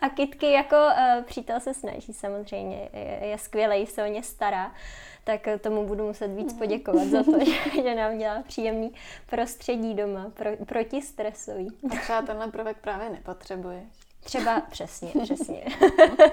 a 0.00 0.08
kitky 0.08 0.52
jako 0.52 0.76
uh, 0.76 1.24
přítel 1.24 1.60
se 1.60 1.74
snaží 1.74 2.12
samozřejmě, 2.12 2.88
je, 3.20 3.38
skvělý, 3.38 3.86
se 3.86 4.02
o 4.02 4.06
ně 4.06 4.22
stará 4.22 4.72
tak 5.28 5.48
tomu 5.60 5.86
budu 5.86 6.06
muset 6.06 6.28
víc 6.28 6.52
mhm. 6.52 6.58
poděkovat 6.58 7.08
za 7.08 7.22
to, 7.22 7.44
že, 7.44 7.82
že 7.82 7.94
nám 7.94 8.18
dělá 8.18 8.42
příjemný 8.42 8.92
prostředí 9.26 9.94
doma, 9.94 10.30
pro, 10.34 10.50
protistresový. 10.66 11.68
A 11.90 11.96
třeba 11.96 12.22
tenhle 12.22 12.50
prvek 12.50 12.76
právě 12.80 13.10
nepotřebuje. 13.10 13.82
Třeba 14.28 14.60
přesně, 14.70 15.10
přesně. 15.22 15.64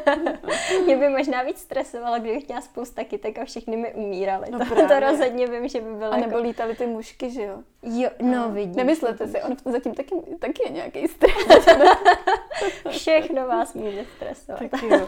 Mě 0.85 0.97
by 0.97 1.09
možná 1.09 1.43
víc 1.43 1.57
stresovalo, 1.57 2.19
kdybych 2.19 2.47
měla 2.47 2.61
spousta 2.61 3.03
kytek 3.03 3.39
a 3.39 3.45
všechny 3.45 3.77
mi 3.77 3.93
umírali. 3.93 4.47
No 4.51 4.59
to, 4.59 4.87
to 4.87 4.99
rozhodně 4.99 5.47
vím, 5.47 5.67
že 5.67 5.81
by 5.81 5.93
bylo 5.93 6.11
A 6.13 6.17
nebo 6.17 6.31
jako... 6.31 6.43
lítaly 6.43 6.75
ty 6.75 6.87
mušky, 6.87 7.31
že 7.31 7.43
jo? 7.43 7.57
Jo, 7.83 8.09
no 8.21 8.49
vidíš. 8.49 8.75
Nemyslete 8.75 9.27
si, 9.27 9.41
on 9.41 9.55
zatím 9.65 9.93
taky, 9.93 10.15
taky 10.39 10.63
je 10.65 10.71
nějaký 10.71 11.07
stres. 11.07 11.33
Všechno 12.89 13.47
vás 13.47 13.73
může 13.73 14.05
stresovat. 14.15 14.61
Tak 14.71 14.83
jo. 14.83 15.07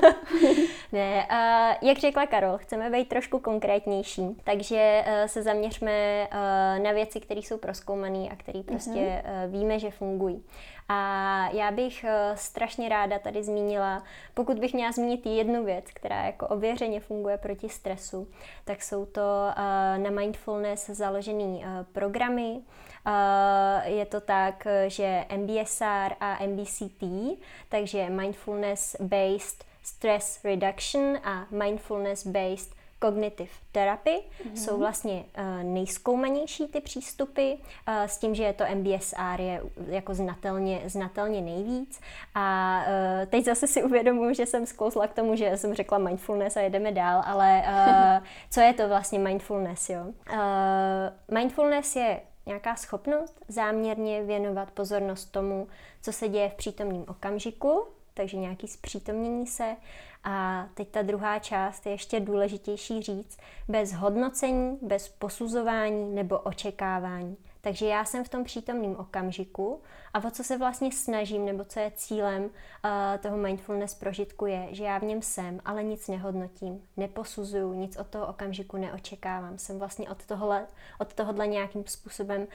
ne, 0.92 1.28
uh, 1.32 1.88
jak 1.88 1.98
řekla 1.98 2.26
Karol, 2.26 2.58
chceme 2.58 2.90
být 2.90 3.10
trošku 3.10 3.40
konkrétnější, 3.40 4.38
takže 4.44 5.04
uh, 5.08 5.28
se 5.28 5.44
zaměřme 5.44 6.28
uh, 6.32 6.84
na 6.84 6.92
věci, 6.92 7.20
které 7.20 7.40
jsou 7.40 7.58
proskoumané 7.58 8.30
a 8.30 8.36
které 8.36 8.64
prostě 8.64 8.92
mm-hmm. 8.92 9.52
víme, 9.52 9.80
že 9.80 9.92
fungují. 9.92 10.44
A 10.90 11.50
já 11.52 11.72
bych 11.72 12.04
uh, 12.04 12.36
strašně 12.36 12.90
ráda 12.90 13.20
tady 13.20 13.44
zmínila, 13.44 14.04
pokud 14.34 14.60
bych 14.60 14.74
měla 14.74 14.92
zmínit 14.92 15.26
jednu 15.26 15.66
věc, 15.66 15.86
která 15.94 16.26
jako 16.26 16.48
ověřeně 16.48 17.00
funguje 17.00 17.38
proti 17.38 17.70
stresu, 17.70 18.28
tak 18.66 18.84
jsou 18.84 19.06
to 19.06 19.22
uh, 19.22 19.54
na 20.04 20.10
mindfulness 20.10 20.90
založený 20.90 21.58
uh, 21.58 21.64
programy, 21.92 22.62
je 23.84 24.06
to 24.06 24.22
tak, 24.22 24.68
že 24.88 25.26
MBSR 25.38 26.14
a 26.20 26.38
MBCT, 26.46 27.04
takže 27.70 28.10
Mindfulness 28.10 28.96
Based 29.00 29.66
Stress 29.84 30.44
Reduction 30.44 31.18
a 31.24 31.48
Mindfulness 31.52 32.28
Based 32.28 32.77
Cognitive 33.04 33.52
Therapy 33.72 34.12
mm-hmm. 34.12 34.54
jsou 34.54 34.78
vlastně 34.78 35.26
uh, 35.38 35.64
nejzkoumanější 35.64 36.68
ty 36.68 36.82
přístupy 36.82 37.52
uh, 37.54 37.60
s 38.04 38.18
tím, 38.18 38.36
že 38.36 38.44
je 38.44 38.54
to 38.54 38.64
MBSR 38.76 39.42
je 39.42 39.62
jako 39.88 40.14
znatelně, 40.14 40.82
znatelně 40.86 41.42
nejvíc 41.42 42.00
a 42.36 42.80
uh, 42.88 43.26
teď 43.26 43.46
zase 43.46 43.68
si 43.68 43.84
uvědomuji, 43.84 44.36
že 44.36 44.46
jsem 44.46 44.66
sklouzla 44.66 45.08
k 45.08 45.14
tomu, 45.14 45.36
že 45.36 45.58
jsem 45.58 45.74
řekla 45.74 45.98
mindfulness 45.98 46.58
a 46.58 46.62
jedeme 46.62 46.92
dál, 46.92 47.24
ale 47.26 47.64
uh, 47.68 48.26
co 48.50 48.62
je 48.62 48.74
to 48.74 48.88
vlastně 48.88 49.20
mindfulness, 49.20 49.90
jo? 49.90 50.02
Uh, 50.34 51.36
mindfulness 51.38 51.96
je 51.96 52.22
nějaká 52.46 52.76
schopnost 52.76 53.40
záměrně 53.48 54.24
věnovat 54.24 54.72
pozornost 54.72 55.26
tomu, 55.26 55.68
co 56.02 56.12
se 56.12 56.28
děje 56.28 56.50
v 56.50 56.54
přítomném 56.54 57.06
okamžiku, 57.08 57.88
takže 58.18 58.38
nějaký 58.38 58.68
zpřítomnění 58.68 59.48
se. 59.48 59.76
A 60.24 60.68
teď 60.74 60.90
ta 60.90 61.02
druhá 61.02 61.40
část 61.40 61.86
je 61.86 61.92
ještě 61.92 62.20
důležitější 62.20 63.02
říct, 63.02 63.38
bez 63.68 63.94
hodnocení, 63.94 64.78
bez 64.82 65.10
posuzování 65.10 66.16
nebo 66.16 66.40
očekávání. 66.40 67.38
Takže 67.62 67.86
já 67.86 68.06
jsem 68.06 68.24
v 68.24 68.30
tom 68.30 68.44
přítomném 68.44 68.96
okamžiku 68.96 69.82
a 70.14 70.28
o 70.28 70.32
co 70.32 70.44
se 70.44 70.58
vlastně 70.58 70.92
snažím, 70.92 71.46
nebo 71.46 71.64
co 71.64 71.80
je 71.80 71.92
cílem 71.96 72.44
uh, 72.44 72.50
toho 73.22 73.38
mindfulness 73.38 73.96
prožitku 73.96 74.46
je, 74.46 74.68
že 74.72 74.84
já 74.84 74.98
v 74.98 75.04
něm 75.04 75.22
jsem, 75.22 75.60
ale 75.66 75.84
nic 75.84 76.08
nehodnotím, 76.08 76.82
neposuzuju, 76.98 77.74
nic 77.74 77.98
od 77.98 78.08
toho 78.08 78.28
okamžiku 78.28 78.78
neočekávám. 78.78 79.58
Jsem 79.58 79.80
vlastně 79.80 80.10
od 80.10 80.26
tohle, 80.26 80.68
od 81.00 81.14
tohohle 81.14 81.48
nějakým 81.48 81.84
způsobem 81.88 82.42
uh, 82.42 82.48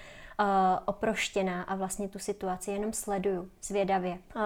oproštěná 0.85 1.63
a 1.63 1.75
vlastně 1.75 2.09
tu 2.09 2.19
situaci 2.19 2.71
jenom 2.71 2.93
sleduju 2.93 3.51
zvědavě. 3.63 4.11
Uh, 4.11 4.43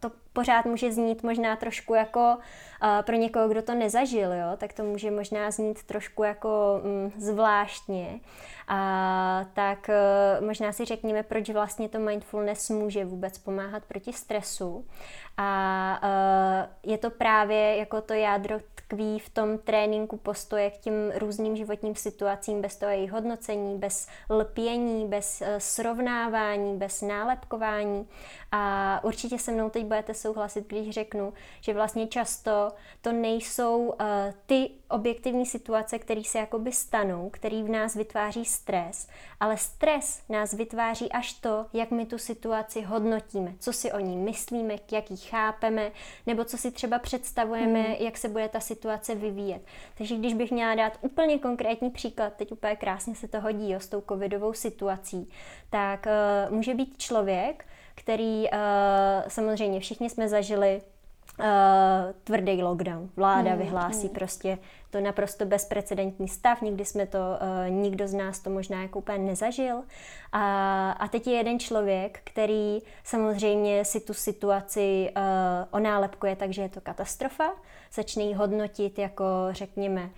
to 0.00 0.10
pořád 0.40 0.64
může 0.64 0.92
znít 0.92 1.22
možná 1.22 1.56
trošku 1.56 1.94
jako 1.94 2.36
uh, 2.82 3.02
pro 3.02 3.16
někoho, 3.16 3.48
kdo 3.48 3.62
to 3.62 3.74
nezažil, 3.74 4.32
jo, 4.32 4.56
tak 4.56 4.72
to 4.72 4.84
může 4.84 5.10
možná 5.10 5.50
znít 5.50 5.82
trošku 5.82 6.22
jako 6.22 6.80
mm, 6.84 7.12
zvláštně. 7.18 8.20
A 8.68 9.46
tak 9.52 9.90
uh, 10.40 10.46
možná 10.46 10.72
si 10.72 10.84
řekněme, 10.84 11.22
proč 11.22 11.50
vlastně 11.50 11.88
to 11.88 11.98
mindfulness 11.98 12.70
může 12.70 13.04
vůbec 13.04 13.38
pomáhat 13.38 13.84
proti 13.84 14.12
stresu. 14.12 14.86
A 15.36 16.00
uh, 16.02 16.90
je 16.90 16.98
to 16.98 17.10
právě 17.10 17.76
jako 17.76 18.00
to 18.00 18.12
jádro 18.12 18.58
tkví 18.74 19.18
v 19.18 19.28
tom 19.28 19.58
tréninku 19.58 20.16
postoje 20.16 20.70
k 20.70 20.76
těm 20.76 20.94
různým 21.14 21.56
životním 21.56 21.94
situacím, 21.94 22.60
bez 22.60 22.76
toho 22.76 22.92
jejich 22.92 23.12
hodnocení, 23.12 23.78
bez 23.78 24.08
lpění, 24.30 25.06
bez 25.06 25.42
srovnávání, 25.58 26.76
bez 26.76 27.02
nálepkování. 27.02 28.08
A 28.52 29.00
určitě 29.04 29.38
se 29.38 29.52
mnou 29.52 29.70
teď 29.70 29.84
budete 29.84 30.14
souhlasit, 30.14 30.66
když 30.66 30.90
řeknu, 30.90 31.32
že 31.60 31.74
vlastně 31.74 32.06
často 32.06 32.72
to 33.00 33.12
nejsou 33.12 33.86
uh, 33.86 33.94
ty 34.46 34.70
objektivní 34.88 35.46
situace, 35.46 35.98
které 35.98 36.24
se 36.24 36.38
jakoby 36.38 36.72
stanou, 36.72 37.30
který 37.30 37.62
v 37.62 37.68
nás 37.68 37.94
vytváří 37.94 38.44
stres, 38.44 39.08
ale 39.40 39.56
stres 39.56 40.22
nás 40.28 40.52
vytváří 40.52 41.12
až 41.12 41.32
to, 41.32 41.66
jak 41.72 41.90
my 41.90 42.06
tu 42.06 42.18
situaci 42.18 42.82
hodnotíme, 42.82 43.54
co 43.58 43.72
si 43.72 43.92
o 43.92 43.98
ní 44.00 44.16
myslíme, 44.16 44.76
jak 44.92 45.10
ji 45.10 45.16
chápeme, 45.16 45.90
nebo 46.26 46.44
co 46.44 46.58
si 46.58 46.70
třeba 46.70 46.98
představujeme, 46.98 47.82
hmm. 47.82 47.96
jak 47.98 48.16
se 48.16 48.28
bude 48.28 48.48
ta 48.48 48.60
situace 48.60 49.14
vyvíjet. 49.14 49.62
Takže 49.98 50.16
když 50.16 50.34
bych 50.34 50.50
měla 50.50 50.74
dát 50.74 50.98
úplně 51.00 51.38
konkrétní 51.38 51.90
příklad, 51.90 52.32
teď 52.36 52.52
úplně 52.52 52.76
krásně 52.76 53.14
se 53.14 53.28
to 53.28 53.40
hodí 53.40 53.70
jo, 53.70 53.80
s 53.80 53.88
tou 53.88 54.02
covidovou 54.08 54.52
situací, 54.52 55.30
tak 55.70 56.06
uh, 56.06 56.54
může 56.54 56.74
být 56.74 56.98
člověk, 56.98 57.64
který 58.00 58.42
uh, 58.42 58.58
samozřejmě 59.28 59.80
všichni 59.80 60.10
jsme 60.10 60.28
zažili 60.28 60.82
uh, 61.38 61.44
tvrdý 62.24 62.62
lockdown. 62.62 63.10
Vláda 63.16 63.50
hmm, 63.50 63.58
vyhlásí 63.58 64.06
hmm. 64.06 64.14
prostě 64.14 64.58
to 64.90 65.00
naprosto 65.00 65.46
bezprecedentní 65.46 66.28
stav, 66.28 66.62
nikdy 66.62 66.84
jsme 66.84 67.06
to, 67.06 67.18
uh, 67.18 67.74
nikdo 67.74 68.08
z 68.08 68.14
nás 68.14 68.38
to 68.38 68.50
možná 68.50 68.82
jako 68.82 68.98
úplně 68.98 69.18
nezažil. 69.18 69.82
A, 70.32 70.90
a 70.92 71.08
teď 71.08 71.26
je 71.26 71.34
jeden 71.34 71.58
člověk, 71.58 72.20
který 72.24 72.78
samozřejmě 73.04 73.84
si 73.84 74.00
tu 74.00 74.14
situaci 74.14 75.10
uh, 75.16 75.22
onálepkuje, 75.70 76.36
takže 76.36 76.62
je 76.62 76.68
to 76.68 76.80
katastrofa, 76.80 77.52
začne 77.92 78.22
ji 78.22 78.34
hodnotit 78.34 78.98
jako, 78.98 79.24
řekněme, 79.50 80.10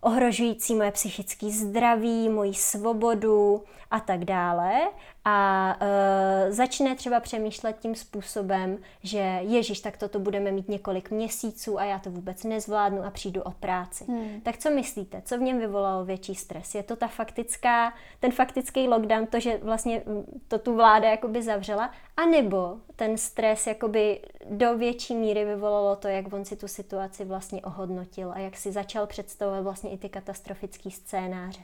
ohrožující 0.00 0.74
moje 0.74 0.92
psychické 0.92 1.50
zdraví, 1.50 2.28
moji 2.28 2.54
svobodu 2.54 3.64
a 3.90 4.00
tak 4.00 4.24
dále 4.24 4.80
a 5.24 5.76
uh, 5.80 6.52
začne 6.52 6.94
třeba 6.94 7.20
přemýšlet 7.20 7.78
tím 7.78 7.94
způsobem, 7.94 8.78
že 9.02 9.38
Ježíš, 9.40 9.80
tak 9.80 9.96
toto 9.96 10.18
budeme 10.18 10.52
mít 10.52 10.68
několik 10.68 11.10
měsíců 11.10 11.78
a 11.78 11.84
já 11.84 11.98
to 11.98 12.10
vůbec 12.10 12.44
nezvládnu 12.44 13.04
a 13.04 13.10
přijdu 13.10 13.42
o 13.42 13.50
práci. 13.50 14.04
Hmm. 14.04 14.40
Tak 14.40 14.58
co 14.58 14.70
myslíte? 14.70 15.22
Co 15.24 15.38
v 15.38 15.40
něm 15.40 15.58
vyvolalo 15.58 16.04
větší 16.04 16.34
stres? 16.34 16.74
Je 16.74 16.82
to 16.82 16.96
ta 16.96 17.08
faktická, 17.08 17.94
ten 18.20 18.32
faktický 18.32 18.88
lockdown, 18.88 19.26
to, 19.26 19.40
že 19.40 19.58
vlastně 19.62 20.02
to 20.48 20.58
tu 20.58 20.76
vláda 20.76 21.08
jakoby 21.08 21.42
zavřela, 21.42 21.90
anebo 22.16 22.76
ten 22.96 23.18
stres 23.18 23.66
jakoby 23.66 24.20
do 24.50 24.78
větší 24.78 25.14
míry 25.14 25.44
vyvolalo 25.44 25.96
to, 25.96 26.08
jak 26.08 26.32
on 26.32 26.44
si 26.44 26.56
tu 26.56 26.68
situaci 26.68 27.24
vlastně 27.24 27.62
ohodnotil 27.62 28.32
a 28.32 28.38
jak 28.38 28.56
si 28.56 28.72
začal 28.72 29.06
představovat 29.06 29.60
vlastně 29.60 29.90
i 29.90 29.98
ty 29.98 30.08
katastrofické 30.08 30.90
scénáře. 30.90 31.62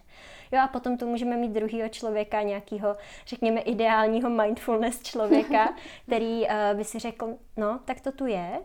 Jo 0.52 0.60
a 0.64 0.68
potom 0.68 0.98
tu 0.98 1.06
můžeme 1.06 1.36
mít 1.36 1.52
druhého 1.52 1.88
člověka, 1.88 2.42
nějakého, 2.42 2.96
řekněme, 3.26 3.47
ideálního 3.56 4.30
mindfulness 4.30 5.02
člověka, 5.02 5.74
který 6.06 6.40
uh, 6.42 6.48
by 6.74 6.84
si 6.84 6.98
řekl, 6.98 7.34
no, 7.56 7.80
tak 7.84 8.00
to 8.00 8.12
tu 8.12 8.26
je, 8.26 8.60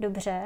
dobře, 0.00 0.42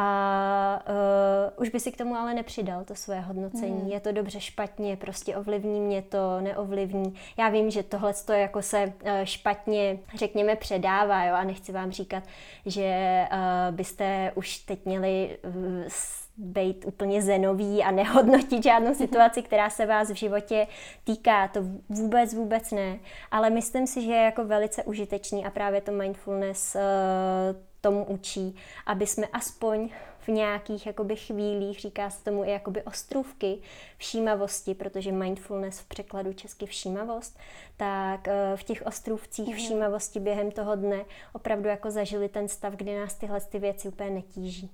a 0.00 0.82
uh, 0.88 1.62
už 1.62 1.68
by 1.68 1.80
si 1.80 1.92
k 1.92 1.96
tomu 1.96 2.14
ale 2.14 2.34
nepřidal 2.34 2.84
to 2.84 2.94
své 2.94 3.20
hodnocení. 3.20 3.80
Hmm. 3.80 3.90
Je 3.90 4.00
to 4.00 4.12
dobře, 4.12 4.40
špatně, 4.40 4.96
prostě 4.96 5.36
ovlivní 5.36 5.80
mě 5.80 6.02
to, 6.02 6.40
neovlivní. 6.40 7.14
Já 7.38 7.48
vím, 7.48 7.70
že 7.70 7.82
tohle 7.82 8.14
to 8.14 8.32
jako 8.32 8.62
se 8.62 8.84
uh, 8.84 9.10
špatně, 9.24 9.98
řekněme, 10.14 10.56
předává, 10.56 11.24
jo, 11.24 11.34
a 11.34 11.44
nechci 11.44 11.72
vám 11.72 11.90
říkat, 11.90 12.22
že 12.66 13.24
uh, 13.32 13.76
byste 13.76 14.32
už 14.34 14.58
teď 14.58 14.84
měli 14.84 15.38
uh, 15.44 15.52
být 16.38 16.84
úplně 16.86 17.22
zenový 17.22 17.82
a 17.82 17.90
nehodnotit 17.90 18.64
žádnou 18.64 18.94
situaci, 18.94 19.42
která 19.42 19.70
se 19.70 19.86
vás 19.86 20.10
v 20.10 20.14
životě 20.14 20.66
týká. 21.04 21.48
To 21.48 21.60
vůbec, 21.88 22.34
vůbec 22.34 22.70
ne. 22.70 22.98
Ale 23.30 23.50
myslím 23.50 23.86
si, 23.86 24.02
že 24.02 24.12
je 24.12 24.22
jako 24.22 24.44
velice 24.44 24.84
užitečný 24.84 25.44
a 25.44 25.50
právě 25.50 25.80
to 25.80 25.92
mindfulness 25.92 26.76
uh, 26.76 26.80
tomu 27.80 28.04
učí, 28.04 28.56
aby 28.86 29.06
jsme 29.06 29.26
aspoň 29.26 29.90
v 30.28 30.30
nějakých 30.30 30.86
jakoby 30.86 31.16
chvílích, 31.16 31.80
říká 31.80 32.10
se 32.10 32.24
tomu 32.24 32.44
i 32.44 32.50
jakoby 32.50 32.82
ostrůvky 32.82 33.58
všímavosti, 33.98 34.74
protože 34.74 35.12
mindfulness 35.12 35.80
v 35.80 35.84
překladu 35.84 36.32
česky 36.32 36.66
všímavost, 36.66 37.38
tak 37.76 38.28
eh, 38.28 38.56
v 38.56 38.62
těch 38.62 38.82
ostrůvcích 38.86 39.48
mm-hmm. 39.48 39.64
všímavosti 39.64 40.20
během 40.20 40.50
toho 40.50 40.76
dne 40.76 41.04
opravdu 41.32 41.68
jako 41.68 41.90
zažili 41.90 42.28
ten 42.28 42.48
stav, 42.48 42.74
kdy 42.74 42.98
nás 43.00 43.14
tyhle 43.14 43.40
ty 43.40 43.58
věci 43.58 43.88
úplně 43.88 44.10
netíží. 44.10 44.70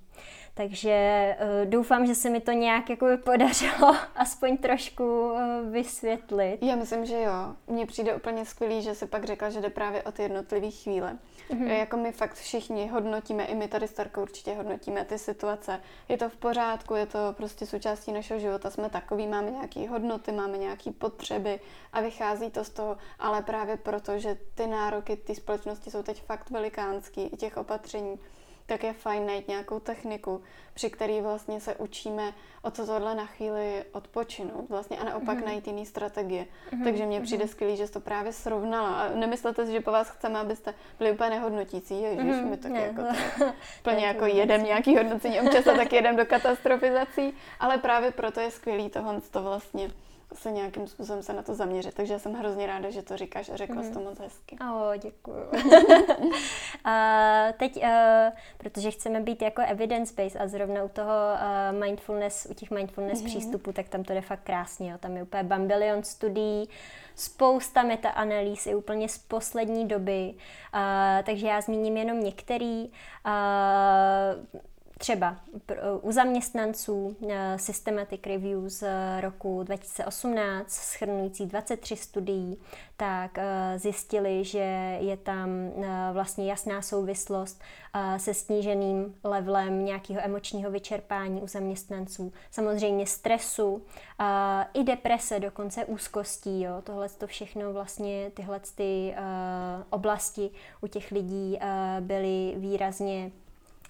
Takže 0.57 1.37
uh, 1.39 1.69
doufám, 1.69 2.05
že 2.05 2.15
se 2.15 2.29
mi 2.29 2.41
to 2.41 2.51
nějak 2.51 2.89
jako 2.89 3.05
podařilo 3.23 3.95
aspoň 4.15 4.57
trošku 4.57 5.03
uh, 5.03 5.39
vysvětlit. 5.71 6.57
Já 6.61 6.75
myslím, 6.75 7.05
že 7.05 7.21
jo. 7.21 7.55
Mně 7.67 7.85
přijde 7.85 8.15
úplně 8.15 8.45
skvělý, 8.45 8.81
že 8.81 8.95
se 8.95 9.07
pak 9.07 9.23
řekla, 9.23 9.49
že 9.49 9.61
jde 9.61 9.69
právě 9.69 10.03
o 10.03 10.11
ty 10.11 10.21
jednotlivé 10.21 10.71
chvíle. 10.71 11.17
Mm-hmm. 11.49 11.67
Jako 11.67 11.97
my 11.97 12.11
fakt 12.11 12.33
všichni 12.33 12.87
hodnotíme, 12.87 13.45
i 13.45 13.55
my 13.55 13.67
tady 13.67 13.87
Starko 13.87 14.21
určitě 14.21 14.53
hodnotíme 14.53 15.05
ty 15.05 15.17
situace. 15.17 15.79
Je 16.09 16.17
to 16.17 16.29
v 16.29 16.37
pořádku, 16.37 16.95
je 16.95 17.05
to 17.05 17.19
prostě 17.37 17.65
součástí 17.65 18.11
našeho 18.11 18.39
života, 18.39 18.69
jsme 18.69 18.89
takový, 18.89 19.27
máme 19.27 19.51
nějaké 19.51 19.89
hodnoty, 19.89 20.31
máme 20.31 20.57
nějaké 20.57 20.91
potřeby 20.91 21.59
a 21.93 22.01
vychází 22.01 22.51
to 22.51 22.63
z 22.63 22.69
toho, 22.69 22.97
ale 23.19 23.41
právě 23.41 23.77
proto, 23.77 24.19
že 24.19 24.37
ty 24.55 24.67
nároky 24.67 25.15
ty 25.15 25.35
společnosti 25.35 25.91
jsou 25.91 26.03
teď 26.03 26.23
fakt 26.23 26.49
velikánský, 26.49 27.23
i 27.23 27.37
těch 27.37 27.57
opatření, 27.57 28.19
tak 28.65 28.83
je 28.83 28.93
fajn 28.93 29.25
najít 29.25 29.47
nějakou 29.47 29.79
techniku, 29.79 30.41
při 30.73 30.89
který 30.89 31.21
vlastně 31.21 31.59
se 31.61 31.75
učíme 31.75 32.33
o 32.61 32.71
to 32.71 32.85
tohle 32.85 33.15
na 33.15 33.25
chvíli 33.25 33.83
odpočinout 33.91 34.69
vlastně 34.69 34.97
a 34.97 35.03
naopak 35.03 35.37
mm-hmm. 35.37 35.45
najít 35.45 35.67
jiný 35.67 35.85
strategie. 35.85 36.45
Mm-hmm. 36.45 36.83
Takže 36.83 37.05
mně 37.05 37.21
přijde 37.21 37.45
mm-hmm. 37.45 37.49
skvělý, 37.49 37.77
že 37.77 37.87
jsi 37.87 37.93
to 37.93 37.99
právě 37.99 38.33
srovnala. 38.33 39.01
A 39.01 39.09
nemyslete 39.15 39.65
si, 39.65 39.71
že 39.71 39.81
po 39.81 39.91
vás 39.91 40.09
chceme, 40.09 40.39
abyste 40.39 40.73
byli 40.97 41.11
úplně 41.11 41.29
nehodnotící. 41.29 42.01
Ježiš, 42.01 42.23
mm-hmm. 42.23 42.49
my 42.49 42.57
taky 42.57 42.75
jako 42.75 43.01
to, 43.39 43.53
plně 43.83 44.05
jako 44.05 44.25
jedem 44.25 44.63
nějaký 44.63 44.97
hodnocení, 44.97 45.41
občas 45.41 45.63
tak 45.63 45.93
jedem 45.93 46.15
do 46.15 46.25
katastrofizací, 46.25 47.33
ale 47.59 47.77
právě 47.77 48.11
proto 48.11 48.39
je 48.39 48.51
skvělý 48.51 48.89
tohle 48.89 49.21
to 49.21 49.43
vlastně 49.43 49.91
se 50.35 50.51
nějakým 50.51 50.87
způsobem 50.87 51.23
se 51.23 51.33
na 51.33 51.41
to 51.41 51.55
zaměřit. 51.55 51.93
Takže 51.93 52.13
já 52.13 52.19
jsem 52.19 52.33
hrozně 52.33 52.67
ráda, 52.67 52.89
že 52.89 53.01
to 53.01 53.17
říkáš 53.17 53.49
a 53.49 53.55
řekla 53.55 53.75
mm. 53.75 53.83
jsi 53.83 53.91
to 53.91 53.99
moc 53.99 54.19
hezky. 54.19 54.57
O, 54.73 54.91
děkuju. 54.97 55.45
a 56.85 57.47
teď, 57.57 57.77
uh, 57.77 57.89
protože 58.57 58.91
chceme 58.91 59.21
být 59.21 59.41
jako 59.41 59.61
evidence-based 59.61 60.41
a 60.41 60.47
zrovna 60.47 60.83
u 60.83 60.89
toho 60.89 61.11
uh, 61.11 61.79
mindfulness, 61.79 62.47
u 62.49 62.53
těch 62.53 62.71
mindfulness 62.71 63.19
mm. 63.21 63.25
přístupů, 63.25 63.71
tak 63.71 63.89
tam 63.89 64.03
to 64.03 64.13
jde 64.13 64.21
fakt 64.21 64.43
krásně. 64.43 64.91
Jo. 64.91 64.97
Tam 64.97 65.17
je 65.17 65.23
úplně 65.23 65.43
bambilion 65.43 66.03
studií, 66.03 66.69
spousta 67.15 67.83
metaanalýz 67.83 68.67
i 68.67 68.75
úplně 68.75 69.09
z 69.09 69.17
poslední 69.17 69.87
doby. 69.87 70.33
Uh, 70.33 71.25
takže 71.25 71.47
já 71.47 71.61
zmíním 71.61 71.97
jenom 71.97 72.23
některý. 72.23 72.91
Uh, 73.25 74.61
třeba 74.97 75.37
u 76.01 76.11
zaměstnanců 76.11 77.15
eh, 77.29 77.59
Systematic 77.59 78.21
Review 78.25 78.67
z 78.67 78.83
roku 79.21 79.63
2018, 79.63 80.71
schrnující 80.71 81.45
23 81.45 81.95
studií, 81.95 82.57
tak 82.97 83.37
eh, 83.37 83.79
zjistili, 83.79 84.43
že 84.43 84.97
je 84.99 85.17
tam 85.17 85.49
eh, 85.49 86.09
vlastně 86.13 86.49
jasná 86.49 86.81
souvislost 86.81 87.61
se 88.17 88.33
sníženým 88.33 89.15
levelem 89.23 89.85
nějakého 89.85 90.21
emočního 90.23 90.71
vyčerpání 90.71 91.41
u 91.41 91.47
zaměstnanců, 91.47 92.33
samozřejmě 92.51 93.07
stresu, 93.07 93.85
i 94.73 94.83
deprese, 94.83 95.39
dokonce 95.39 95.85
úzkostí. 95.85 96.61
Jo. 96.61 96.71
Tohle 96.83 97.09
to 97.09 97.27
všechno 97.27 97.73
vlastně, 97.73 98.31
tyhle 98.33 98.59
ty 98.75 99.15
oblasti 99.89 100.49
u 100.81 100.87
těch 100.87 101.11
lidí 101.11 101.59
byly 101.99 102.53
výrazně 102.57 103.31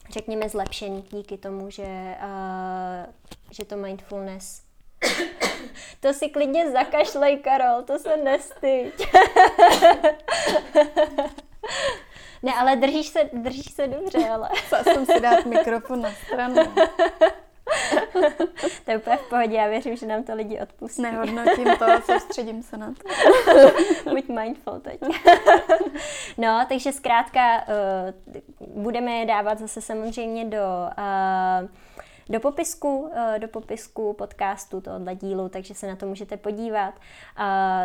řekněme, 0.10 0.49
zlepšený 0.49 1.01
díky 1.12 1.38
tomu, 1.38 1.70
že, 1.70 2.16
uh, 2.24 3.14
že 3.51 3.66
to 3.66 3.76
mindfulness 3.76 4.66
to 5.99 6.14
si 6.14 6.30
klidně 6.30 6.72
zakašlej, 6.72 7.38
Karol, 7.38 7.82
to 7.82 7.99
se 7.99 8.18
nestyď. 8.18 9.08
ne, 12.43 12.53
ale 12.60 12.76
držíš 12.76 13.08
se, 13.08 13.30
držíš 13.34 13.74
se 13.74 13.88
dobře, 13.88 14.30
ale. 14.30 14.49
Chtěla 14.53 14.84
jsem 14.84 15.06
si 15.06 15.20
dát 15.20 15.45
mikrofon 15.45 16.01
na 16.01 16.12
stranu. 16.12 16.62
to 18.85 18.91
je 18.91 18.97
úplně 18.97 19.17
v 19.17 19.29
pohodě, 19.29 19.55
já 19.55 19.67
věřím, 19.67 19.95
že 19.95 20.05
nám 20.05 20.23
to 20.23 20.35
lidi 20.35 20.59
odpustí. 20.61 21.01
Nehodnotím 21.01 21.65
to, 21.79 21.85
soustředím 22.05 22.63
se 22.63 22.77
na 22.77 22.93
to. 22.93 24.09
Buď 24.09 24.27
mindful 24.29 24.79
teď. 24.79 24.99
no, 26.37 26.65
takže 26.69 26.91
zkrátka 26.91 27.63
uh, 27.67 28.83
budeme 28.83 29.11
je 29.11 29.25
dávat 29.25 29.59
zase 29.59 29.81
samozřejmě 29.81 30.45
do 30.45 30.59
uh, 30.97 31.67
do 32.30 32.39
popisku, 32.39 33.09
eh, 33.13 33.39
do 33.39 33.47
popisku 33.47 34.13
podcastu 34.13 34.82
tohohle 34.82 35.15
dílu, 35.15 35.49
takže 35.49 35.73
se 35.73 35.88
na 35.88 35.95
to 35.95 36.05
můžete 36.05 36.38
podívat. 36.38 36.93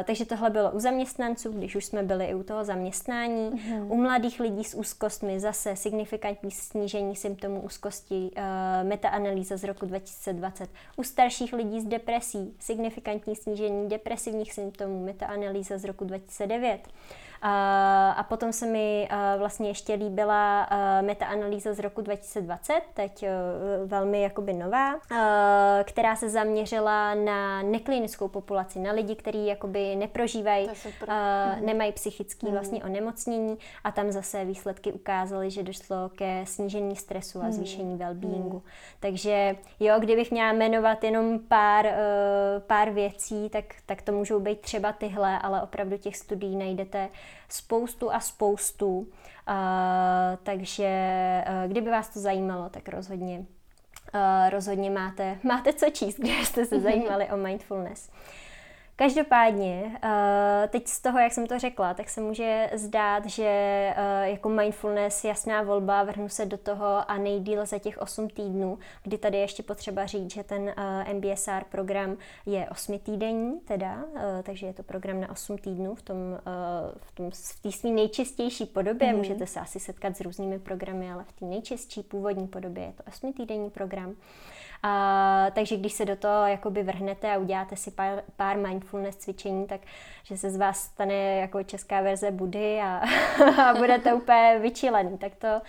Takže 0.04 0.24
tohle 0.24 0.50
bylo 0.50 0.70
u 0.70 0.80
zaměstnanců, 0.80 1.52
když 1.52 1.76
už 1.76 1.84
jsme 1.84 2.02
byli 2.02 2.26
i 2.26 2.34
u 2.34 2.42
toho 2.42 2.64
zaměstnání. 2.64 3.50
Mm-hmm. 3.50 3.86
U 3.88 3.96
mladých 3.96 4.40
lidí 4.40 4.64
s 4.64 4.74
úzkostmi 4.74 5.40
zase 5.40 5.76
signifikantní 5.76 6.50
snížení 6.50 7.16
symptomů 7.16 7.60
úzkosti, 7.60 8.30
eh, 8.36 8.84
metaanalýza 8.84 9.56
z 9.56 9.64
roku 9.64 9.86
2020. 9.86 10.70
U 10.96 11.02
starších 11.02 11.52
lidí 11.52 11.80
s 11.80 11.84
depresí 11.84 12.54
signifikantní 12.58 13.36
snížení 13.36 13.88
depresivních 13.88 14.52
symptomů, 14.52 15.04
metaanalýza 15.04 15.78
z 15.78 15.84
roku 15.84 16.04
2009. 16.04 16.88
A 17.42 18.26
potom 18.28 18.52
se 18.52 18.66
mi 18.66 19.08
vlastně 19.38 19.68
ještě 19.68 19.94
líbila 19.94 20.68
metaanalýza 21.00 21.74
z 21.74 21.78
roku 21.78 22.00
2020, 22.00 22.80
teď 22.94 23.24
velmi 23.86 24.22
jakoby 24.22 24.52
nová, 24.52 24.94
která 25.84 26.16
se 26.16 26.30
zaměřila 26.30 27.14
na 27.14 27.62
neklinickou 27.62 28.28
populaci, 28.28 28.78
na 28.78 28.92
lidi, 28.92 29.14
kteří 29.14 29.46
jakoby 29.46 29.96
neprožívají, 29.96 30.68
mhm. 30.68 31.66
nemají 31.66 31.92
psychické 31.92 32.46
mm. 32.46 32.52
vlastně 32.52 32.84
onemocnění 32.84 33.58
a 33.84 33.92
tam 33.92 34.12
zase 34.12 34.44
výsledky 34.44 34.92
ukázaly, 34.92 35.50
že 35.50 35.62
došlo 35.62 36.08
ke 36.08 36.46
snížení 36.46 36.96
stresu 36.96 37.38
a 37.38 37.42
mhm. 37.42 37.52
zvýšení 37.52 37.98
well-beingu. 37.98 38.54
Mm. 38.54 38.62
Takže 39.00 39.56
jo, 39.80 39.94
kdybych 39.98 40.30
měla 40.30 40.52
jmenovat 40.52 41.04
jenom 41.04 41.38
pár, 41.38 41.86
pár 42.66 42.90
věcí, 42.90 43.48
tak, 43.50 43.64
tak 43.86 44.02
to 44.02 44.12
můžou 44.12 44.40
být 44.40 44.60
třeba 44.60 44.92
tyhle, 44.92 45.38
ale 45.38 45.62
opravdu 45.62 45.96
těch 45.96 46.16
studií 46.16 46.56
najdete 46.56 47.08
spoustu 47.48 48.12
a 48.12 48.20
spoustu. 48.20 48.98
Uh, 48.98 49.06
takže 50.42 50.88
uh, 51.48 51.70
kdyby 51.70 51.90
vás 51.90 52.08
to 52.08 52.20
zajímalo, 52.20 52.68
tak 52.68 52.88
rozhodně, 52.88 53.38
uh, 53.38 54.50
rozhodně 54.50 54.90
máte, 54.90 55.38
máte 55.44 55.72
co 55.72 55.90
číst, 55.90 56.16
když 56.18 56.46
jste 56.48 56.66
se 56.66 56.80
zajímali 56.80 57.28
o 57.30 57.36
mindfulness. 57.36 58.10
Každopádně, 59.00 59.98
eh, 60.02 60.68
teď 60.68 60.88
z 60.88 61.00
toho, 61.00 61.18
jak 61.18 61.32
jsem 61.32 61.46
to 61.46 61.58
řekla, 61.58 61.94
tak 61.94 62.10
se 62.10 62.20
může 62.20 62.70
zdát, 62.74 63.26
že 63.26 63.44
eh, 63.46 64.30
jako 64.30 64.48
mindfulness 64.48 65.24
jasná 65.24 65.62
volba, 65.62 66.02
vrhnu 66.02 66.28
se 66.28 66.46
do 66.46 66.58
toho 66.58 67.10
a 67.10 67.18
nejdíl 67.18 67.66
za 67.66 67.78
těch 67.78 67.98
8 67.98 68.28
týdnů, 68.28 68.78
kdy 69.02 69.18
tady 69.18 69.38
ještě 69.38 69.62
potřeba 69.62 70.06
říct, 70.06 70.34
že 70.34 70.42
ten 70.42 70.74
eh, 70.76 71.14
MBSR 71.14 71.64
program 71.70 72.16
je 72.46 72.68
8 72.70 72.98
týdenní, 72.98 73.60
teda, 73.60 74.04
takže 74.42 74.66
je 74.66 74.72
to 74.72 74.82
program 74.82 75.20
na 75.20 75.30
8 75.30 75.58
týdnů 75.58 75.94
v 75.94 76.02
tom, 76.02 76.16
v 76.96 77.12
tom 77.12 77.30
v 77.30 77.62
té 77.62 77.72
své 77.72 77.90
nejčistější 77.90 78.66
podobě. 78.66 79.12
Mm. 79.12 79.18
Můžete 79.18 79.46
se 79.46 79.60
asi 79.60 79.80
setkat 79.80 80.16
s 80.16 80.20
různými 80.20 80.58
programy, 80.58 81.12
ale 81.12 81.24
v 81.24 81.32
té 81.32 81.44
nejčistší 81.44 82.02
původní 82.02 82.48
podobě 82.48 82.84
je 82.84 82.92
to 82.92 83.02
8 83.08 83.32
týdenní 83.32 83.70
program. 83.70 84.16
A, 84.82 85.46
takže 85.52 85.76
když 85.76 85.92
se 85.92 86.04
do 86.04 86.16
toho 86.16 86.46
jakoby 86.46 86.82
vrhnete 86.82 87.32
a 87.32 87.38
uděláte 87.38 87.76
si 87.76 87.90
pár, 87.90 88.22
pár 88.36 88.56
mindfulness 88.56 89.16
cvičení, 89.16 89.66
tak 89.66 89.80
že 90.22 90.36
se 90.36 90.50
z 90.50 90.56
vás 90.56 90.82
stane 90.82 91.36
jako 91.36 91.62
česká 91.62 92.00
verze 92.00 92.30
Budy 92.30 92.80
a, 92.80 93.02
a 93.64 93.74
budete 93.74 94.14
úplně 94.14 94.58
vyčilený. 94.62 95.18
Tak 95.18 95.34
to, 95.34 95.60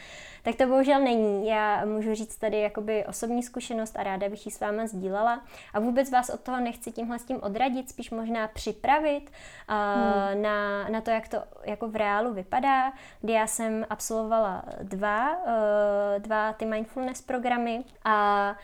tak 0.41 0.55
to 0.55 0.65
bohužel 0.65 1.01
není. 1.01 1.47
Já 1.47 1.85
můžu 1.85 2.15
říct 2.15 2.35
tady 2.35 2.61
jakoby 2.61 3.05
osobní 3.05 3.43
zkušenost 3.43 3.95
a 3.99 4.03
ráda 4.03 4.29
bych 4.29 4.45
ji 4.45 4.51
s 4.51 4.59
váma 4.59 4.87
sdílela. 4.87 5.41
A 5.73 5.79
vůbec 5.79 6.11
vás 6.11 6.29
od 6.29 6.39
toho 6.39 6.59
nechci 6.59 6.91
tímhle 6.91 7.19
s 7.19 7.23
tím 7.23 7.39
odradit, 7.41 7.89
spíš 7.89 8.11
možná 8.11 8.47
připravit 8.47 9.31
uh, 9.69 9.75
hmm. 9.75 10.41
na, 10.41 10.87
na 10.89 11.01
to, 11.01 11.11
jak 11.11 11.27
to 11.27 11.37
jako 11.65 11.87
v 11.87 11.95
reálu 11.95 12.33
vypadá, 12.33 12.93
kdy 13.21 13.33
já 13.33 13.47
jsem 13.47 13.85
absolvovala 13.89 14.63
dva, 14.83 15.37
uh, 15.37 16.21
dva 16.21 16.53
ty 16.53 16.65
mindfulness 16.65 17.21
programy 17.21 17.83
a 18.05 18.55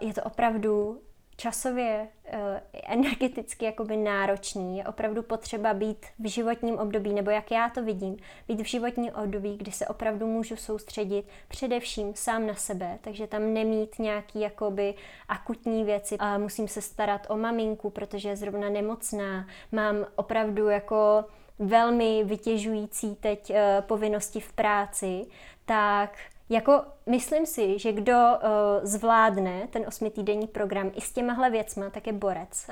je 0.00 0.14
to 0.14 0.22
opravdu 0.22 1.00
časově, 1.40 2.08
eh, 2.24 2.62
energeticky 2.84 3.64
jakoby 3.64 3.96
náročný. 3.96 4.78
Je 4.78 4.84
opravdu 4.84 5.22
potřeba 5.22 5.74
být 5.74 6.06
v 6.18 6.28
životním 6.28 6.78
období, 6.78 7.14
nebo 7.14 7.30
jak 7.30 7.50
já 7.50 7.68
to 7.68 7.82
vidím, 7.82 8.16
být 8.48 8.60
v 8.60 8.64
životním 8.64 9.10
období, 9.14 9.56
kdy 9.56 9.72
se 9.72 9.88
opravdu 9.88 10.26
můžu 10.26 10.56
soustředit 10.56 11.26
především 11.48 12.14
sám 12.14 12.46
na 12.46 12.54
sebe, 12.54 12.98
takže 13.00 13.26
tam 13.26 13.54
nemít 13.54 13.98
nějaký 13.98 14.40
jakoby 14.40 14.94
akutní 15.28 15.84
věci. 15.84 16.16
A 16.18 16.38
musím 16.38 16.68
se 16.68 16.82
starat 16.82 17.26
o 17.30 17.36
maminku, 17.36 17.90
protože 17.90 18.28
je 18.28 18.36
zrovna 18.36 18.68
nemocná. 18.68 19.46
Mám 19.72 20.06
opravdu 20.16 20.68
jako 20.68 21.24
velmi 21.58 22.24
vytěžující 22.24 23.14
teď 23.14 23.50
uh, 23.50 23.56
povinnosti 23.80 24.40
v 24.40 24.52
práci, 24.52 25.26
tak 25.64 26.18
jako 26.50 26.82
myslím 27.06 27.46
si, 27.46 27.78
že 27.78 27.92
kdo 27.92 28.12
uh, 28.12 28.48
zvládne 28.82 29.68
ten 29.70 29.84
osmitýdenní 29.88 30.46
program 30.46 30.90
i 30.94 31.00
s 31.00 31.12
těmahle 31.12 31.50
věcma, 31.50 31.90
tak 31.90 32.06
je 32.06 32.12
borec. 32.12 32.66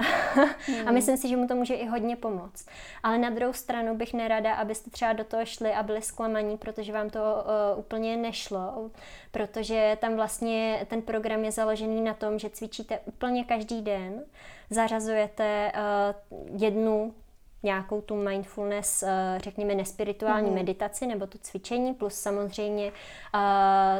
mm. 0.68 0.88
a 0.88 0.92
myslím 0.92 1.16
si, 1.16 1.28
že 1.28 1.36
mu 1.36 1.46
to 1.46 1.54
může 1.54 1.74
i 1.74 1.86
hodně 1.86 2.16
pomoct. 2.16 2.66
Ale 3.02 3.18
na 3.18 3.30
druhou 3.30 3.52
stranu 3.52 3.96
bych 3.96 4.14
nerada, 4.14 4.54
abyste 4.54 4.90
třeba 4.90 5.12
do 5.12 5.24
toho 5.24 5.44
šli 5.44 5.72
a 5.72 5.82
byli 5.82 6.02
zklamaní, 6.02 6.56
protože 6.56 6.92
vám 6.92 7.10
to 7.10 7.20
uh, 7.20 7.78
úplně 7.78 8.16
nešlo, 8.16 8.90
protože 9.30 9.98
tam 10.00 10.16
vlastně 10.16 10.86
ten 10.88 11.02
program 11.02 11.44
je 11.44 11.52
založený 11.52 12.00
na 12.00 12.14
tom, 12.14 12.38
že 12.38 12.50
cvičíte 12.50 12.98
úplně 13.04 13.44
každý 13.44 13.82
den, 13.82 14.24
zařazujete 14.70 15.72
uh, 15.74 16.60
jednu 16.62 17.14
nějakou 17.62 18.00
tu 18.00 18.16
mindfulness, 18.16 19.02
eh, 19.02 19.38
řekněme, 19.42 19.74
nespirituální 19.74 20.50
mm-hmm. 20.50 20.54
meditaci 20.54 21.06
nebo 21.06 21.26
to 21.26 21.38
cvičení, 21.38 21.94
plus 21.94 22.14
samozřejmě 22.14 22.84
uh, 22.84 23.40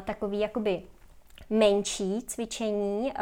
takový 0.04 0.40
jakoby 0.40 0.82
menší 1.50 2.22
cvičení, 2.26 3.00
uh, 3.00 3.12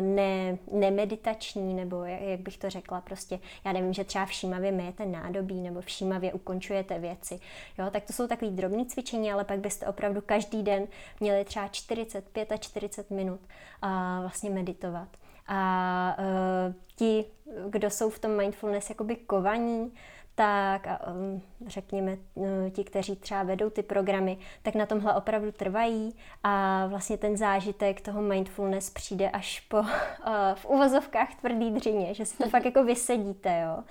ne, 0.00 0.58
nemeditační, 0.72 1.74
nebo 1.74 2.04
jak, 2.04 2.20
jak 2.20 2.40
bych 2.40 2.58
to 2.58 2.70
řekla, 2.70 3.00
prostě, 3.00 3.38
já 3.64 3.72
nevím, 3.72 3.92
že 3.92 4.04
třeba 4.04 4.26
všímavě 4.26 4.72
myjete 4.72 5.06
nádobí, 5.06 5.60
nebo 5.60 5.80
všímavě 5.80 6.32
ukončujete 6.32 6.98
věci, 6.98 7.40
jo, 7.78 7.90
tak 7.90 8.04
to 8.04 8.12
jsou 8.12 8.26
takový 8.26 8.50
drobný 8.50 8.86
cvičení, 8.86 9.32
ale 9.32 9.44
pak 9.44 9.58
byste 9.58 9.86
opravdu 9.86 10.20
každý 10.20 10.62
den 10.62 10.86
měli 11.20 11.44
třeba 11.44 11.68
45 11.68 12.52
a 12.52 12.56
40 12.56 13.10
minut 13.10 13.40
uh, 13.82 13.90
vlastně 14.20 14.50
meditovat. 14.50 15.08
A 15.46 16.16
uh, 16.18 16.74
ti, 16.96 17.24
kdo 17.68 17.90
jsou 17.90 18.10
v 18.10 18.18
tom 18.18 18.36
mindfulness 18.36 18.90
jakoby 18.90 19.16
kovaní, 19.16 19.92
tak 20.34 20.86
a, 20.86 21.06
um, 21.06 21.42
řekněme 21.66 22.16
no, 22.36 22.70
ti, 22.70 22.84
kteří 22.84 23.16
třeba 23.16 23.42
vedou 23.42 23.70
ty 23.70 23.82
programy, 23.82 24.38
tak 24.62 24.74
na 24.74 24.86
tomhle 24.86 25.14
opravdu 25.14 25.52
trvají 25.52 26.14
a 26.42 26.86
vlastně 26.86 27.18
ten 27.18 27.36
zážitek 27.36 28.00
toho 28.00 28.22
mindfulness 28.22 28.90
přijde 28.90 29.30
až 29.30 29.60
po 29.60 29.78
uh, 29.78 29.86
v 30.54 30.66
uvozovkách 30.66 31.34
tvrdý 31.34 31.70
dřině, 31.70 32.14
že 32.14 32.26
si 32.26 32.38
to 32.38 32.48
fakt 32.48 32.64
jako 32.64 32.84
vysedíte, 32.84 33.60
jo. 33.60 33.84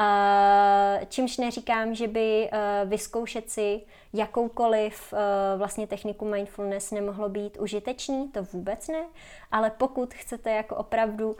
Uh, 0.00 1.04
čímž 1.08 1.36
neříkám, 1.36 1.94
že 1.94 2.08
by 2.08 2.50
uh, 2.52 2.90
vyzkoušet 2.90 3.50
si 3.50 3.80
jakoukoliv 4.12 5.12
uh, 5.12 5.18
vlastně 5.58 5.86
techniku 5.86 6.24
mindfulness 6.24 6.90
nemohlo 6.90 7.28
být 7.28 7.56
užitečný, 7.56 8.28
to 8.28 8.42
vůbec 8.42 8.88
ne, 8.88 9.04
ale 9.52 9.70
pokud 9.70 10.14
chcete 10.14 10.50
jako 10.50 10.76
opravdu 10.76 11.36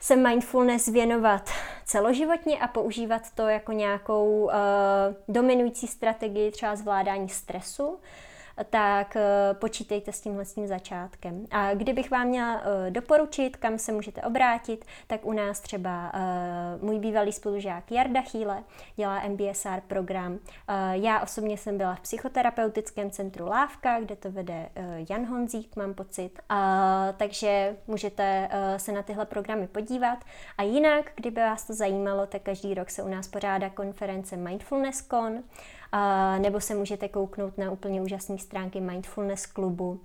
se 0.00 0.16
mindfulness 0.16 0.88
věnovat 0.88 1.50
celoživotně 1.84 2.58
a 2.58 2.68
používat 2.68 3.22
to 3.34 3.48
jako 3.48 3.72
nějakou 3.72 4.44
uh, 4.44 4.52
dominující 5.28 5.86
strategii 5.86 6.50
třeba 6.50 6.76
zvládání 6.76 7.28
stresu, 7.28 7.98
tak 8.64 9.16
eh, 9.16 9.54
počítejte 9.54 10.12
s 10.12 10.20
tímhle 10.20 10.44
s 10.44 10.54
tím 10.54 10.66
začátkem. 10.66 11.46
A 11.50 11.74
kdybych 11.74 12.10
vám 12.10 12.26
měla 12.26 12.62
eh, 12.62 12.90
doporučit, 12.90 13.56
kam 13.56 13.78
se 13.78 13.92
můžete 13.92 14.22
obrátit, 14.22 14.84
tak 15.06 15.24
u 15.24 15.32
nás 15.32 15.60
třeba 15.60 16.12
eh, 16.14 16.20
můj 16.82 16.98
bývalý 16.98 17.32
spolužák 17.32 17.92
Jarda 17.92 18.20
Chýle 18.20 18.62
dělá 18.96 19.22
MBSR 19.28 19.80
program. 19.86 20.38
Já 20.92 21.20
osobně 21.20 21.56
jsem 21.56 21.78
byla 21.78 21.94
v 21.94 22.00
psychoterapeutickém 22.00 23.10
centru 23.10 23.46
Lávka, 23.46 24.00
kde 24.00 24.16
to 24.16 24.30
vede 24.30 24.68
Jan 25.10 25.26
Honzík, 25.26 25.76
mám 25.76 25.94
pocit. 25.94 26.40
Takže 27.16 27.76
můžete 27.86 28.48
se 28.76 28.92
na 28.92 29.02
tyhle 29.02 29.26
programy 29.26 29.66
podívat. 29.66 30.18
A 30.58 30.62
jinak, 30.62 31.12
kdyby 31.14 31.40
vás 31.40 31.64
to 31.64 31.74
zajímalo, 31.74 32.26
tak 32.26 32.42
každý 32.42 32.74
rok 32.74 32.90
se 32.90 33.02
u 33.02 33.08
nás 33.08 33.28
pořádá 33.28 33.70
konference 33.70 34.36
Mindfulness 34.36 35.06
Con, 35.08 35.42
nebo 36.38 36.60
se 36.60 36.74
můžete 36.74 37.08
kouknout 37.08 37.58
na 37.58 37.70
úplně 37.70 38.02
úžasné 38.02 38.38
stránky 38.38 38.80
Mindfulness 38.80 39.46
klubu, 39.46 40.00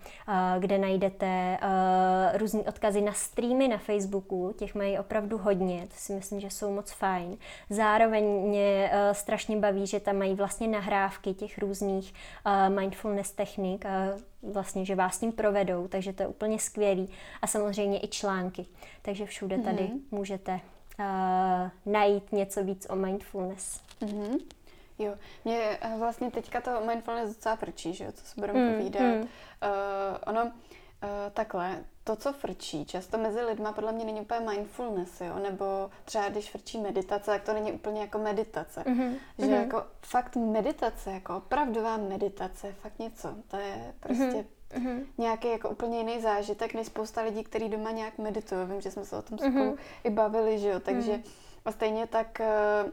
kde 0.60 0.78
najdete 0.78 1.58
různé 2.34 2.60
odkazy 2.60 3.02
na 3.02 3.14
streamy 3.14 3.68
na 3.68 3.78
Facebooku, 3.78 4.54
těch 4.58 4.76
mají 4.76 5.00
opravdu 5.00 5.38
hodně, 5.38 5.88
to 5.88 5.94
si 5.96 6.14
myslím, 6.14 6.40
že 6.40 6.50
jsou 6.50 6.74
moc 6.74 6.92
fajn. 6.92 7.38
Zároveň 7.70 8.24
mě 8.24 8.92
strašně 9.12 9.58
baví, 9.58 9.88
že 9.88 10.00
tam 10.00 10.18
mají 10.18 10.34
vlastně 10.34 10.68
nahrávky 10.68 11.34
těch 11.34 11.58
různých 11.58 12.14
mindfulness 12.68 13.32
technik, 13.32 13.86
vlastně, 14.44 14.86
že 14.86 14.96
vás 14.96 15.20
tím 15.20 15.32
provedou, 15.32 15.88
takže 15.88 16.14
to 16.14 16.24
je 16.24 16.28
úplně 16.28 16.60
skvělý. 16.60 17.10
A 17.42 17.48
samozřejmě 17.48 18.00
i 18.04 18.08
články, 18.08 18.66
takže 19.02 19.26
všude 19.26 19.58
tady 19.58 19.84
mm-hmm. 19.84 20.00
můžete 20.12 20.60
uh, 21.00 21.94
najít 21.94 22.32
něco 22.32 22.64
víc 22.64 22.88
o 22.90 22.96
mindfulness. 22.96 23.82
Mm-hmm. 24.02 24.38
Jo, 25.00 25.16
mě 25.46 25.78
eh, 25.82 25.98
vlastně 25.98 26.32
teďka 26.32 26.62
to 26.62 26.82
mindfulness 26.86 27.30
docela 27.30 27.56
frčí, 27.56 27.94
že 27.94 28.04
jo, 28.04 28.12
co 28.12 28.26
se 28.26 28.34
budeme 28.38 28.60
mm, 28.60 28.74
povídat. 28.74 29.02
Mm. 29.02 29.22
Uh, 29.22 29.28
ono, 30.26 30.44
uh, 30.44 30.52
takhle, 31.34 31.84
to, 32.04 32.16
co 32.16 32.34
frčí, 32.34 32.86
často 32.86 33.18
mezi 33.18 33.42
lidma 33.42 33.72
podle 33.72 33.92
mě 33.92 34.06
není 34.06 34.22
úplně 34.22 34.40
mindfulness, 34.40 35.22
jo, 35.22 35.40
nebo 35.40 35.90
třeba 36.06 36.30
když 36.30 36.52
frčí 36.52 36.78
meditace, 36.78 37.32
tak 37.32 37.44
to 37.44 37.54
není 37.54 37.72
úplně 37.72 38.02
jako 38.02 38.18
meditace. 38.18 38.82
Mm-hmm. 38.82 39.16
Že 39.38 39.46
mm-hmm. 39.46 39.62
jako 39.62 39.84
fakt 40.02 40.36
meditace, 40.36 41.12
jako 41.12 41.38
opravdová 41.38 41.98
meditace, 41.98 42.74
fakt 42.74 43.00
něco, 43.00 43.36
to 43.48 43.58
je 43.58 43.94
prostě 44.00 44.46
mm-hmm. 44.70 45.06
nějaký 45.18 45.48
jako 45.48 45.70
úplně 45.70 45.98
jiný 45.98 46.22
zážitek, 46.22 46.74
než 46.74 46.88
spousta 46.88 47.22
lidí, 47.22 47.44
kteří 47.44 47.70
doma 47.70 47.92
nějak 47.92 48.18
meditují. 48.18 48.68
Vím, 48.68 48.82
že 48.82 48.92
jsme 48.92 49.06
se 49.06 49.18
o 49.18 49.22
tom 49.22 49.38
spolu 49.38 49.54
mm-hmm. 49.54 49.78
i 50.04 50.10
bavili, 50.10 50.60
že 50.60 50.70
jo, 50.70 50.80
takže 50.80 51.12
mm-hmm. 51.12 51.32
a 51.66 51.72
stejně 51.72 52.08
tak 52.08 52.42
uh, 52.86 52.92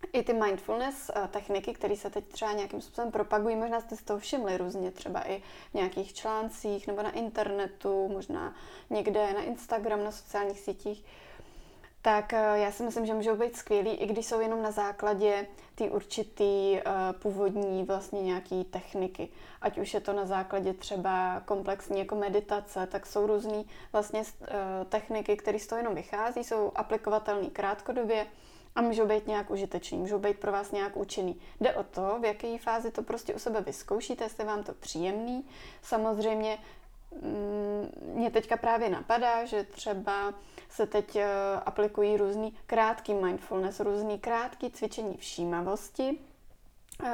i 0.12 0.22
ty 0.22 0.32
mindfulness 0.32 1.10
eh, 1.14 1.28
techniky, 1.28 1.74
které 1.74 1.96
se 1.96 2.10
teď 2.10 2.24
třeba 2.24 2.52
nějakým 2.52 2.80
způsobem 2.80 3.10
propagují, 3.10 3.56
možná 3.56 3.80
jste 3.80 3.96
si 3.96 4.04
to 4.04 4.18
všimli 4.18 4.56
různě, 4.56 4.90
třeba 4.90 5.28
i 5.28 5.42
v 5.70 5.74
nějakých 5.74 6.14
článcích 6.14 6.86
nebo 6.86 7.02
na 7.02 7.10
internetu, 7.10 8.08
možná 8.08 8.54
někde 8.90 9.32
na 9.32 9.42
Instagram, 9.42 10.04
na 10.04 10.12
sociálních 10.12 10.60
sítích, 10.60 11.04
tak 12.02 12.32
eh, 12.32 12.58
já 12.58 12.72
si 12.72 12.82
myslím, 12.82 13.06
že 13.06 13.14
můžou 13.14 13.36
být 13.36 13.56
skvělí, 13.56 13.90
i 13.90 14.06
když 14.06 14.26
jsou 14.26 14.40
jenom 14.40 14.62
na 14.62 14.70
základě 14.70 15.46
ty 15.74 15.90
určitý 15.90 16.72
uh, 16.72 16.80
původní 17.18 17.84
vlastně 17.84 18.22
nějaký 18.22 18.64
techniky. 18.64 19.28
Ať 19.60 19.78
už 19.78 19.94
je 19.94 20.00
to 20.00 20.12
na 20.12 20.26
základě 20.26 20.74
třeba 20.74 21.42
komplexní 21.44 21.98
jako 21.98 22.16
meditace, 22.16 22.86
tak 22.86 23.06
jsou 23.06 23.26
různé 23.26 23.64
vlastně 23.92 24.22
techniky, 24.88 25.36
které 25.36 25.58
z 25.58 25.66
toho 25.66 25.78
jenom 25.78 25.94
vychází, 25.94 26.44
jsou 26.44 26.72
aplikovatelné 26.74 27.50
krátkodobě, 27.50 28.26
a 28.74 28.82
můžou 28.82 29.06
být 29.06 29.26
nějak 29.26 29.50
užiteční, 29.50 29.98
můžou 29.98 30.18
být 30.18 30.38
pro 30.38 30.52
vás 30.52 30.72
nějak 30.72 30.96
účinný. 30.96 31.40
Jde 31.60 31.74
o 31.74 31.82
to, 31.82 32.18
v 32.20 32.24
jaké 32.24 32.58
fázi 32.58 32.90
to 32.90 33.02
prostě 33.02 33.34
u 33.34 33.38
sebe 33.38 33.60
vyzkoušíte, 33.60 34.24
jestli 34.24 34.44
vám 34.44 34.62
to 34.62 34.74
příjemný. 34.74 35.44
Samozřejmě 35.82 36.58
mm, 37.22 37.88
mě 38.14 38.30
teďka 38.30 38.56
právě 38.56 38.90
napadá, 38.90 39.44
že 39.44 39.64
třeba 39.64 40.34
se 40.68 40.86
teď 40.86 41.16
uh, 41.16 41.22
aplikují 41.66 42.16
různý 42.16 42.56
krátký 42.66 43.14
mindfulness, 43.14 43.80
různý 43.80 44.18
krátký 44.18 44.70
cvičení 44.70 45.16
všímavosti, 45.16 46.18
uh, 47.02 47.08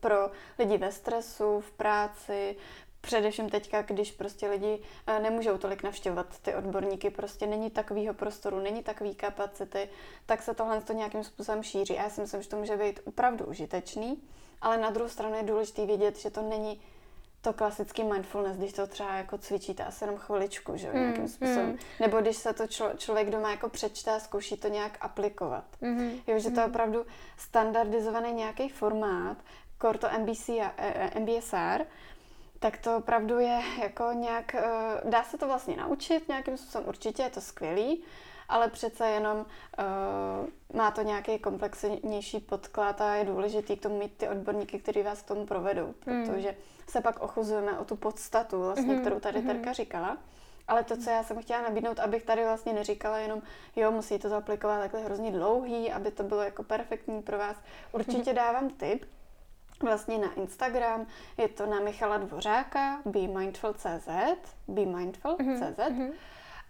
pro 0.00 0.30
lidi 0.58 0.78
ve 0.78 0.92
stresu, 0.92 1.60
v 1.60 1.70
práci, 1.72 2.56
Především 3.04 3.50
teďka, 3.50 3.82
když 3.82 4.12
prostě 4.12 4.48
lidi 4.48 4.82
eh, 5.06 5.20
nemůžou 5.20 5.58
tolik 5.58 5.82
navštěvovat 5.82 6.38
ty 6.38 6.54
odborníky, 6.54 7.10
prostě 7.10 7.46
není 7.46 7.70
takového 7.70 8.14
prostoru, 8.14 8.60
není 8.60 8.82
takový 8.82 9.14
kapacity, 9.14 9.88
tak 10.26 10.42
se 10.42 10.54
tohle 10.54 10.80
to 10.80 10.92
nějakým 10.92 11.24
způsobem 11.24 11.62
šíří. 11.62 11.98
A 11.98 12.02
já 12.02 12.10
si 12.10 12.20
myslím, 12.20 12.42
že 12.42 12.48
to 12.48 12.56
může 12.56 12.76
být 12.76 13.00
opravdu 13.04 13.44
užitečný, 13.44 14.22
ale 14.60 14.78
na 14.78 14.90
druhou 14.90 15.08
stranu 15.08 15.36
je 15.36 15.42
důležité 15.42 15.86
vědět, 15.86 16.18
že 16.18 16.30
to 16.30 16.42
není 16.42 16.80
to 17.40 17.52
klasický 17.52 18.04
mindfulness, 18.04 18.56
když 18.56 18.72
to 18.72 18.86
třeba 18.86 19.14
jako 19.14 19.38
cvičíte 19.38 19.84
asi 19.84 20.04
jenom 20.04 20.16
chviličku, 20.16 20.76
že 20.76 20.88
mm, 20.92 21.00
nějakým 21.00 21.28
způsobem. 21.28 21.66
Mm. 21.66 21.78
Nebo 22.00 22.20
když 22.20 22.36
se 22.36 22.52
to 22.52 22.66
člo, 22.66 22.90
člověk 22.96 23.30
doma 23.30 23.50
jako 23.50 23.68
přečte 23.68 24.10
a 24.10 24.20
zkouší 24.20 24.56
to 24.56 24.68
nějak 24.68 24.98
aplikovat. 25.00 25.64
Mm, 25.80 26.20
jo, 26.26 26.38
že 26.38 26.50
to 26.50 26.60
je 26.60 26.66
mm. 26.66 26.72
opravdu 26.72 27.06
standardizovaný 27.36 28.32
nějaký 28.32 28.68
formát, 28.68 29.36
Korto 29.78 30.08
MBC 30.18 30.48
a, 30.48 30.72
e, 30.76 31.20
MBSR, 31.20 31.86
tak 32.64 32.78
to 32.78 32.96
opravdu 32.96 33.38
je 33.38 33.60
jako 33.82 34.12
nějak, 34.12 34.54
eh, 34.54 34.64
dá 35.04 35.24
se 35.24 35.38
to 35.38 35.46
vlastně 35.46 35.76
naučit 35.76 36.28
nějakým 36.28 36.56
způsobem, 36.56 36.88
určitě 36.88 37.22
je 37.22 37.30
to 37.30 37.40
skvělý, 37.40 38.02
ale 38.48 38.68
přece 38.68 39.08
jenom 39.08 39.36
uh, 39.38 40.76
má 40.76 40.90
to 40.90 41.02
nějaký 41.02 41.38
komplexnější 41.38 42.40
podklad 42.40 43.00
a 43.00 43.14
je 43.14 43.24
důležitý 43.24 43.76
k 43.76 43.82
tomu 43.82 43.98
mít 43.98 44.16
ty 44.16 44.28
odborníky, 44.28 44.78
kteří 44.78 45.02
vás 45.02 45.22
k 45.22 45.26
tomu 45.26 45.46
provedou, 45.46 45.94
hmm. 46.06 46.24
protože 46.24 46.48
mm. 46.48 46.56
se 46.88 47.00
pak 47.00 47.22
ochuzujeme 47.22 47.78
o 47.78 47.84
tu 47.84 47.96
podstatu, 47.96 48.62
vlastně, 48.62 48.94
mm. 48.94 49.00
kterou 49.00 49.20
tady 49.20 49.40
mm. 49.40 49.46
Terka 49.46 49.72
říkala. 49.72 50.16
Ale 50.68 50.84
to, 50.84 50.96
co 50.96 51.10
já 51.10 51.22
jsem 51.22 51.42
chtěla 51.42 51.62
nabídnout, 51.62 51.98
abych 51.98 52.22
tady 52.22 52.44
vlastně 52.44 52.72
neříkala 52.72 53.18
jenom, 53.18 53.42
jo, 53.76 53.90
musí 53.90 54.18
to 54.18 54.28
zaplikovat 54.28 54.78
takhle 54.78 55.00
hrozně 55.00 55.30
dlouhý, 55.30 55.92
aby 55.92 56.10
to 56.10 56.22
bylo 56.22 56.42
jako 56.42 56.62
perfektní 56.62 57.22
pro 57.22 57.38
vás. 57.38 57.56
Určitě 57.92 58.32
dávám 58.32 58.70
tip, 58.70 59.04
vlastně 59.84 60.18
na 60.18 60.32
Instagram, 60.32 61.06
je 61.36 61.48
to 61.48 61.66
na 61.66 61.80
Michala 61.80 62.18
Dvořáka, 62.18 63.02
BeMindful.cz, 63.04 64.08
BeMindful.cz 64.68 65.78
mm-hmm. 65.78 66.12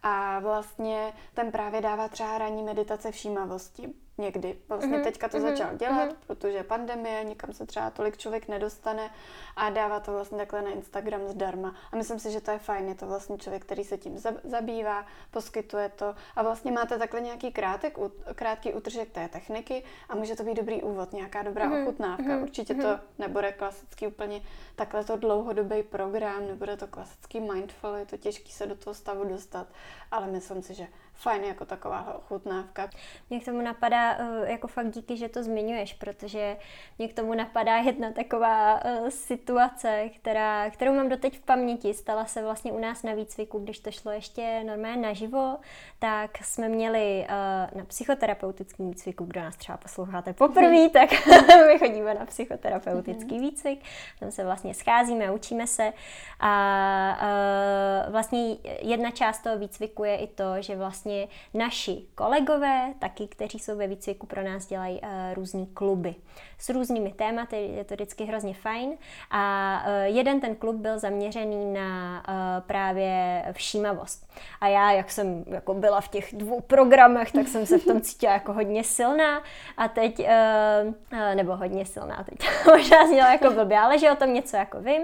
a 0.02 0.38
vlastně 0.38 1.12
ten 1.34 1.52
právě 1.52 1.80
dává 1.80 2.08
třeba 2.08 2.38
ranní 2.38 2.62
meditace 2.62 3.10
všímavosti. 3.10 3.94
Někdy. 4.18 4.58
Vlastně 4.68 4.98
mm-hmm. 4.98 5.04
teďka 5.04 5.28
to 5.28 5.38
mm-hmm. 5.38 5.42
začal 5.42 5.76
dělat, 5.76 6.08
mm-hmm. 6.08 6.16
protože 6.26 6.62
pandemie, 6.62 7.24
nikam 7.24 7.52
se 7.52 7.66
třeba 7.66 7.90
tolik 7.90 8.16
člověk 8.16 8.48
nedostane 8.48 9.10
a 9.56 9.70
dává 9.70 10.00
to 10.00 10.12
vlastně 10.12 10.38
takhle 10.38 10.62
na 10.62 10.70
Instagram 10.70 11.28
zdarma. 11.28 11.74
A 11.92 11.96
myslím 11.96 12.18
si, 12.18 12.30
že 12.30 12.40
to 12.40 12.50
je 12.50 12.58
fajn, 12.58 12.88
je 12.88 12.94
to 12.94 13.06
vlastně 13.06 13.38
člověk, 13.38 13.64
který 13.64 13.84
se 13.84 13.98
tím 13.98 14.18
zabývá, 14.44 15.06
poskytuje 15.30 15.88
to 15.88 16.14
a 16.36 16.42
vlastně 16.42 16.72
máte 16.72 16.98
takhle 16.98 17.20
nějaký 17.20 17.52
krátek, 17.52 17.98
krátký 18.34 18.72
útržek 18.72 19.10
té 19.10 19.28
techniky 19.28 19.84
a 20.08 20.14
může 20.14 20.36
to 20.36 20.42
být 20.42 20.54
dobrý 20.54 20.82
úvod, 20.82 21.12
nějaká 21.12 21.42
dobrá 21.42 21.70
mm-hmm. 21.70 21.82
ochutnávka. 21.82 22.22
Mm-hmm. 22.22 22.42
Určitě 22.42 22.74
to 22.74 23.00
nebude 23.18 23.52
klasický 23.52 24.06
úplně 24.06 24.42
takhle 24.76 25.04
to 25.04 25.16
dlouhodobý 25.16 25.82
program, 25.82 26.46
nebude 26.46 26.76
to 26.76 26.86
klasický 26.86 27.40
mindful, 27.40 27.94
je 27.94 28.06
to 28.06 28.16
těžký 28.16 28.52
se 28.52 28.66
do 28.66 28.74
toho 28.74 28.94
stavu 28.94 29.24
dostat, 29.24 29.66
ale 30.10 30.26
myslím 30.26 30.62
si, 30.62 30.74
že 30.74 30.86
fajn 31.14 31.44
jako 31.44 31.64
taková 31.64 32.14
ochutnávka. 32.14 32.90
Mě 33.30 33.40
k 33.40 33.44
tomu 33.44 33.60
napadá, 33.60 34.12
eh, 34.12 34.50
jako 34.50 34.68
fakt 34.68 34.90
díky, 34.90 35.16
že 35.16 35.28
to 35.28 35.42
zmiňuješ, 35.42 35.92
protože 35.92 36.56
mě 36.98 37.08
k 37.08 37.14
tomu 37.14 37.34
napadá 37.34 37.76
jedna 37.76 38.12
taková 38.12 38.84
uh, 38.84 39.08
situace, 39.08 40.08
která, 40.16 40.70
kterou 40.70 40.94
mám 40.94 41.08
doteď 41.08 41.38
v 41.38 41.42
paměti. 41.42 41.94
Stala 41.94 42.24
se 42.24 42.42
vlastně 42.42 42.72
u 42.72 42.78
nás 42.78 43.02
na 43.02 43.14
výcviku, 43.14 43.58
když 43.58 43.80
to 43.80 43.90
šlo 43.90 44.10
ještě 44.10 44.64
normálně 44.64 45.02
naživo, 45.02 45.58
tak 45.98 46.38
jsme 46.44 46.68
měli 46.68 47.26
uh, 47.28 47.78
na 47.78 47.84
psychoterapeutickém 47.84 48.88
výcviku, 48.88 49.24
kdo 49.24 49.40
nás 49.40 49.56
třeba 49.56 49.78
posloucháte 49.78 50.32
poprvé, 50.32 50.88
tak 50.88 51.10
my 51.66 51.78
chodíme 51.78 52.14
na 52.14 52.26
psychoterapeutický 52.26 53.34
mhm. 53.34 53.44
výcvik, 53.44 53.80
tam 54.20 54.30
se 54.30 54.44
vlastně 54.44 54.74
scházíme, 54.74 55.30
učíme 55.30 55.66
se 55.66 55.92
a 56.40 58.08
vlastně 58.10 58.56
jedna 58.82 59.10
část 59.10 59.42
toho 59.42 59.58
výcviku 59.58 60.04
je 60.04 60.16
i 60.16 60.26
to, 60.26 60.62
že 60.62 60.76
vlastně 60.76 61.03
vlastně 61.04 61.28
naši 61.54 62.02
kolegové, 62.14 62.94
taky, 62.98 63.28
kteří 63.28 63.58
jsou 63.58 63.76
ve 63.76 63.86
výcviku, 63.86 64.26
pro 64.26 64.42
nás 64.42 64.66
dělají 64.66 65.00
uh, 65.36 65.66
kluby 65.74 66.14
s 66.58 66.70
různými 66.70 67.12
tématy, 67.12 67.56
je 67.56 67.84
to 67.84 67.94
vždycky 67.94 68.24
hrozně 68.24 68.54
fajn. 68.54 68.90
A 69.30 69.84
uh, 69.86 70.16
jeden 70.16 70.40
ten 70.40 70.54
klub 70.56 70.76
byl 70.76 70.98
zaměřený 70.98 71.72
na 71.72 72.22
uh, 72.28 72.34
právě 72.66 73.44
všímavost. 73.52 74.26
A 74.60 74.68
já, 74.68 74.92
jak 74.92 75.10
jsem 75.10 75.44
jako 75.46 75.74
byla 75.74 76.00
v 76.00 76.08
těch 76.08 76.34
dvou 76.34 76.60
programech, 76.60 77.32
tak 77.32 77.48
jsem 77.48 77.66
se 77.66 77.78
v 77.78 77.84
tom 77.84 78.00
cítila 78.00 78.32
jako 78.32 78.52
hodně 78.52 78.84
silná 78.84 79.42
a 79.76 79.88
teď, 79.88 80.18
uh, 80.18 81.34
nebo 81.34 81.56
hodně 81.56 81.86
silná, 81.86 82.24
teď 82.30 82.48
možná 82.66 83.06
zněla 83.06 83.32
jako 83.32 83.50
blbě, 83.50 83.78
ale 83.78 83.98
že 83.98 84.10
o 84.10 84.16
tom 84.16 84.34
něco 84.34 84.56
jako 84.56 84.80
vím. 84.80 85.02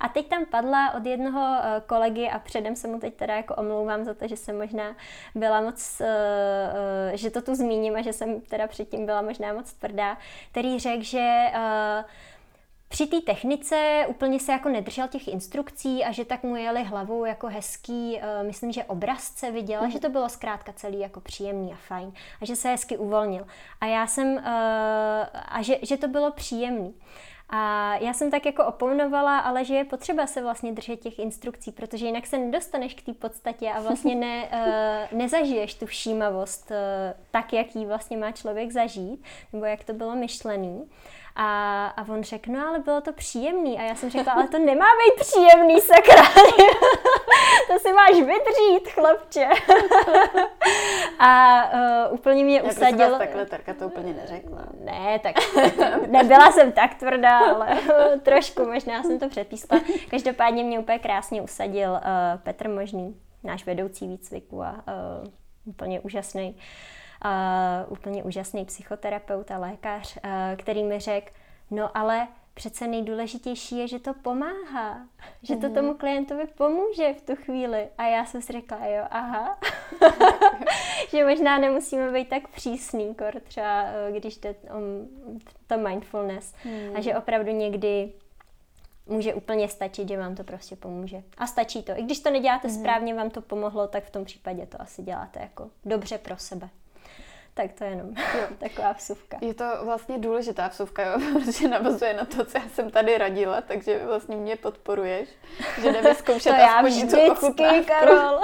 A 0.00 0.08
teď 0.08 0.28
tam 0.28 0.46
padla 0.46 0.94
od 0.94 1.06
jednoho 1.06 1.56
kolegy 1.86 2.28
a 2.28 2.38
předem 2.38 2.76
se 2.76 2.88
mu 2.88 3.00
teď 3.00 3.14
teda 3.14 3.36
jako 3.36 3.54
omlouvám 3.54 4.04
za 4.04 4.14
to, 4.14 4.28
že 4.28 4.36
jsem 4.36 4.58
možná 4.58 4.96
byla 5.42 5.60
moc, 5.60 6.00
uh, 6.00 6.06
uh, 6.06 7.16
že 7.16 7.30
to 7.30 7.42
tu 7.42 7.54
zmíním 7.54 7.96
a 7.96 8.02
že 8.02 8.12
jsem 8.12 8.40
teda 8.40 8.66
předtím 8.66 9.06
byla 9.06 9.22
možná 9.22 9.52
moc 9.52 9.72
tvrdá, 9.72 10.18
který 10.50 10.78
řekl, 10.78 11.02
že 11.02 11.46
uh, 11.54 12.10
při 12.88 13.06
té 13.06 13.20
technice 13.20 14.04
úplně 14.08 14.40
se 14.40 14.52
jako 14.52 14.68
nedržel 14.68 15.08
těch 15.08 15.28
instrukcí 15.28 16.04
a 16.04 16.12
že 16.12 16.24
tak 16.24 16.42
mu 16.42 16.56
jeli 16.56 16.84
hlavou 16.84 17.24
jako 17.24 17.46
hezký, 17.46 18.16
uh, 18.16 18.46
myslím, 18.46 18.72
že 18.72 18.84
obrazce 18.84 19.50
viděla, 19.50 19.82
mm. 19.82 19.90
že 19.90 20.00
to 20.00 20.08
bylo 20.08 20.28
zkrátka 20.28 20.72
celý 20.72 21.00
jako 21.00 21.20
příjemný 21.20 21.72
a 21.72 21.76
fajn 21.76 22.12
a 22.40 22.44
že 22.44 22.56
se 22.56 22.68
hezky 22.68 22.96
uvolnil. 22.96 23.46
A 23.80 23.86
já 23.86 24.06
jsem, 24.06 24.28
uh, 24.32 24.42
a 25.48 25.58
že, 25.62 25.78
že 25.82 25.96
to 25.96 26.08
bylo 26.08 26.30
příjemný. 26.30 26.94
A 27.54 27.94
já 28.00 28.12
jsem 28.12 28.30
tak 28.30 28.46
jako 28.46 28.64
oponovala, 28.64 29.38
ale 29.38 29.64
že 29.64 29.74
je 29.74 29.84
potřeba 29.84 30.26
se 30.26 30.42
vlastně 30.42 30.72
držet 30.72 31.00
těch 31.00 31.18
instrukcí, 31.18 31.72
protože 31.72 32.06
jinak 32.06 32.26
se 32.26 32.38
nedostaneš 32.38 32.94
k 32.94 33.02
té 33.02 33.12
podstatě 33.12 33.70
a 33.70 33.80
vlastně 33.80 34.14
ne, 34.14 34.48
uh, 34.52 35.18
nezažiješ 35.18 35.74
tu 35.74 35.86
všímavost 35.86 36.70
uh, 36.70 36.76
tak, 37.30 37.52
jak 37.52 37.76
ji 37.76 37.86
vlastně 37.86 38.16
má 38.16 38.32
člověk 38.32 38.70
zažít, 38.70 39.24
nebo 39.52 39.64
jak 39.64 39.84
to 39.84 39.92
bylo 39.92 40.14
myšlený. 40.14 40.90
A, 41.36 41.86
a 41.86 42.08
on 42.08 42.22
řekl, 42.22 42.52
no 42.52 42.68
ale 42.68 42.78
bylo 42.78 43.00
to 43.00 43.12
příjemný. 43.12 43.78
A 43.78 43.82
já 43.82 43.94
jsem 43.94 44.10
řekla, 44.10 44.32
ale 44.32 44.48
to 44.48 44.58
nemá 44.58 44.84
být 44.84 45.20
příjemný, 45.20 45.80
sakra. 45.80 46.22
máš 48.12 48.26
vydřít, 48.26 48.92
chlapče. 48.92 49.48
a 51.18 51.62
uh, 52.08 52.14
úplně 52.14 52.44
mě 52.44 52.62
usadil. 52.62 53.10
Jak 53.10 53.18
takhle 53.18 53.46
Terka 53.46 53.74
to 53.74 53.86
úplně 53.86 54.12
neřekla. 54.12 54.66
Ne, 54.80 55.18
tak 55.18 55.36
nebyla 56.06 56.52
jsem 56.52 56.72
tak 56.72 56.94
tvrdá, 56.94 57.38
ale 57.38 57.78
trošku 58.22 58.64
možná 58.64 59.02
jsem 59.02 59.18
to 59.18 59.28
předpísla. 59.28 59.80
Každopádně 60.10 60.64
mě 60.64 60.78
úplně 60.78 60.98
krásně 60.98 61.42
usadil 61.42 61.90
uh, 61.90 61.98
Petr 62.42 62.68
Možný, 62.68 63.20
náš 63.44 63.66
vedoucí 63.66 64.08
výcviku 64.08 64.62
a 64.62 64.72
uh, 64.72 65.28
úplně 65.64 66.00
úžasný 66.00 66.56
uh, 67.24 67.92
úplně 67.92 68.24
úžasný 68.24 68.64
psychoterapeut 68.64 69.50
a 69.50 69.58
lékař, 69.58 70.16
uh, 70.16 70.30
který 70.56 70.84
mi 70.84 71.00
řekl, 71.00 71.30
no 71.70 71.96
ale 71.96 72.28
přece 72.54 72.86
nejdůležitější 72.86 73.78
je, 73.78 73.88
že 73.88 73.98
to 73.98 74.14
pomáhá, 74.14 75.08
že 75.42 75.56
to 75.56 75.66
mhm. 75.66 75.74
tomu 75.74 75.94
klientovi 75.94 76.46
pomůže 76.46 77.14
v 77.14 77.22
tu 77.22 77.36
chvíli. 77.36 77.88
A 77.98 78.06
já 78.06 78.24
jsem 78.24 78.42
si 78.42 78.52
řekla, 78.52 78.86
jo, 78.86 79.04
aha, 79.10 79.58
že 81.10 81.24
možná 81.24 81.58
nemusíme 81.58 82.12
být 82.12 82.28
tak 82.28 82.48
přísný, 82.48 83.14
kor 83.14 83.40
třeba, 83.40 83.84
když 84.10 84.36
jde 84.36 84.50
o 84.50 84.78
to 85.66 85.78
mindfulness. 85.78 86.54
Hmm. 86.62 86.96
A 86.96 87.00
že 87.00 87.16
opravdu 87.16 87.52
někdy 87.52 88.12
může 89.06 89.34
úplně 89.34 89.68
stačit, 89.68 90.08
že 90.08 90.18
vám 90.18 90.34
to 90.34 90.44
prostě 90.44 90.76
pomůže. 90.76 91.22
A 91.38 91.46
stačí 91.46 91.82
to. 91.82 91.92
I 91.92 92.02
když 92.02 92.20
to 92.20 92.30
neděláte 92.30 92.68
hmm. 92.68 92.78
správně, 92.78 93.14
vám 93.14 93.30
to 93.30 93.40
pomohlo, 93.40 93.88
tak 93.88 94.04
v 94.04 94.10
tom 94.10 94.24
případě 94.24 94.66
to 94.66 94.82
asi 94.82 95.02
děláte 95.02 95.40
jako 95.40 95.70
dobře 95.84 96.18
pro 96.18 96.36
sebe. 96.36 96.68
Tak 97.54 97.72
to 97.72 97.84
je 97.84 97.90
jenom 97.90 98.08
jo. 98.08 98.46
taková 98.58 98.92
vsuvka. 98.92 99.38
Je 99.40 99.54
to 99.54 99.64
vlastně 99.84 100.18
důležitá 100.18 100.68
vsuvka, 100.68 101.02
jo, 101.02 101.18
protože 101.32 101.68
navazuje 101.68 102.14
na 102.14 102.24
to, 102.24 102.44
co 102.44 102.58
já 102.58 102.68
jsem 102.68 102.90
tady 102.90 103.18
radila, 103.18 103.60
takže 103.60 104.00
vlastně 104.06 104.36
mě 104.36 104.56
podporuješ, 104.56 105.28
že 105.82 105.92
nevyzkoušet 105.92 106.52
to 106.56 106.62
aspoň 106.62 106.92
já 106.92 107.04
vždycky, 107.04 107.84
Karol. 107.86 108.40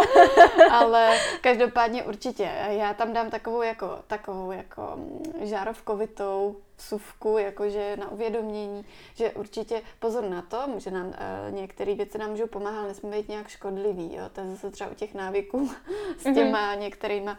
Ale 0.71 1.19
každopádně 1.41 2.03
určitě. 2.03 2.51
Já 2.69 2.95
tam 2.95 3.13
dám 3.13 3.31
takovou 3.31 3.63
jako, 3.63 3.99
takovou 4.07 4.53
jako 4.53 4.93
mm, 4.97 5.47
žárovkovitou 5.47 6.57
vsuvku, 6.77 7.39
jakože 7.39 7.97
na 7.97 8.11
uvědomění, 8.11 8.85
že 9.15 9.31
určitě 9.31 9.83
pozor 9.99 10.25
na 10.25 10.43
to, 10.43 10.59
že 10.77 10.91
nám 10.91 11.07
uh, 11.07 11.15
některé 11.51 11.95
věci 11.95 12.19
nám 12.19 12.31
můžou 12.31 12.47
pomáhat, 12.47 12.87
nesmí 12.87 13.11
být 13.11 13.29
nějak 13.29 13.49
škodlivý, 13.49 14.15
jo, 14.15 14.25
to 14.33 14.41
je 14.41 14.51
zase 14.51 14.71
třeba 14.71 14.91
u 14.91 14.95
těch 14.95 15.15
návyků 15.15 15.71
s 16.19 16.25
mhm. 16.25 16.35
těma 16.35 16.75
mm-hmm. 16.75 16.79
některýma 16.79 17.39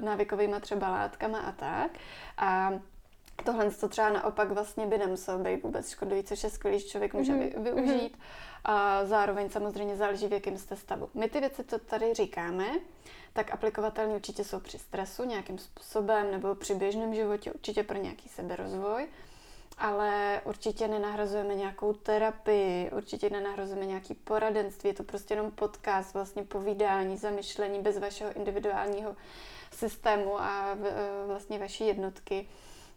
návykovými 0.00 0.60
třeba 0.60 0.88
látkama 0.88 1.38
a 1.38 1.52
tak. 1.52 1.90
A 2.36 2.72
tohle 3.44 3.70
to 3.70 3.88
třeba 3.88 4.08
naopak 4.10 4.50
vlastně 4.50 4.86
by 4.86 4.98
nemuselo 4.98 5.38
být 5.38 5.62
vůbec 5.62 5.88
škodlivý, 5.88 6.22
což 6.22 6.44
je 6.44 6.50
skvělý, 6.50 6.78
že 6.78 6.88
člověk 6.88 7.14
může 7.14 7.32
mm-hmm. 7.32 7.62
využít. 7.62 8.18
A 8.64 9.04
zároveň 9.04 9.50
samozřejmě 9.50 9.96
záleží, 9.96 10.26
v 10.26 10.32
jakém 10.32 10.58
jste 10.58 10.76
stavu. 10.76 11.08
My 11.14 11.28
ty 11.28 11.40
věci, 11.40 11.64
co 11.64 11.78
tady 11.78 12.14
říkáme, 12.14 12.66
tak 13.32 13.50
aplikovatelné 13.50 14.14
určitě 14.14 14.44
jsou 14.44 14.60
při 14.60 14.78
stresu 14.78 15.24
nějakým 15.24 15.58
způsobem 15.58 16.30
nebo 16.30 16.54
při 16.54 16.74
běžném 16.74 17.14
životě, 17.14 17.52
určitě 17.52 17.82
pro 17.82 17.98
nějaký 17.98 18.28
seberozvoj 18.28 19.08
ale 19.80 20.40
určitě 20.44 20.88
nenahrazujeme 20.88 21.54
nějakou 21.54 21.92
terapii, 21.92 22.90
určitě 22.90 23.30
nenahrazujeme 23.30 23.86
nějaký 23.86 24.14
poradenství, 24.14 24.88
je 24.88 24.94
to 24.94 25.02
prostě 25.02 25.34
jenom 25.34 25.50
podcast, 25.50 26.14
vlastně 26.14 26.44
povídání, 26.44 27.16
zamyšlení 27.16 27.80
bez 27.80 27.98
vašeho 27.98 28.32
individuálního 28.32 29.16
systému 29.72 30.40
a 30.40 30.78
vlastně 31.26 31.58
vaší 31.58 31.86
jednotky. 31.86 32.48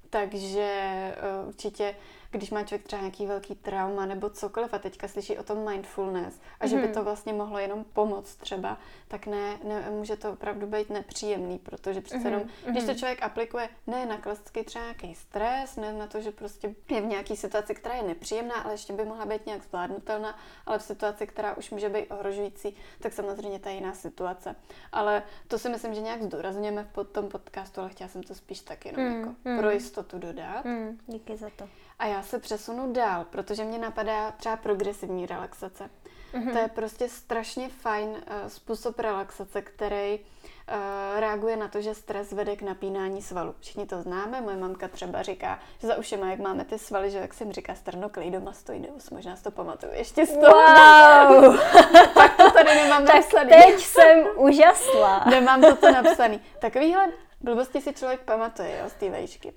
Takže 0.09 0.69
eh, 0.71 1.15
určitě 1.47 1.95
když 2.37 2.51
má 2.51 2.63
člověk 2.63 2.83
třeba 2.83 3.01
nějaký 3.01 3.25
velký 3.25 3.55
trauma 3.55 4.05
nebo 4.05 4.29
cokoliv 4.29 4.73
a 4.73 4.79
teďka 4.79 5.07
slyší 5.07 5.37
o 5.37 5.43
tom 5.43 5.69
mindfulness 5.69 6.39
a 6.59 6.67
že 6.67 6.75
by 6.75 6.83
mhm. 6.83 6.93
to 6.93 7.03
vlastně 7.03 7.33
mohlo 7.33 7.59
jenom 7.59 7.83
pomoct 7.93 8.35
třeba, 8.35 8.77
tak 9.07 9.27
ne, 9.27 9.59
ne 9.63 9.89
může 9.89 10.15
to 10.15 10.31
opravdu 10.31 10.67
být 10.67 10.89
nepříjemný, 10.89 11.59
protože 11.59 12.01
přece 12.01 12.27
jenom, 12.27 12.41
mm-hmm. 12.41 12.71
když 12.71 12.83
to 12.83 12.89
mhm. 12.89 12.97
člověk 12.99 13.23
aplikuje 13.23 13.69
ne 13.87 14.05
na 14.05 14.17
klasický 14.17 14.63
třeba 14.63 14.83
nějaký 14.83 15.15
stres, 15.15 15.75
ne 15.75 15.93
na 15.93 16.07
to, 16.07 16.21
že 16.21 16.31
prostě 16.31 16.75
je 16.89 17.01
v 17.01 17.05
nějaké 17.05 17.35
situaci, 17.35 17.75
která 17.75 17.95
je 17.95 18.03
nepříjemná, 18.03 18.55
ale 18.55 18.73
ještě 18.73 18.93
by 18.93 19.05
mohla 19.05 19.25
být 19.25 19.45
nějak 19.45 19.63
zvládnutelná, 19.63 20.39
ale 20.65 20.79
v 20.79 20.83
situaci, 20.83 21.27
která 21.27 21.57
už 21.57 21.71
může 21.71 21.89
být 21.89 22.07
ohrožující, 22.07 22.75
tak 22.99 23.13
samozřejmě 23.13 23.59
ta 23.59 23.69
jiná 23.69 23.93
situace. 23.93 24.55
Ale 24.91 25.23
to 25.47 25.59
si 25.59 25.69
myslím, 25.69 25.93
že 25.93 26.01
nějak 26.01 26.23
zdůrazněme 26.23 26.89
v 26.93 27.03
tom 27.03 27.29
podcastu, 27.29 27.81
ale 27.81 27.89
chtěla 27.89 28.07
jsem 28.07 28.23
to 28.23 28.35
spíš 28.35 28.59
tak 28.59 28.85
jenom 28.85 29.05
mm, 29.05 29.19
jako 29.19 29.35
mm. 29.45 29.59
pro 29.59 29.71
jistotu 29.71 30.19
dodat. 30.19 30.65
Mm, 30.65 30.99
díky 31.07 31.37
za 31.37 31.49
to. 31.55 31.69
A 31.99 32.05
já 32.05 32.21
se 32.21 32.39
přesunu 32.39 32.93
dál, 32.93 33.25
protože 33.29 33.63
mě 33.63 33.77
napadá 33.77 34.31
třeba 34.31 34.55
progresivní 34.57 35.25
relaxace. 35.25 35.89
Mm-hmm. 36.33 36.51
To 36.51 36.57
je 36.57 36.67
prostě 36.67 37.09
strašně 37.09 37.69
fajn 37.69 38.09
uh, 38.09 38.17
způsob 38.47 38.99
relaxace, 38.99 39.61
který 39.61 40.19
uh, 40.19 41.19
reaguje 41.19 41.57
na 41.57 41.67
to, 41.67 41.81
že 41.81 41.95
stres 41.95 42.31
vede 42.31 42.55
k 42.55 42.61
napínání 42.61 43.21
svalu. 43.21 43.55
Všichni 43.59 43.85
to 43.85 44.01
známe, 44.01 44.41
moje 44.41 44.57
mamka 44.57 44.87
třeba 44.87 45.21
říká, 45.21 45.59
že 45.81 45.87
za 45.87 45.95
ušima, 45.95 46.29
jak 46.29 46.39
máme 46.39 46.65
ty 46.65 46.79
svaly, 46.79 47.11
že 47.11 47.17
jak 47.17 47.33
se 47.33 47.45
mi 47.45 47.53
říká 47.53 47.75
sternokleidomastoideus, 47.75 49.09
možná 49.09 49.35
si 49.35 49.43
to 49.43 49.51
pamatuju 49.51 49.91
ještě 49.93 50.25
z 50.25 50.37
toho. 50.37 50.53
Wow! 50.53 51.59
tak 52.13 52.37
to 52.37 52.51
tady 52.51 52.75
nemám 52.75 53.05
tak 53.05 53.15
napsaný. 53.15 53.49
teď 53.49 53.79
jsem 53.79 54.27
úžasla. 54.35 55.25
nemám 55.29 55.61
toto 55.61 55.91
napsaný. 55.91 56.41
Takovýhle 56.59 57.11
Blbosti 57.43 57.81
si 57.81 57.93
člověk 57.93 58.21
pamatuje, 58.21 58.77
jo, 58.81 58.89
z 58.89 58.93
té 58.93 59.09
vejšky. 59.09 59.53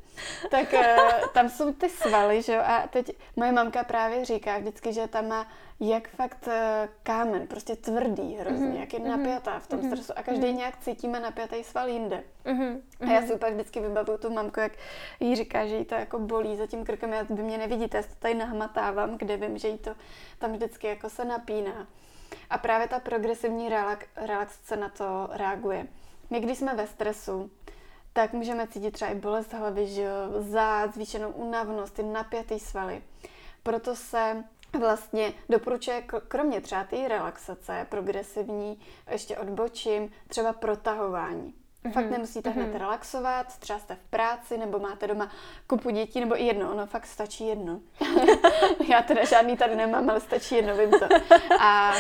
Tak 0.51 0.73
uh, 0.73 1.29
tam 1.35 1.49
jsou 1.49 1.73
ty 1.73 1.89
svaly, 1.89 2.43
že 2.43 2.53
jo, 2.53 2.63
a 2.65 2.89
teď 2.91 3.13
moje 3.37 3.53
mamka 3.53 3.85
právě 3.85 4.25
říká 4.25 4.59
vždycky, 4.59 4.93
že 4.93 5.09
tam 5.09 5.29
má 5.29 5.49
jak 5.81 6.09
fakt 6.09 6.47
uh, 6.47 6.53
kámen, 7.03 7.47
prostě 7.47 7.77
tvrdý 7.77 8.35
hrozně, 8.35 8.67
mm-hmm. 8.67 8.81
jak 8.81 8.93
je 8.93 9.01
mhm. 9.01 9.09
napjatá 9.09 9.59
v 9.59 9.67
tom 9.67 9.81
mm-hmm. 9.81 9.87
stresu 9.87 10.13
a 10.17 10.23
každý 10.23 10.47
mm-hmm. 10.47 10.57
nějak 10.57 10.77
cítíme 10.81 11.21
napjatý 11.21 11.65
sval 11.65 11.89
jinde. 11.89 12.25
Mm-hmm. 12.45 12.81
A 13.01 13.13
já 13.13 13.23
si 13.23 13.37
pak 13.37 13.53
vždycky 13.53 13.81
vybavuju 13.81 14.19
tu 14.19 14.31
mamku, 14.31 14.61
jak 14.61 14.73
jí 15.21 15.37
říká, 15.37 15.67
že 15.67 15.77
jí 15.77 15.85
to 15.85 15.95
jako 15.95 16.19
bolí 16.19 16.57
za 16.57 16.67
tím 16.67 16.85
krkem, 16.85 17.13
já 17.13 17.23
vy 17.31 17.43
mě 17.43 17.59
nevidíte, 17.59 17.97
já 17.97 18.03
to 18.03 18.15
tady 18.19 18.35
nahmatávám, 18.35 19.19
kde 19.19 19.37
vím, 19.37 19.59
že 19.59 19.69
jí 19.69 19.79
to 19.79 19.91
tam 20.39 20.53
vždycky 20.53 20.87
jako 20.87 21.11
se 21.11 21.25
napíná. 21.25 21.87
A 22.51 22.59
právě 22.59 22.89
ta 22.89 23.01
progresivní 23.01 23.69
relax, 23.69 24.07
relaxace 24.17 24.77
na 24.77 24.89
to 24.89 25.29
reaguje. 25.33 25.87
My, 26.31 26.41
když 26.41 26.59
jsme 26.59 26.75
ve 26.75 26.87
stresu, 26.87 27.51
tak 28.17 28.33
můžeme 28.33 28.67
cítit 28.67 28.91
třeba 28.91 29.11
i 29.11 29.15
bolest 29.15 29.53
hlavy, 29.53 29.87
že 29.87 30.03
jo, 30.03 30.13
zad, 30.39 30.95
zvýšenou 30.95 31.31
únavnost, 31.31 31.95
ty 31.95 32.03
napjatý 32.03 32.59
svaly. 32.59 33.03
Proto 33.63 33.97
se 33.97 34.45
vlastně 34.79 35.33
doporučuje 35.49 36.03
kromě 36.29 36.61
třeba 36.61 36.85
té 36.85 37.09
relaxace 37.09 37.87
progresivní, 37.89 38.81
ještě 39.11 39.39
odbočím, 39.39 40.13
třeba 40.29 40.53
protahování. 40.53 41.55
Mm-hmm. 41.85 41.93
Fakt 41.93 42.11
nemusíte 42.11 42.51
mm-hmm. 42.51 42.55
hned 42.55 42.69
mhm. 42.69 42.79
relaxovat, 42.79 43.59
třeba 43.59 43.79
jste 43.79 43.95
v 43.95 44.11
práci, 44.11 44.59
nebo 44.59 44.79
máte 44.79 45.07
doma 45.07 45.31
kupu 45.67 45.91
dětí, 45.91 46.21
nebo 46.21 46.41
i 46.41 46.47
jedno, 46.47 46.73
ono 46.73 46.87
fakt 46.87 47.07
stačí 47.07 47.47
jedno. 47.47 47.81
Já 48.89 49.03
teda 49.03 49.25
žádný 49.25 49.57
tady 49.57 49.77
nemám, 49.77 50.11
ale 50.11 50.21
stačí 50.21 50.55
jedno, 50.55 50.77
vím 50.77 50.91
to. 50.91 51.07
A 51.61 51.95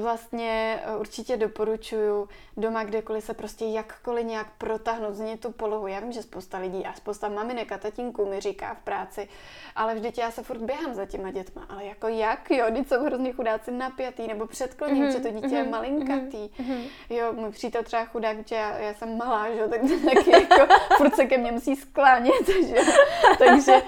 vlastně 0.00 0.80
eh, 0.84 0.96
určitě 0.96 1.36
doporučuju 1.36 2.28
doma 2.56 2.84
kdekoliv 2.84 3.24
se 3.24 3.34
prostě 3.34 3.64
jakkoliv 3.64 4.26
nějak 4.26 4.46
protáhnout, 4.58 5.14
změnit 5.14 5.40
tu 5.40 5.52
polohu. 5.52 5.86
Já 5.86 6.00
vím, 6.00 6.12
že 6.12 6.22
spousta 6.22 6.58
lidí 6.58 6.84
a 6.84 6.92
spousta 6.92 7.28
maminek 7.28 7.72
a 7.72 7.78
tatínků 7.78 8.26
mi 8.26 8.40
říká 8.40 8.74
v 8.74 8.84
práci, 8.84 9.28
ale 9.76 9.94
vždyť 9.94 10.18
já 10.18 10.30
se 10.30 10.42
furt 10.42 10.58
běhám 10.62 10.94
za 10.94 11.06
těma 11.06 11.30
dětma. 11.30 11.66
Ale 11.68 11.84
jako 11.84 12.08
jak, 12.08 12.50
jo, 12.50 12.66
když 12.70 12.88
jsou 12.88 13.04
hrozně 13.04 13.32
chudáci 13.32 13.70
napjatý 13.70 14.26
nebo 14.26 14.46
předkloní, 14.46 15.02
mm-hmm. 15.02 15.12
že 15.12 15.20
to 15.20 15.28
dítě 15.28 15.46
mm-hmm. 15.46 15.56
je 15.56 15.62
mhm, 15.62 15.70
malinkatý. 15.70 16.50
Mm-hmm. 16.58 16.80
Jo, 17.10 17.32
můj 17.32 17.50
přítel 17.50 17.82
třeba 17.82 18.04
chudák, 18.04 18.48
že 18.48 18.54
já, 18.54 18.78
já 18.78 18.94
jsem 18.94 19.16
malá, 19.16 19.50
že 19.50 19.58
jo, 19.58 19.68
tak 19.68 19.80
taky 19.80 20.30
jako 20.30 20.74
furt 20.96 21.14
se 21.16 21.26
ke 21.26 21.38
mně 21.38 21.52
musí 21.52 21.76
sklánět, 21.76 22.48
že 22.68 22.76
Takže 23.38 23.82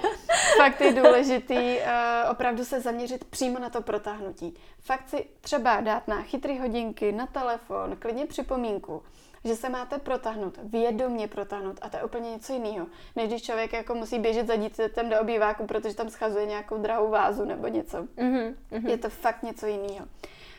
fakt 0.57 0.81
je 0.81 0.93
důležitý 0.93 1.55
uh, 1.55 2.31
opravdu 2.31 2.65
se 2.65 2.81
zaměřit 2.81 3.25
přímo 3.25 3.59
na 3.59 3.69
to 3.69 3.81
protáhnutí. 3.81 4.53
Fakt 4.81 5.09
si 5.09 5.25
třeba 5.41 5.58
dát 5.59 6.07
na 6.07 6.21
chytrý 6.21 6.59
hodinky, 6.59 7.11
na 7.11 7.27
telefon, 7.27 7.95
klidně 7.99 8.25
připomínku, 8.25 9.03
že 9.45 9.55
se 9.55 9.69
máte 9.69 9.99
protáhnout, 9.99 10.59
vědomně 10.63 11.27
protáhnout 11.27 11.79
a 11.81 11.89
to 11.89 11.97
je 11.97 12.03
úplně 12.03 12.31
něco 12.31 12.53
jiného, 12.53 12.87
než 13.15 13.27
když 13.27 13.43
člověk 13.43 13.73
jako 13.73 13.95
musí 13.95 14.19
běžet 14.19 14.47
za 14.47 14.55
dítětem 14.55 15.09
do 15.09 15.19
obýváku, 15.21 15.65
protože 15.65 15.95
tam 15.95 16.09
schazuje 16.09 16.45
nějakou 16.45 16.77
drahou 16.77 17.09
vázu 17.09 17.45
nebo 17.45 17.67
něco. 17.67 17.97
Mm-hmm. 17.97 18.55
Je 18.87 18.97
to 18.97 19.09
fakt 19.09 19.43
něco 19.43 19.67
jiného. 19.67 20.07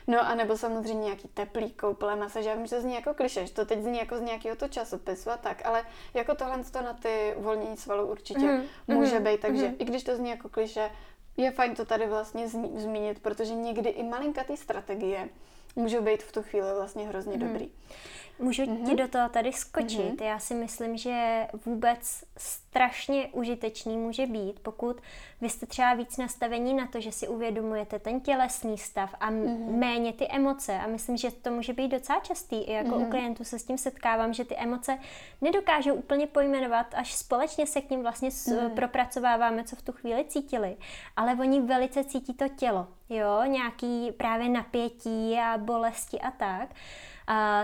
No 0.06 0.20
a 0.20 0.34
nebo 0.34 0.56
samozřejmě 0.56 1.04
nějaký 1.04 1.28
teplý 1.28 1.70
koupele, 1.70 2.16
masáž. 2.16 2.44
Já 2.44 2.54
vím, 2.54 2.66
že 2.66 2.76
to 2.76 2.82
zní 2.82 2.94
jako 2.94 3.14
klišeš, 3.14 3.50
to 3.50 3.64
teď 3.64 3.82
zní 3.82 3.98
jako 3.98 4.16
z 4.16 4.20
nějakého 4.20 4.56
to 4.56 4.68
časopisu 4.68 5.30
a 5.30 5.36
tak, 5.36 5.66
ale 5.66 5.84
jako 6.14 6.34
tohle 6.34 6.64
to 6.72 6.80
na 6.80 6.92
ty 6.92 7.34
uvolnění 7.36 7.76
svalů 7.76 8.06
určitě 8.06 8.40
mm-hmm. 8.40 8.62
může 8.86 9.18
mm-hmm. 9.18 9.32
být, 9.32 9.40
takže 9.40 9.66
mm-hmm. 9.68 9.76
i 9.78 9.84
když 9.84 10.04
to 10.04 10.16
zní 10.16 10.30
jako 10.30 10.48
kliše, 10.48 10.90
je 11.40 11.50
fajn 11.50 11.74
to 11.74 11.84
tady 11.84 12.06
vlastně 12.06 12.48
zmínit, 12.76 13.20
protože 13.22 13.54
někdy 13.54 13.90
i 13.90 14.02
malinkatý 14.02 14.56
strategie 14.56 15.28
můžou 15.76 16.02
být 16.02 16.22
v 16.22 16.32
tu 16.32 16.42
chvíli 16.42 16.68
vlastně 16.74 17.08
hrozně 17.08 17.36
mm. 17.36 17.40
dobrý. 17.40 17.70
Můžu 18.40 18.62
mm-hmm. 18.62 18.88
ti 18.88 18.96
do 18.96 19.08
toho 19.08 19.28
tady 19.28 19.52
skočit. 19.52 20.20
Mm-hmm. 20.20 20.24
Já 20.24 20.38
si 20.38 20.54
myslím, 20.54 20.96
že 20.96 21.46
vůbec 21.66 22.24
strašně 22.36 23.28
užitečný 23.32 23.96
může 23.96 24.26
být, 24.26 24.60
pokud 24.60 25.00
vy 25.40 25.48
jste 25.48 25.66
třeba 25.66 25.94
víc 25.94 26.16
nastavení 26.16 26.74
na 26.74 26.86
to, 26.86 27.00
že 27.00 27.12
si 27.12 27.28
uvědomujete 27.28 27.98
ten 27.98 28.20
tělesný 28.20 28.78
stav 28.78 29.14
a 29.20 29.30
mm-hmm. 29.30 29.78
méně 29.78 30.12
ty 30.12 30.28
emoce. 30.28 30.78
A 30.78 30.86
myslím, 30.86 31.16
že 31.16 31.30
to 31.30 31.50
může 31.50 31.72
být 31.72 31.88
docela 31.88 32.20
častý. 32.20 32.56
I 32.56 32.72
jako 32.72 32.88
mm-hmm. 32.88 33.06
u 33.06 33.10
klientů 33.10 33.44
se 33.44 33.58
s 33.58 33.64
tím 33.64 33.78
setkávám, 33.78 34.32
že 34.32 34.44
ty 34.44 34.56
emoce 34.56 34.98
nedokážou 35.40 35.94
úplně 35.94 36.26
pojmenovat, 36.26 36.86
až 36.94 37.14
společně 37.14 37.66
se 37.66 37.80
k 37.80 37.90
ním 37.90 38.02
vlastně 38.02 38.28
mm-hmm. 38.28 38.74
propracováváme, 38.74 39.64
co 39.64 39.76
v 39.76 39.82
tu 39.82 39.92
chvíli 39.92 40.24
cítili. 40.24 40.76
Ale 41.16 41.36
oni 41.40 41.60
velice 41.60 42.04
cítí 42.04 42.34
to 42.34 42.48
tělo. 42.48 42.86
Jo, 43.08 43.42
nějaký 43.46 44.12
právě 44.12 44.48
napětí 44.48 45.38
a 45.38 45.58
bolesti 45.58 46.20
a 46.20 46.30
tak. 46.30 46.68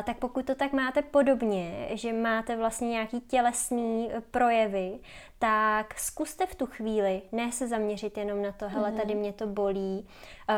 Tak 0.04 0.18
pokud 0.18 0.46
to 0.46 0.54
tak 0.54 0.72
máte 0.72 1.02
podobně, 1.02 1.88
že 1.94 2.12
máte 2.12 2.56
vlastně 2.56 2.88
nějaký 2.88 3.20
tělesný 3.20 4.10
e, 4.12 4.20
projevy, 4.20 4.98
tak 5.38 5.98
zkuste 5.98 6.46
v 6.46 6.54
tu 6.54 6.66
chvíli 6.66 7.22
ne 7.32 7.52
se 7.52 7.68
zaměřit 7.68 8.18
jenom 8.18 8.42
na 8.42 8.52
to, 8.52 8.68
hele, 8.68 8.92
tady 8.92 9.14
mhm. 9.14 9.18
mě 9.18 9.32
to 9.32 9.46
bolí, 9.46 10.08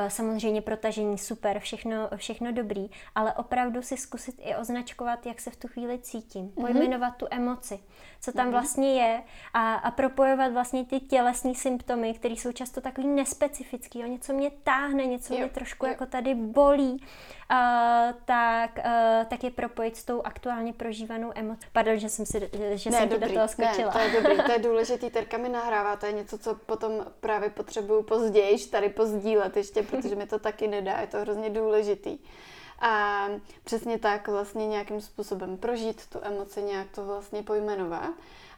samozřejmě 0.08 0.62
protažení 0.62 1.18
super, 1.18 1.58
všechno, 1.58 2.08
všechno 2.16 2.52
dobrý, 2.52 2.90
ale 3.14 3.32
opravdu 3.32 3.82
si 3.82 3.96
zkusit 3.96 4.40
i 4.44 4.56
označkovat, 4.56 5.26
jak 5.26 5.40
se 5.40 5.50
v 5.50 5.56
tu 5.56 5.68
chvíli 5.68 5.98
cítím, 5.98 6.44
mhm. 6.44 6.66
pojmenovat 6.66 7.16
tu 7.16 7.26
emoci, 7.30 7.80
co 8.20 8.32
tam 8.32 8.44
mhm. 8.44 8.52
vlastně 8.52 8.94
je 8.94 9.22
a, 9.54 9.74
a 9.74 9.90
propojovat 9.90 10.52
vlastně 10.52 10.84
ty 10.84 11.00
tělesní 11.00 11.54
symptomy, 11.54 12.14
které 12.14 12.34
jsou 12.34 12.52
často 12.52 12.80
takový 12.80 13.06
nespecifický, 13.06 14.00
jo, 14.00 14.06
něco 14.06 14.32
mě 14.32 14.50
táhne, 14.50 15.06
něco 15.06 15.34
jo, 15.34 15.40
mě 15.40 15.48
trošku 15.48 15.86
jo. 15.86 15.92
jako 15.92 16.06
tady 16.06 16.34
bolí, 16.34 17.02
Uh, 17.52 17.56
tak, 18.24 18.78
uh, 18.78 19.26
tak 19.28 19.44
je 19.44 19.50
propojit 19.50 19.96
s 19.96 20.04
tou 20.04 20.22
aktuálně 20.22 20.72
prožívanou 20.72 21.32
emocí. 21.34 21.66
Pardon, 21.72 21.98
že 21.98 22.08
jsem, 22.08 22.26
si, 22.26 22.50
že 22.74 22.90
ne, 22.90 22.98
jsem 22.98 23.08
dobrý, 23.08 23.28
do 23.28 23.34
toho 23.34 23.48
skočila. 23.48 23.86
Ne, 23.86 23.92
to 23.92 23.98
je 23.98 24.22
dobrý, 24.22 24.36
to 24.46 24.52
je 24.52 24.58
důležitý, 24.68 25.10
Terka 25.10 25.38
mi 25.38 25.48
nahrává, 25.48 25.96
to 25.96 26.06
je 26.06 26.12
něco, 26.12 26.38
co 26.38 26.54
potom 26.54 27.06
právě 27.20 27.50
potřebuju 27.50 28.02
později 28.02 28.66
tady 28.66 28.88
pozdílet 28.88 29.56
ještě, 29.56 29.82
protože 29.82 30.14
mi 30.14 30.26
to 30.26 30.38
taky 30.38 30.68
nedá, 30.68 31.00
je 31.00 31.06
to 31.06 31.18
hrozně 31.18 31.50
důležitý. 31.50 32.18
A 32.80 33.24
přesně 33.64 33.98
tak 33.98 34.28
vlastně 34.28 34.66
nějakým 34.66 35.00
způsobem 35.00 35.56
prožít 35.56 36.06
tu 36.06 36.18
emoci, 36.22 36.62
nějak 36.62 36.86
to 36.94 37.04
vlastně 37.04 37.42
pojmenovat. 37.42 38.10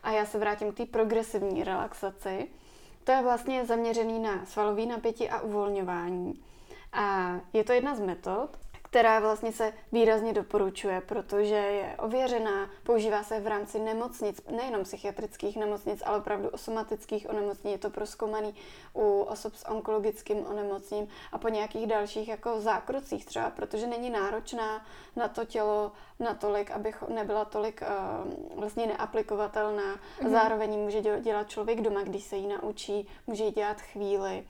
A 0.03 0.11
já 0.11 0.27
se 0.27 0.39
vrátím 0.39 0.73
k 0.73 0.77
té 0.77 0.87
progresivní 0.87 1.65
relaxaci. 1.65 2.49
To 3.05 3.13
je 3.13 3.23
vlastně 3.23 3.67
zaměřený 3.67 4.19
na 4.19 4.47
svalový 4.47 4.87
napětí 4.87 5.29
a 5.31 5.41
uvolňování. 5.41 6.43
A 6.93 7.35
je 7.53 7.65
to 7.65 7.73
jedna 7.73 7.95
z 7.95 8.01
metod, 8.01 8.51
která 8.91 9.21
vlastně 9.21 9.53
se 9.53 9.73
výrazně 9.93 10.33
doporučuje, 10.33 11.01
protože 11.01 11.55
je 11.55 11.97
ověřená, 11.99 12.71
používá 12.83 13.23
se 13.23 13.41
v 13.41 13.47
rámci 13.47 13.79
nemocnic, 13.79 14.43
nejenom 14.51 14.83
psychiatrických 14.83 15.57
nemocnic, 15.57 16.03
ale 16.07 16.19
opravdu 16.19 16.49
o 16.49 16.59
somatických 16.59 17.31
onemocnění. 17.31 17.73
Je 17.73 17.79
to 17.79 17.91
proskoumaný 17.91 18.55
u 18.95 19.21
osob 19.21 19.55
s 19.55 19.69
onkologickým 19.69 20.47
onemocněním 20.47 21.09
a 21.33 21.39
po 21.39 21.49
nějakých 21.49 21.87
dalších 21.87 22.29
jako 22.29 22.61
zákrucích 22.61 23.27
třeba, 23.27 23.51
protože 23.51 23.87
není 23.87 24.11
náročná 24.11 24.87
na 25.17 25.29
to 25.29 25.45
tělo 25.45 25.93
natolik, 26.21 26.71
aby 26.71 26.93
nebyla 27.09 27.45
tolik 27.45 27.83
uh, 27.83 28.59
vlastně 28.61 28.87
neaplikovatelná. 28.87 29.95
Mm-hmm. 29.95 30.31
Zároveň 30.31 30.79
může 30.79 31.01
dělat 31.01 31.51
člověk 31.51 31.81
doma, 31.81 32.03
když 32.03 32.25
se 32.25 32.37
jí 32.37 32.47
naučí, 32.47 33.09
může 33.27 33.45
ji 33.45 33.51
dělat 33.51 33.81
chvíli. 33.81 34.45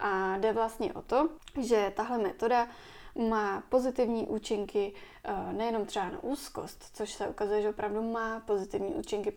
A 0.00 0.36
jde 0.38 0.52
vlastně 0.52 0.94
o 0.94 1.02
to, 1.02 1.28
že 1.60 1.92
tahle 1.96 2.18
metoda 2.18 2.68
má 3.16 3.60
pozitivní 3.68 4.26
účinky 4.26 4.92
eh, 5.24 5.52
nejenom 5.52 5.86
třeba 5.86 6.08
na 6.08 6.22
úzkost, 6.22 6.84
což 6.96 7.12
se 7.12 7.28
ukazuje, 7.28 7.62
že 7.62 7.68
opravdu 7.68 8.02
má 8.02 8.40
pozitivní 8.40 8.94
účinky 8.94 9.32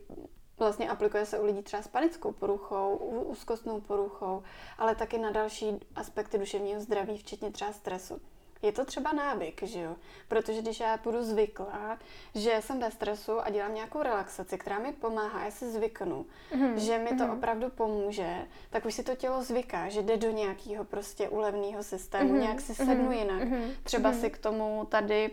Vlastně 0.59 0.89
aplikuje 0.89 1.25
se 1.25 1.39
u 1.39 1.45
lidí 1.45 1.61
třeba 1.61 1.83
s 1.83 1.87
panickou 1.87 2.31
poruchou, 2.31 2.95
úzkostnou 3.25 3.81
poruchou, 3.81 4.43
ale 4.77 4.95
taky 4.95 5.17
na 5.17 5.31
další 5.31 5.79
aspekty 5.95 6.37
duševního 6.37 6.81
zdraví, 6.81 7.17
včetně 7.17 7.51
třeba 7.51 7.71
stresu. 7.71 8.21
Je 8.61 8.71
to 8.71 8.85
třeba 8.85 9.13
návyk, 9.13 9.63
že 9.63 9.79
jo? 9.79 9.95
Protože 10.27 10.61
když 10.61 10.79
já 10.79 10.97
budu 10.97 11.23
zvyklá, 11.23 11.97
že 12.35 12.57
jsem 12.59 12.79
ve 12.79 12.91
stresu 12.91 13.39
a 13.39 13.49
dělám 13.49 13.75
nějakou 13.75 14.03
relaxaci, 14.03 14.57
která 14.57 14.79
mi 14.79 14.93
pomáhá, 14.93 15.45
já 15.45 15.51
si 15.51 15.71
zvyknu, 15.71 16.25
mm-hmm. 16.51 16.75
že 16.75 16.97
mi 16.97 17.09
to 17.09 17.15
mm-hmm. 17.15 17.33
opravdu 17.33 17.69
pomůže, 17.69 18.47
tak 18.69 18.85
už 18.85 18.93
si 18.93 19.03
to 19.03 19.15
tělo 19.15 19.43
zvyká, 19.43 19.89
že 19.89 20.01
jde 20.01 20.17
do 20.17 20.31
nějakého 20.31 20.83
prostě 20.83 21.29
ulevného 21.29 21.83
systému, 21.83 22.33
mm-hmm. 22.33 22.41
nějak 22.41 22.61
si 22.61 22.75
sednu 22.75 23.09
mm-hmm. 23.09 23.19
jinak. 23.19 23.43
Mm-hmm. 23.43 23.71
Třeba 23.83 24.11
mm-hmm. 24.11 24.19
si 24.19 24.29
k 24.29 24.37
tomu 24.37 24.87
tady 24.89 25.31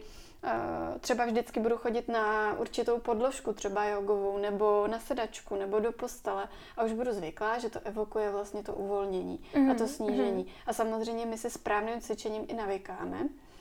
třeba 1.00 1.24
vždycky 1.24 1.60
budu 1.60 1.76
chodit 1.76 2.08
na 2.08 2.58
určitou 2.58 2.98
podložku, 2.98 3.52
třeba 3.52 3.84
jogovou, 3.84 4.38
nebo 4.38 4.86
na 4.86 5.00
sedačku, 5.00 5.56
nebo 5.56 5.80
do 5.80 5.92
postele 5.92 6.48
a 6.76 6.84
už 6.84 6.92
budu 6.92 7.12
zvyklá, 7.12 7.58
že 7.58 7.70
to 7.70 7.80
evokuje 7.84 8.30
vlastně 8.30 8.62
to 8.62 8.74
uvolnění 8.74 9.40
mm-hmm. 9.54 9.70
a 9.70 9.74
to 9.74 9.84
mhm, 9.84 9.92
snížení. 9.92 10.44
Mm-hmm. 10.44 10.62
A 10.66 10.72
samozřejmě 10.72 11.26
my 11.26 11.38
se 11.38 11.50
správným 11.50 12.00
cvičením 12.00 12.44
i 12.48 12.54
navykáme. 12.54 13.18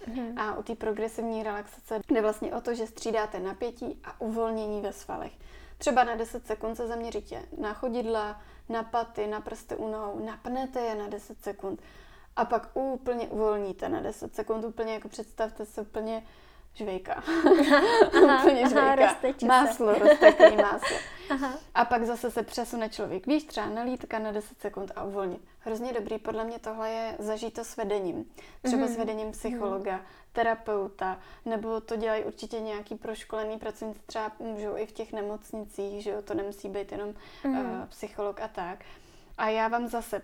Mm-hmm. 0.08 0.34
A 0.38 0.58
u 0.58 0.64
té 0.64 0.76
progresivní 0.76 1.44
relaxace 1.44 2.00
jde 2.12 2.22
vlastně 2.22 2.56
o 2.56 2.62
to, 2.62 2.74
že 2.74 2.88
střídáte 2.88 3.40
napětí 3.40 4.00
a 4.04 4.22
uvolnění 4.22 4.82
ve 4.82 4.94
svalech. 4.94 5.32
Třeba 5.78 6.04
na 6.04 6.16
10 6.16 6.48
sekund 6.48 6.76
se 6.76 6.88
zaměříte 6.88 7.42
na 7.58 7.74
chodidla, 7.74 8.42
na 8.70 8.84
paty, 8.84 9.28
na 9.28 9.42
prsty 9.42 9.76
u 9.76 9.88
nohou, 9.88 10.26
napnete 10.26 10.80
je 10.80 10.96
na 10.96 11.08
10 11.08 11.42
sekund 11.42 11.82
a 12.36 12.46
pak 12.46 12.70
úplně 12.74 13.28
uvolníte 13.28 13.90
na 13.90 14.02
10 14.02 14.36
sekund, 14.36 14.66
úplně 14.66 14.94
jako 14.94 15.10
představte 15.10 15.66
se 15.66 15.82
úplně 15.82 16.24
žvejka. 16.76 17.24
Úplně 18.08 18.70
žvejka. 18.70 19.18
Máslo, 19.48 19.94
rozteklý 19.94 20.56
máslo. 20.56 20.98
Aha. 21.30 21.60
A 21.76 21.86
pak 21.86 22.04
zase 22.04 22.32
se 22.32 22.44
přesune 22.44 22.90
člověk, 22.90 23.28
víš, 23.28 23.44
třeba 23.44 23.66
na 23.66 23.82
lítka 23.82 24.20
na 24.20 24.32
10 24.32 24.62
sekund 24.62 24.92
a 24.96 25.04
uvolnit. 25.04 25.42
Hrozně 25.60 25.94
dobrý, 25.94 26.18
podle 26.18 26.44
mě 26.44 26.60
tohle 26.60 26.90
je 26.90 27.16
zažít 27.20 27.54
to 27.54 27.64
s 27.64 27.78
vedením. 27.78 28.26
Třeba 28.64 28.84
mm-hmm. 28.84 28.94
s 28.94 28.98
vedením 28.98 29.32
psychologa, 29.32 29.98
mm-hmm. 29.98 30.34
terapeuta, 30.34 31.20
nebo 31.46 31.82
to 31.82 31.96
dělají 31.96 32.24
určitě 32.24 32.60
nějaký 32.60 32.96
proškolený 32.96 33.60
pracovníci, 33.60 34.00
třeba 34.06 34.32
můžou 34.40 34.78
i 34.78 34.86
v 34.86 34.92
těch 34.92 35.14
nemocnicích, 35.14 36.04
že 36.04 36.10
jo, 36.10 36.22
to 36.22 36.34
nemusí 36.34 36.70
být 36.70 36.92
jenom 36.92 37.10
mm-hmm. 37.44 37.82
uh, 37.82 37.86
psycholog 37.90 38.42
a 38.42 38.48
tak. 38.48 38.80
A 39.38 39.50
já 39.50 39.68
vám 39.68 39.88
zase 39.88 40.22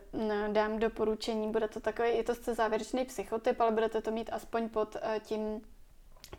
dám 0.51 0.79
doporučení, 0.79 1.51
bude 1.51 1.67
to 1.67 1.79
takový, 1.79 2.17
je 2.17 2.23
to 2.23 2.33
zase 2.33 2.53
závěrečný 2.53 3.05
psychotyp, 3.05 3.61
ale 3.61 3.71
budete 3.71 4.01
to 4.01 4.11
mít 4.11 4.29
aspoň 4.33 4.69
pod 4.69 4.95
uh, 4.95 5.19
tím 5.19 5.61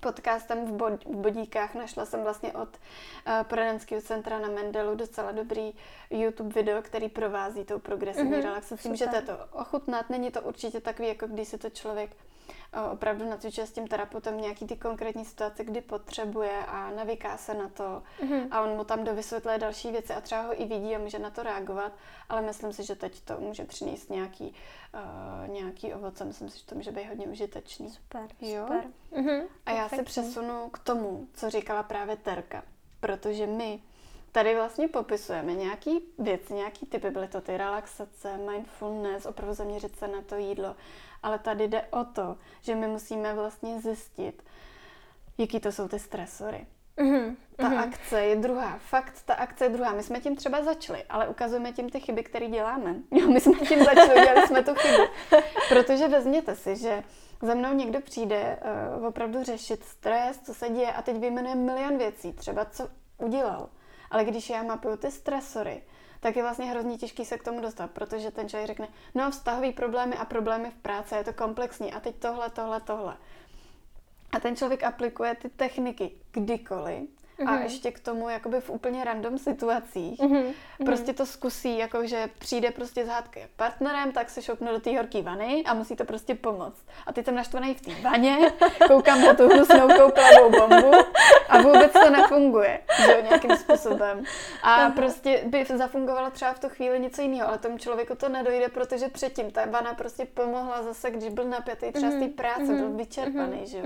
podcastem 0.00 0.66
v, 0.66 0.72
bod, 0.72 1.04
v 1.04 1.16
bodíkách. 1.16 1.74
Našla 1.74 2.06
jsem 2.06 2.22
vlastně 2.22 2.52
od 2.52 2.68
uh, 2.68 3.42
poradenského 3.42 4.02
centra 4.02 4.38
na 4.38 4.48
Mendelu 4.48 4.94
docela 4.94 5.32
dobrý 5.32 5.74
YouTube 6.10 6.54
video, 6.54 6.82
který 6.82 7.08
provází 7.08 7.64
tou 7.64 7.78
progresivní 7.78 8.32
mm-hmm, 8.32 8.42
relaxací. 8.42 8.88
Můžete 8.88 9.22
to 9.22 9.32
ochutnat, 9.52 10.10
není 10.10 10.30
to 10.30 10.42
určitě 10.42 10.80
takový, 10.80 11.08
jako 11.08 11.26
když 11.26 11.48
si 11.48 11.58
to 11.58 11.70
člověk 11.70 12.10
opravdu 12.92 13.28
nacvičuje 13.28 13.66
s 13.66 13.72
tím 13.72 13.88
terapeutem 13.88 14.40
nějaký 14.40 14.66
ty 14.66 14.76
konkrétní 14.76 15.24
situace, 15.24 15.64
kdy 15.64 15.80
potřebuje 15.80 16.66
a 16.66 16.90
navyká 16.90 17.36
se 17.36 17.54
na 17.54 17.68
to 17.68 18.02
mm-hmm. 18.22 18.48
a 18.50 18.62
on 18.62 18.70
mu 18.76 18.84
tam 18.84 19.04
dovysvětluje 19.04 19.58
další 19.58 19.90
věci 19.90 20.12
a 20.12 20.20
třeba 20.20 20.42
ho 20.42 20.62
i 20.62 20.64
vidí 20.64 20.96
a 20.96 20.98
může 20.98 21.18
na 21.18 21.30
to 21.30 21.42
reagovat, 21.42 21.92
ale 22.28 22.42
myslím 22.42 22.72
si, 22.72 22.84
že 22.84 22.96
teď 22.96 23.20
to 23.20 23.40
může 23.40 23.64
přinést 23.64 24.10
nějaký, 24.10 24.54
uh, 24.94 25.48
nějaký 25.48 25.94
ovoce, 25.94 26.24
myslím 26.24 26.48
si, 26.48 26.58
že 26.58 26.66
to 26.66 26.74
může 26.74 26.92
být 26.92 27.08
hodně 27.08 27.26
užitečný. 27.26 27.90
Super, 27.90 28.28
jo? 28.40 28.62
super. 28.62 28.84
Mm-hmm, 29.12 29.42
a 29.66 29.70
já 29.70 29.88
se 29.88 30.02
přesunu 30.02 30.68
k 30.70 30.78
tomu, 30.78 31.28
co 31.34 31.50
říkala 31.50 31.82
právě 31.82 32.16
Terka, 32.16 32.62
protože 33.00 33.46
my 33.46 33.82
tady 34.32 34.54
vlastně 34.54 34.88
popisujeme 34.88 35.54
nějaký 35.54 36.00
věci, 36.18 36.54
nějaký 36.54 36.86
typy, 36.86 37.10
byly 37.10 37.28
to 37.28 37.40
ty 37.40 37.56
relaxace, 37.56 38.36
mindfulness, 38.36 39.26
opravdu 39.26 39.54
zaměřit 39.54 39.96
se 39.96 40.08
na 40.08 40.22
to 40.22 40.36
jídlo, 40.36 40.76
ale 41.22 41.38
tady 41.38 41.68
jde 41.68 41.82
o 41.90 42.04
to, 42.04 42.36
že 42.60 42.74
my 42.74 42.86
musíme 42.88 43.34
vlastně 43.34 43.80
zjistit, 43.80 44.42
jaký 45.38 45.60
to 45.60 45.72
jsou 45.72 45.88
ty 45.88 45.98
stresory. 45.98 46.66
Mm-hmm. 46.98 47.36
Ta 47.56 47.70
mm-hmm. 47.70 47.82
akce 47.82 48.24
je 48.24 48.36
druhá. 48.36 48.78
Fakt, 48.78 49.22
ta 49.24 49.34
akce 49.34 49.64
je 49.64 49.68
druhá. 49.68 49.92
My 49.92 50.02
jsme 50.02 50.20
tím 50.20 50.36
třeba 50.36 50.62
začali, 50.62 51.04
ale 51.08 51.28
ukazujeme 51.28 51.72
tím 51.72 51.90
ty 51.90 52.00
chyby, 52.00 52.22
které 52.22 52.48
děláme. 52.48 52.94
Jo, 53.10 53.30
my 53.30 53.40
jsme 53.40 53.58
tím 53.58 53.84
začali, 53.84 54.20
dělali 54.20 54.46
jsme 54.46 54.62
tu 54.62 54.74
chybu. 54.74 55.02
Protože 55.68 56.08
vezměte 56.08 56.56
si, 56.56 56.76
že 56.76 57.02
za 57.42 57.54
mnou 57.54 57.74
někdo 57.74 58.00
přijde 58.00 58.58
uh, 58.98 59.06
opravdu 59.06 59.42
řešit 59.42 59.84
stres, 59.84 60.38
co 60.38 60.54
se 60.54 60.68
děje 60.68 60.92
a 60.92 61.02
teď 61.02 61.16
vyjmenuje 61.16 61.54
milion 61.54 61.98
věcí, 61.98 62.32
třeba 62.32 62.64
co 62.64 62.88
udělal. 63.18 63.68
Ale 64.10 64.24
když 64.24 64.50
já 64.50 64.62
mapuju 64.62 64.96
ty 64.96 65.10
stresory, 65.10 65.82
tak 66.22 66.36
je 66.36 66.42
vlastně 66.42 66.64
hrozně 66.64 66.98
těžký 66.98 67.24
se 67.24 67.38
k 67.38 67.42
tomu 67.42 67.60
dostat, 67.60 67.90
protože 67.90 68.30
ten 68.30 68.48
člověk 68.48 68.66
řekne, 68.66 68.88
no 69.14 69.30
vztahový 69.30 69.72
problémy 69.72 70.16
a 70.16 70.24
problémy 70.24 70.70
v 70.70 70.82
práci, 70.82 71.14
je 71.14 71.24
to 71.24 71.32
komplexní 71.32 71.92
a 71.92 72.00
teď 72.00 72.16
tohle, 72.16 72.50
tohle, 72.50 72.80
tohle. 72.80 73.16
A 74.32 74.40
ten 74.40 74.56
člověk 74.56 74.82
aplikuje 74.82 75.34
ty 75.34 75.48
techniky 75.48 76.10
kdykoliv 76.32 77.08
mm-hmm. 77.42 77.48
a 77.48 77.52
mhm. 77.52 77.62
ještě 77.62 77.90
k 77.90 78.00
tomu 78.00 78.28
jakoby 78.28 78.60
v 78.60 78.70
úplně 78.70 79.04
random 79.04 79.38
situacích. 79.38 80.20
Mm-hmm. 80.20 80.54
Prostě 80.84 81.12
to 81.12 81.26
zkusí, 81.26 81.78
jakože 81.78 82.28
přijde 82.38 82.70
prostě 82.70 83.04
z 83.04 83.08
hádky 83.08 83.46
partnerem, 83.56 84.12
tak 84.12 84.30
se 84.30 84.42
šoupne 84.42 84.72
do 84.72 84.80
té 84.80 84.96
horké 84.96 85.22
vany 85.22 85.64
a 85.66 85.74
musí 85.74 85.96
to 85.96 86.04
prostě 86.04 86.34
pomoct. 86.34 86.86
A 87.06 87.12
teď 87.12 87.24
jsem 87.24 87.34
naštvaný 87.34 87.74
v 87.74 87.80
té 87.80 87.92
vaně, 88.02 88.52
koukám 88.88 89.20
na 89.20 89.34
tu 89.34 89.48
hnusnou 89.48 89.88
kouplavou 89.88 90.50
bombu 90.50 90.90
a 91.48 91.62
vůbec 91.62 91.92
to 91.92 92.10
nefunguje, 92.10 92.80
že 93.04 93.12
jo, 93.12 93.22
nějakým 93.22 93.56
způsobem. 93.56 94.24
A 94.62 94.90
prostě 94.90 95.42
by 95.46 95.66
zafungovalo 95.74 96.30
třeba 96.30 96.52
v 96.52 96.58
tu 96.58 96.68
chvíli 96.68 97.00
něco 97.00 97.22
jiného, 97.22 97.48
ale 97.48 97.58
tomu 97.58 97.78
člověku 97.78 98.14
to 98.14 98.28
nedojde, 98.28 98.68
protože 98.68 99.08
předtím 99.08 99.50
ta 99.50 99.66
vana 99.66 99.94
prostě 99.94 100.24
pomohla 100.24 100.82
zase, 100.82 101.10
když 101.10 101.28
byl 101.28 101.44
napětý 101.44 101.92
třeba 101.92 102.10
z 102.10 102.14
té 102.14 102.20
mhm. 102.20 102.30
práce, 102.30 102.66
byl 102.66 102.88
mhm. 102.88 102.96
vyčerpaný, 102.96 103.66
že 103.66 103.78
jo. 103.78 103.84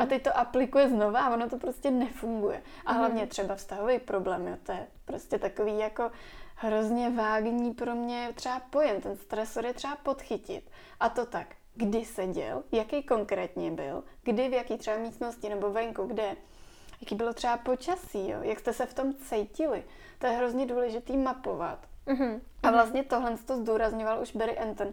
A 0.00 0.06
teď 0.06 0.22
to 0.22 0.38
aplikuje 0.38 0.88
znova 0.88 1.20
a 1.20 1.34
ono 1.34 1.48
to 1.48 1.58
prostě 1.58 1.90
nefunguje. 1.90 2.62
A 2.86 2.92
hlavně 2.92 3.26
třeba 3.26 3.54
vztahový 3.54 3.98
problém, 3.98 4.46
jo, 4.48 4.56
to 4.62 4.72
je 4.72 4.86
prostě 5.04 5.38
takový 5.38 5.78
jako 5.78 6.10
hrozně 6.54 7.10
vágní 7.10 7.74
pro 7.74 7.94
mě 7.94 8.32
třeba 8.34 8.60
pojem. 8.60 9.00
Ten 9.00 9.16
stresor 9.16 9.66
je 9.66 9.74
třeba 9.74 9.96
podchytit. 9.96 10.70
A 11.00 11.08
to 11.08 11.26
tak, 11.26 11.46
kdy 11.74 12.04
seděl, 12.04 12.62
jaký 12.72 13.02
konkrétně 13.02 13.70
byl, 13.70 14.04
kdy, 14.22 14.48
v 14.48 14.52
jaký 14.52 14.78
třeba 14.78 14.96
místnosti 14.96 15.48
nebo 15.48 15.70
venku, 15.70 16.06
kde, 16.06 16.36
jaký 17.00 17.14
bylo 17.14 17.32
třeba 17.32 17.56
počasí, 17.56 18.28
jo, 18.28 18.38
jak 18.42 18.58
jste 18.58 18.72
se 18.72 18.86
v 18.86 18.94
tom 18.94 19.14
cítili. 19.14 19.84
To 20.18 20.26
je 20.26 20.32
hrozně 20.32 20.66
důležitý 20.66 21.16
mapovat. 21.16 21.78
Mm-hmm. 22.06 22.40
A 22.62 22.70
vlastně 22.70 23.04
tohle 23.04 23.36
to 23.46 23.56
zdůrazňoval 23.56 24.22
už 24.22 24.36
Barry 24.36 24.58
Anton, 24.58 24.92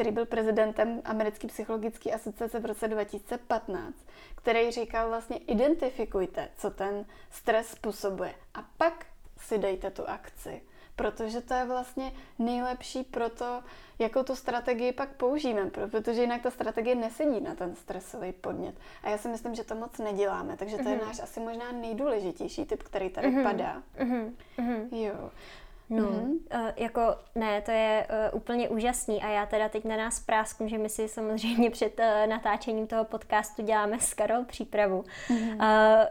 který 0.00 0.12
byl 0.12 0.26
prezidentem 0.26 1.02
Americké 1.04 1.48
psychologické 1.48 2.12
asociace 2.12 2.60
v 2.60 2.66
roce 2.66 2.88
2015, 2.88 3.94
který 4.34 4.70
říkal 4.70 5.08
vlastně 5.08 5.36
identifikujte, 5.36 6.48
co 6.56 6.70
ten 6.70 7.04
stres 7.30 7.68
způsobuje 7.68 8.34
a 8.54 8.64
pak 8.76 9.06
si 9.38 9.58
dejte 9.58 9.90
tu 9.90 10.08
akci. 10.08 10.62
Protože 10.96 11.40
to 11.40 11.54
je 11.54 11.64
vlastně 11.64 12.12
nejlepší 12.38 13.04
pro 13.04 13.28
to, 13.28 13.62
jakou 13.98 14.22
tu 14.22 14.36
strategii 14.36 14.92
pak 14.92 15.08
použijeme, 15.08 15.70
protože 15.70 16.20
jinak 16.20 16.42
ta 16.42 16.50
strategie 16.50 16.94
nesedí 16.94 17.40
na 17.40 17.54
ten 17.54 17.74
stresový 17.74 18.32
podnět. 18.32 18.74
A 19.02 19.10
já 19.10 19.18
si 19.18 19.28
myslím, 19.28 19.54
že 19.54 19.64
to 19.64 19.74
moc 19.74 19.98
neděláme, 19.98 20.56
takže 20.56 20.76
to 20.76 20.88
je 20.88 20.96
mm-hmm. 20.96 21.06
náš 21.06 21.20
asi 21.20 21.40
možná 21.40 21.72
nejdůležitější 21.72 22.64
typ, 22.64 22.82
který 22.82 23.10
tady 23.10 23.28
mm-hmm. 23.28 23.42
padá. 23.42 23.82
Mm-hmm. 23.98 24.32
Jo. 24.92 25.30
No, 25.90 26.04
mm-hmm. 26.04 26.30
uh, 26.54 26.70
jako 26.76 27.16
ne, 27.34 27.60
to 27.60 27.70
je 27.70 28.06
uh, 28.32 28.38
úplně 28.38 28.68
úžasný 28.68 29.22
a 29.22 29.28
já 29.28 29.46
teda 29.46 29.68
teď 29.68 29.84
na 29.84 29.96
nás 29.96 30.20
prásknu, 30.20 30.68
že 30.68 30.78
my 30.78 30.88
si 30.88 31.08
samozřejmě 31.08 31.70
před 31.70 32.00
uh, 32.00 32.30
natáčením 32.30 32.86
toho 32.86 33.04
podcastu 33.04 33.62
děláme 33.62 34.00
s 34.00 34.14
Karol 34.14 34.44
přípravu. 34.44 35.04
Mm-hmm. 35.28 35.54
Uh, 35.54 36.06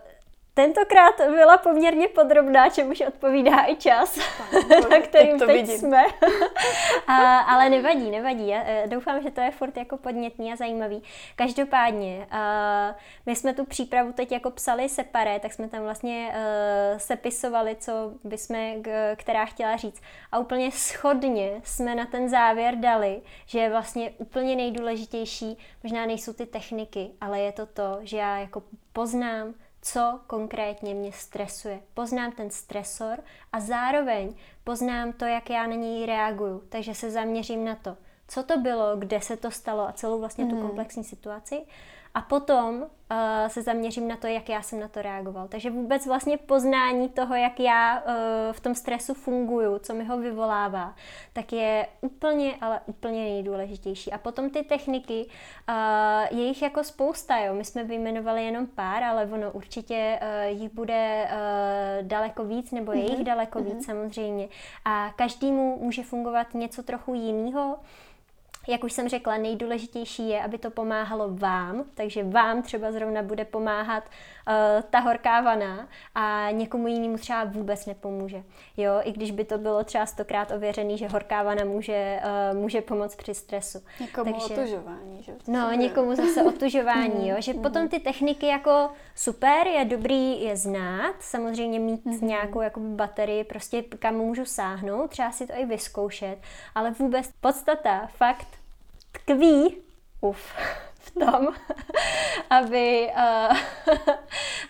Tentokrát 0.59 1.15
byla 1.17 1.57
poměrně 1.57 2.07
podrobná, 2.07 2.69
čemuž 2.69 3.01
odpovídá 3.01 3.65
i 3.67 3.75
čas, 3.75 4.19
na 4.89 4.99
kterým 4.99 5.39
teď 5.39 5.47
vidím. 5.47 5.77
jsme. 5.77 6.03
a, 7.07 7.39
ale 7.39 7.69
nevadí, 7.69 8.11
nevadí. 8.11 8.47
Já 8.47 8.63
eh, 8.65 8.83
doufám, 8.87 9.23
že 9.23 9.31
to 9.31 9.41
je 9.41 9.51
furt 9.51 9.77
jako 9.77 9.97
podnětný 9.97 10.53
a 10.53 10.55
zajímavý. 10.55 11.03
Každopádně, 11.35 12.27
uh, 12.31 12.95
my 13.25 13.35
jsme 13.35 13.53
tu 13.53 13.65
přípravu 13.65 14.11
teď 14.11 14.31
jako 14.31 14.51
psali 14.51 14.89
separé, 14.89 15.39
tak 15.39 15.53
jsme 15.53 15.69
tam 15.69 15.83
vlastně 15.83 16.31
uh, 16.31 16.97
sepisovali, 16.97 17.75
co 17.75 17.91
bychom, 18.23 18.83
která 19.15 19.45
chtěla 19.45 19.77
říct. 19.77 20.01
A 20.31 20.39
úplně 20.39 20.71
schodně 20.71 21.61
jsme 21.63 21.95
na 21.95 22.05
ten 22.05 22.29
závěr 22.29 22.75
dali, 22.75 23.21
že 23.45 23.59
je 23.59 23.69
vlastně 23.69 24.11
úplně 24.17 24.55
nejdůležitější, 24.55 25.57
možná 25.83 26.05
nejsou 26.05 26.33
ty 26.33 26.45
techniky, 26.45 27.09
ale 27.21 27.39
je 27.39 27.51
to 27.51 27.65
to, 27.65 27.99
že 28.01 28.17
já 28.17 28.37
jako 28.37 28.63
poznám, 28.93 29.53
co 29.81 30.19
konkrétně 30.27 30.93
mě 30.93 31.11
stresuje. 31.11 31.79
Poznám 31.93 32.31
ten 32.31 32.49
stresor 32.49 33.19
a 33.53 33.59
zároveň 33.59 34.33
poznám 34.63 35.13
to, 35.13 35.25
jak 35.25 35.49
já 35.49 35.67
na 35.67 35.75
něj 35.75 36.05
reaguju. 36.05 36.63
Takže 36.69 36.95
se 36.95 37.11
zaměřím 37.11 37.65
na 37.65 37.75
to, 37.75 37.97
co 38.27 38.43
to 38.43 38.57
bylo, 38.57 38.97
kde 38.97 39.21
se 39.21 39.37
to 39.37 39.51
stalo 39.51 39.87
a 39.87 39.91
celou 39.91 40.19
vlastně 40.19 40.43
mm. 40.43 40.49
tu 40.49 40.55
mhm. 40.55 40.67
komplexní 40.67 41.03
situaci. 41.03 41.61
A 42.13 42.21
potom 42.21 42.75
uh, 42.81 42.87
se 43.47 43.61
zaměřím 43.61 44.07
na 44.07 44.15
to, 44.17 44.27
jak 44.27 44.49
já 44.49 44.61
jsem 44.61 44.79
na 44.79 44.87
to 44.87 45.01
reagoval. 45.01 45.47
Takže 45.47 45.71
vůbec 45.71 46.07
vlastně 46.07 46.37
poznání 46.37 47.09
toho, 47.09 47.35
jak 47.35 47.59
já 47.59 47.99
uh, 47.99 48.13
v 48.51 48.59
tom 48.59 48.75
stresu 48.75 49.13
funguju, 49.13 49.79
co 49.79 49.93
mi 49.93 50.05
ho 50.05 50.17
vyvolává, 50.17 50.95
tak 51.33 51.53
je 51.53 51.87
úplně, 52.01 52.55
ale 52.61 52.79
úplně 52.85 53.19
nejdůležitější. 53.23 54.11
A 54.11 54.17
potom 54.17 54.49
ty 54.49 54.63
techniky, 54.63 55.25
uh, 55.69 56.37
je 56.39 56.45
jich 56.45 56.61
jako 56.61 56.83
spousta, 56.83 57.37
jo. 57.37 57.53
My 57.53 57.65
jsme 57.65 57.83
vyjmenovali 57.83 58.45
jenom 58.45 58.67
pár, 58.67 59.03
ale 59.03 59.25
ono 59.25 59.51
určitě 59.51 60.19
uh, 60.21 60.59
jich 60.59 60.73
bude 60.73 61.29
uh, 61.31 62.07
daleko 62.07 62.43
víc, 62.43 62.71
nebo 62.71 62.91
je 62.91 62.99
jich 62.99 63.19
mm-hmm. 63.19 63.23
daleko 63.23 63.59
mm-hmm. 63.59 63.75
víc 63.75 63.85
samozřejmě. 63.85 64.47
A 64.85 65.13
každému 65.15 65.77
může 65.81 66.03
fungovat 66.03 66.53
něco 66.53 66.83
trochu 66.83 67.13
jiného. 67.13 67.77
Jak 68.69 68.83
už 68.83 68.93
jsem 68.93 69.09
řekla, 69.09 69.37
nejdůležitější 69.37 70.29
je, 70.29 70.43
aby 70.43 70.57
to 70.57 70.71
pomáhalo 70.71 71.29
vám, 71.29 71.85
takže 71.93 72.23
vám 72.23 72.61
třeba 72.61 72.91
zrovna 72.91 73.21
bude 73.21 73.45
pomáhat 73.45 74.03
uh, 74.03 74.53
ta 74.89 74.99
horká 74.99 75.41
vana 75.41 75.87
a 76.15 76.47
někomu 76.51 76.87
jinému 76.87 77.17
třeba 77.17 77.43
vůbec 77.43 77.85
nepomůže. 77.85 78.43
Jo, 78.77 78.93
i 79.03 79.11
když 79.11 79.31
by 79.31 79.45
to 79.45 79.57
bylo 79.57 79.83
třeba 79.83 80.05
stokrát 80.05 80.51
ověřený, 80.51 80.97
že 80.97 81.07
horká 81.07 81.43
vana 81.43 81.65
může, 81.65 82.19
uh, 82.51 82.57
může 82.57 82.81
pomoct 82.81 83.15
při 83.15 83.33
stresu. 83.33 83.79
Někomu 83.99 84.33
takže, 84.33 84.53
otužování, 84.53 85.23
že? 85.23 85.33
No, 85.47 85.71
někomu 85.71 86.15
zase 86.15 86.43
otužování, 86.43 87.29
jo, 87.29 87.35
že 87.39 87.53
mhm. 87.53 87.61
potom 87.61 87.87
ty 87.87 87.99
techniky 87.99 88.45
jako 88.45 88.89
super, 89.15 89.67
je 89.67 89.85
dobrý 89.85 90.41
je 90.43 90.57
znát, 90.57 91.15
samozřejmě 91.19 91.79
mít 91.79 92.05
mm-hmm. 92.05 92.23
nějakou 92.23 92.61
jako 92.61 92.79
baterii, 92.79 93.43
prostě 93.43 93.81
kam 93.81 94.15
můžu 94.15 94.45
sáhnout, 94.45 95.09
třeba 95.09 95.31
si 95.31 95.47
to 95.47 95.53
i 95.55 95.65
vyzkoušet, 95.65 96.37
ale 96.75 96.91
vůbec 96.91 97.29
podstata, 97.41 98.07
fakt 98.07 98.58
tkví 99.11 99.77
uf, 100.21 100.53
v 100.99 101.11
tom, 101.11 101.47
aby, 102.49 103.11
uh, 103.17 103.57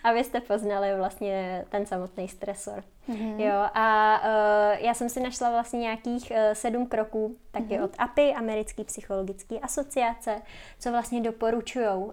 abyste 0.04 0.40
poznali 0.40 0.96
vlastně 0.96 1.64
ten 1.68 1.86
samotný 1.86 2.28
stresor. 2.28 2.84
Mm-hmm. 3.08 3.40
Jo, 3.40 3.68
a 3.74 4.20
uh, 4.24 4.84
já 4.84 4.94
jsem 4.94 5.08
si 5.08 5.20
našla 5.20 5.50
vlastně 5.50 5.80
nějakých 5.80 6.30
uh, 6.30 6.36
sedm 6.52 6.86
kroků, 6.86 7.36
taky 7.50 7.64
mm-hmm. 7.64 7.84
od 7.84 7.90
API, 7.98 8.34
Americké 8.34 8.84
psychologické 8.84 9.58
asociace, 9.58 10.42
co 10.78 10.90
vlastně 10.90 11.20
doporučují 11.20 11.86
uh, 11.86 12.12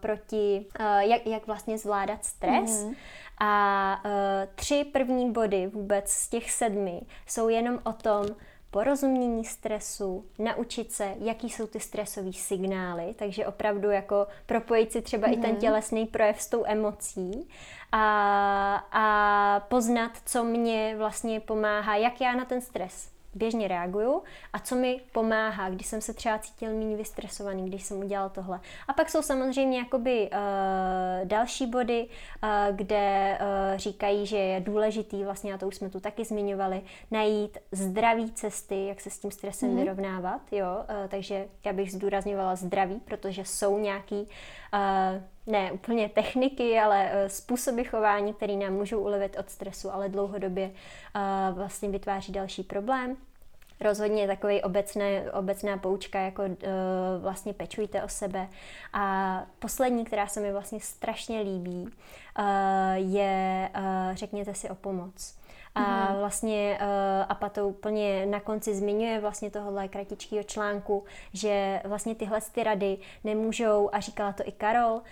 proti, 0.00 0.66
uh, 0.80 0.86
jak, 0.98 1.26
jak 1.26 1.46
vlastně 1.46 1.78
zvládat 1.78 2.24
stres. 2.24 2.70
Mm-hmm. 2.70 2.94
A 3.40 4.02
uh, 4.04 4.10
tři 4.54 4.84
první 4.92 5.30
body 5.32 5.66
vůbec 5.66 6.10
z 6.10 6.28
těch 6.28 6.50
sedmi 6.50 7.00
jsou 7.26 7.48
jenom 7.48 7.78
o 7.84 7.92
tom, 7.92 8.26
porozumění 8.74 9.44
stresu, 9.44 10.24
naučit 10.38 10.92
se, 10.92 11.14
jaký 11.18 11.50
jsou 11.50 11.66
ty 11.66 11.80
stresové 11.80 12.32
signály, 12.32 13.14
takže 13.18 13.46
opravdu 13.46 13.90
jako 13.90 14.26
propojit 14.46 14.92
si 14.92 15.02
třeba 15.02 15.28
mm-hmm. 15.28 15.38
i 15.38 15.42
ten 15.42 15.50
mhm. 15.50 15.60
tělesný 15.60 16.06
projev 16.06 16.42
s 16.42 16.48
tou 16.48 16.64
emocí 16.66 17.48
a, 17.92 18.86
a 18.92 19.66
poznat, 19.68 20.10
co 20.26 20.44
mě 20.44 20.94
vlastně 20.98 21.40
pomáhá, 21.40 21.96
jak 21.96 22.20
já 22.20 22.34
na 22.34 22.44
ten 22.44 22.60
stres 22.60 23.13
běžně 23.34 23.68
reaguju 23.68 24.22
a 24.52 24.58
co 24.58 24.74
mi 24.74 25.00
pomáhá, 25.12 25.70
když 25.70 25.86
jsem 25.86 26.00
se 26.00 26.14
třeba 26.14 26.38
cítil 26.38 26.68
méně 26.68 26.96
vystresovaný, 26.96 27.68
když 27.68 27.82
jsem 27.82 27.98
udělal 27.98 28.30
tohle. 28.30 28.60
A 28.88 28.92
pak 28.92 29.10
jsou 29.10 29.22
samozřejmě 29.22 29.78
jakoby 29.78 30.30
uh, 30.32 31.28
další 31.28 31.66
body, 31.66 32.08
uh, 32.42 32.76
kde 32.76 33.38
uh, 33.40 33.78
říkají, 33.78 34.26
že 34.26 34.36
je 34.36 34.60
důležitý, 34.60 35.24
vlastně 35.24 35.54
a 35.54 35.58
to 35.58 35.68
už 35.68 35.76
jsme 35.76 35.90
tu 35.90 36.00
taky 36.00 36.24
zmiňovali, 36.24 36.82
najít 37.10 37.58
zdraví 37.72 38.32
cesty, 38.32 38.86
jak 38.86 39.00
se 39.00 39.10
s 39.10 39.18
tím 39.18 39.30
stresem 39.30 39.70
mm. 39.70 39.76
vyrovnávat, 39.76 40.40
jo, 40.52 40.66
uh, 40.78 41.08
takže 41.08 41.46
já 41.64 41.72
bych 41.72 41.92
zdůrazňovala 41.92 42.56
zdraví, 42.56 43.00
protože 43.04 43.44
jsou 43.44 43.78
nějaký 43.78 44.22
uh, 44.22 45.22
ne 45.46 45.72
úplně 45.72 46.08
techniky, 46.08 46.78
ale 46.78 47.24
způsoby 47.26 47.82
chování, 47.82 48.34
které 48.34 48.56
nám 48.56 48.72
můžou 48.72 49.00
ulevit 49.00 49.36
od 49.38 49.50
stresu, 49.50 49.94
ale 49.94 50.08
dlouhodobě 50.08 50.70
uh, 50.70 51.56
vlastně 51.56 51.88
vytváří 51.88 52.32
další 52.32 52.62
problém. 52.62 53.16
Rozhodně 53.80 54.26
takový 54.26 54.62
obecné, 54.62 55.32
obecná 55.32 55.76
poučka, 55.76 56.20
jako 56.20 56.42
uh, 56.42 56.48
vlastně 57.18 57.52
pečujte 57.52 58.02
o 58.02 58.08
sebe. 58.08 58.48
A 58.92 59.46
poslední, 59.58 60.04
která 60.04 60.26
se 60.26 60.40
mi 60.40 60.52
vlastně 60.52 60.80
strašně 60.80 61.40
líbí, 61.40 61.88
je 62.94 63.70
řekněte 64.12 64.54
si 64.54 64.70
o 64.70 64.74
pomoc. 64.74 65.43
A 65.74 65.80
mm-hmm. 65.80 66.18
vlastně 66.18 66.78
uh, 66.80 66.86
APA 67.28 67.48
to 67.48 67.68
úplně 67.68 68.26
na 68.26 68.40
konci 68.40 68.74
zmiňuje 68.74 69.20
vlastně 69.20 69.50
tohohle 69.50 69.88
kratičkého 69.88 70.42
článku, 70.42 71.04
že 71.32 71.80
vlastně 71.84 72.14
tyhle 72.14 72.40
ty 72.52 72.62
rady 72.62 72.98
nemůžou, 73.24 73.90
a 73.92 74.00
říkala 74.00 74.32
to 74.32 74.42
i 74.46 74.52
Karol, 74.52 74.94
uh, 74.94 75.02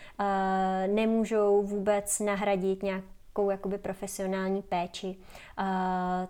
nemůžou 0.86 1.62
vůbec 1.62 2.20
nahradit 2.20 2.82
nějakou 2.82 3.50
jakoby 3.50 3.78
profesionální 3.78 4.62
péči. 4.62 5.16
Uh, 5.58 5.64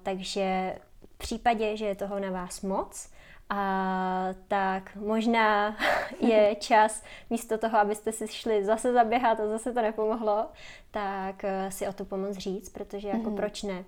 takže 0.03 0.77
v 1.15 1.19
případě, 1.19 1.77
že 1.77 1.87
je 1.87 1.95
toho 1.95 2.21
na 2.21 2.31
vás 2.31 2.63
moc, 2.63 3.13
a 3.55 4.29
tak 4.49 4.97
možná 4.97 5.77
je 6.21 6.55
čas 6.61 7.03
místo 7.31 7.59
toho, 7.59 7.79
abyste 7.79 8.13
si 8.13 8.29
šli 8.29 8.65
zase 8.65 8.93
zaběhat 8.93 9.41
a 9.41 9.49
zase 9.49 9.73
to 9.73 9.83
nepomohlo, 9.83 10.47
tak 10.91 11.45
si 11.69 11.89
o 11.89 11.93
tu 11.93 12.05
pomoc 12.05 12.37
říct, 12.37 12.69
protože 12.69 13.09
jako 13.09 13.31
mm-hmm. 13.31 13.37
proč 13.37 13.63
ne? 13.63 13.85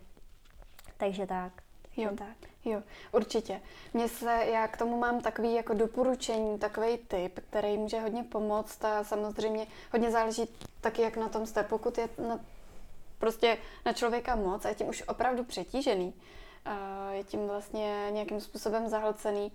Takže 1.05 1.27
tak. 1.27 1.53
Jo, 1.97 2.11
tak. 2.19 2.51
Jo, 2.65 2.83
určitě. 3.13 3.61
Mně 3.95 4.09
se, 4.09 4.45
já 4.53 4.69
k 4.69 4.77
tomu 4.77 4.99
mám 4.99 5.21
takový 5.21 5.55
jako 5.55 5.75
doporučení, 5.75 6.59
takový 6.59 6.99
tip, 7.09 7.41
který 7.51 7.77
může 7.77 8.01
hodně 8.01 8.23
pomoct 8.23 8.85
a 8.85 9.05
samozřejmě 9.05 9.67
hodně 9.93 10.11
záleží 10.11 10.49
taky, 10.81 11.03
jak 11.03 11.17
na 11.17 11.29
tom 11.29 11.47
jste. 11.47 11.63
Pokud 11.63 11.99
je 11.99 12.09
na, 12.29 12.41
prostě 13.19 13.59
na 13.87 13.93
člověka 13.93 14.37
moc 14.37 14.65
a 14.65 14.69
je 14.69 14.75
tím 14.75 14.89
už 14.89 15.03
opravdu 15.09 15.45
přetížený, 15.45 16.15
je 17.11 17.25
tím 17.25 17.47
vlastně 17.47 18.09
nějakým 18.11 18.41
způsobem 18.41 18.89
zahlcený, 18.89 19.53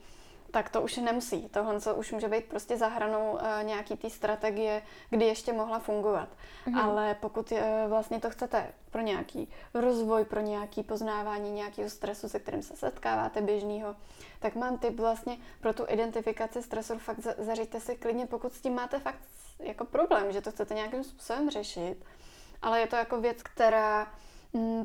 tak 0.51 0.69
to 0.69 0.81
už 0.81 0.97
nemusí. 0.97 1.49
Tohle 1.49 1.81
co 1.81 1.95
už 1.95 2.11
může 2.11 2.27
být 2.27 2.45
prostě 2.45 2.77
za 2.77 2.87
hranou 2.87 3.31
uh, 3.31 3.39
nějaký 3.63 3.97
té 3.97 4.09
strategie, 4.09 4.81
kdy 5.09 5.25
ještě 5.25 5.53
mohla 5.53 5.79
fungovat. 5.79 6.29
Mm-hmm. 6.29 6.83
Ale 6.83 7.15
pokud 7.15 7.51
uh, 7.51 7.59
vlastně 7.87 8.19
to 8.19 8.29
chcete 8.29 8.73
pro 8.91 9.01
nějaký 9.01 9.51
rozvoj, 9.73 10.25
pro 10.25 10.39
nějaký 10.39 10.83
poznávání 10.83 11.51
nějakého 11.51 11.89
stresu, 11.89 12.29
se 12.29 12.39
kterým 12.39 12.63
se 12.63 12.75
setkáváte 12.75 13.41
běžného, 13.41 13.95
tak 14.39 14.55
mám 14.55 14.77
tip 14.77 14.99
vlastně 14.99 15.37
pro 15.61 15.73
tu 15.73 15.85
identifikaci 15.87 16.63
stresu, 16.63 16.97
fakt 16.97 17.19
za, 17.19 17.33
zařiďte 17.37 17.79
si 17.79 17.95
klidně, 17.95 18.25
pokud 18.25 18.53
s 18.53 18.61
tím 18.61 18.75
máte 18.75 18.99
fakt 18.99 19.19
jako 19.59 19.85
problém, 19.85 20.31
že 20.31 20.41
to 20.41 20.51
chcete 20.51 20.73
nějakým 20.73 21.03
způsobem 21.03 21.49
řešit, 21.49 22.05
ale 22.61 22.79
je 22.79 22.87
to 22.87 22.95
jako 22.95 23.21
věc, 23.21 23.43
která 23.43 24.11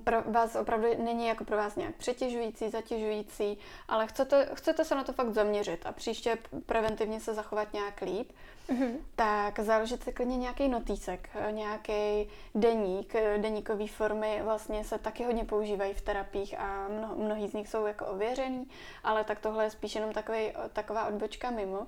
pro 0.04 0.22
vás 0.22 0.56
opravdu 0.56 0.88
není 0.98 1.26
jako 1.26 1.44
pro 1.44 1.56
vás 1.56 1.76
nějak 1.76 1.94
přetěžující, 1.94 2.70
zatěžující, 2.70 3.58
ale 3.88 4.06
chcete, 4.06 4.48
chcete 4.54 4.84
se 4.84 4.94
na 4.94 5.04
to 5.04 5.12
fakt 5.12 5.32
zaměřit 5.32 5.86
a 5.86 5.92
příště 5.92 6.38
preventivně 6.66 7.20
se 7.20 7.34
zachovat 7.34 7.72
nějak 7.72 8.00
líp, 8.00 8.32
mm-hmm. 8.68 8.96
tak 9.16 9.60
založit 9.60 10.02
si 10.02 10.12
klidně 10.12 10.36
nějaký 10.36 10.68
notísek, 10.68 11.30
nějaký 11.50 12.28
deník, 12.54 13.12
deníkové 13.38 13.86
formy 13.86 14.40
vlastně 14.44 14.84
se 14.84 14.98
taky 14.98 15.24
hodně 15.24 15.44
používají 15.44 15.94
v 15.94 16.00
terapiích 16.00 16.54
a 16.58 16.88
mno, 16.88 17.14
mnohý 17.16 17.48
z 17.48 17.52
nich 17.52 17.68
jsou 17.68 17.86
jako 17.86 18.06
ověřený, 18.06 18.68
ale 19.04 19.24
tak 19.24 19.38
tohle 19.38 19.64
je 19.64 19.70
spíš 19.70 19.94
jenom 19.94 20.12
takový, 20.12 20.52
taková 20.72 21.06
odbočka 21.06 21.50
mimo 21.50 21.86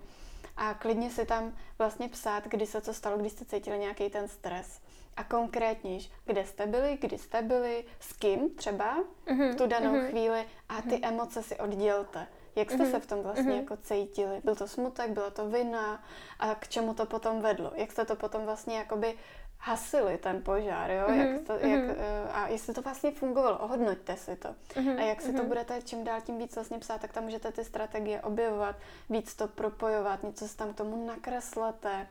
a 0.56 0.74
klidně 0.74 1.10
si 1.10 1.26
tam 1.26 1.56
vlastně 1.78 2.08
psát, 2.08 2.44
kdy 2.44 2.66
se 2.66 2.80
co 2.80 2.94
stalo, 2.94 3.18
když 3.18 3.32
jste 3.32 3.44
cítili 3.44 3.78
nějaký 3.78 4.10
ten 4.10 4.28
stres 4.28 4.80
a 5.16 5.24
konkrétněž, 5.24 6.10
kde 6.24 6.44
jste 6.44 6.66
byli, 6.66 6.98
kdy 7.00 7.18
jste 7.18 7.42
byli, 7.42 7.84
s 8.00 8.12
kým 8.12 8.50
třeba 8.50 8.96
mm-hmm. 9.26 9.52
v 9.52 9.56
tu 9.56 9.66
danou 9.66 9.92
mm-hmm. 9.92 10.08
chvíli 10.08 10.44
a 10.68 10.82
ty 10.82 10.88
mm-hmm. 10.88 11.08
emoce 11.08 11.42
si 11.42 11.56
oddělte. 11.56 12.26
Jak 12.56 12.70
jste 12.70 12.84
mm-hmm. 12.84 12.90
se 12.90 13.00
v 13.00 13.06
tom 13.06 13.22
vlastně 13.22 13.52
mm-hmm. 13.52 13.56
jako 13.56 13.76
cítili? 13.76 14.40
Byl 14.44 14.54
to 14.54 14.68
smutek, 14.68 15.10
byla 15.10 15.30
to 15.30 15.48
vina 15.48 16.04
a 16.38 16.54
k 16.54 16.68
čemu 16.68 16.94
to 16.94 17.06
potom 17.06 17.40
vedlo? 17.40 17.72
Jak 17.74 17.92
jste 17.92 18.04
to 18.04 18.16
potom 18.16 18.44
vlastně 18.44 18.76
jakoby 18.76 19.14
hasili 19.58 20.18
ten 20.18 20.42
požár, 20.42 20.90
jo? 20.90 21.06
Mm-hmm. 21.08 21.32
Jak 21.32 21.40
to, 21.46 21.52
jak, 21.52 21.80
mm-hmm. 21.80 22.28
a 22.32 22.48
jestli 22.48 22.74
to 22.74 22.82
vlastně 22.82 23.10
fungovalo, 23.10 23.58
ohodnoťte 23.58 24.16
si 24.16 24.36
to. 24.36 24.48
Mm-hmm. 24.48 24.98
A 24.98 25.02
jak 25.02 25.22
si 25.22 25.32
mm-hmm. 25.32 25.36
to 25.36 25.44
budete 25.44 25.82
čím 25.82 26.04
dál 26.04 26.20
tím 26.20 26.38
víc 26.38 26.54
vlastně 26.54 26.78
psát, 26.78 27.00
tak 27.00 27.12
tam 27.12 27.24
můžete 27.24 27.52
ty 27.52 27.64
strategie 27.64 28.20
objevovat, 28.20 28.76
víc 29.10 29.34
to 29.34 29.48
propojovat, 29.48 30.22
něco 30.22 30.48
si 30.48 30.56
tam 30.56 30.72
k 30.72 30.76
tomu 30.76 31.06
nakreslete. 31.06 32.06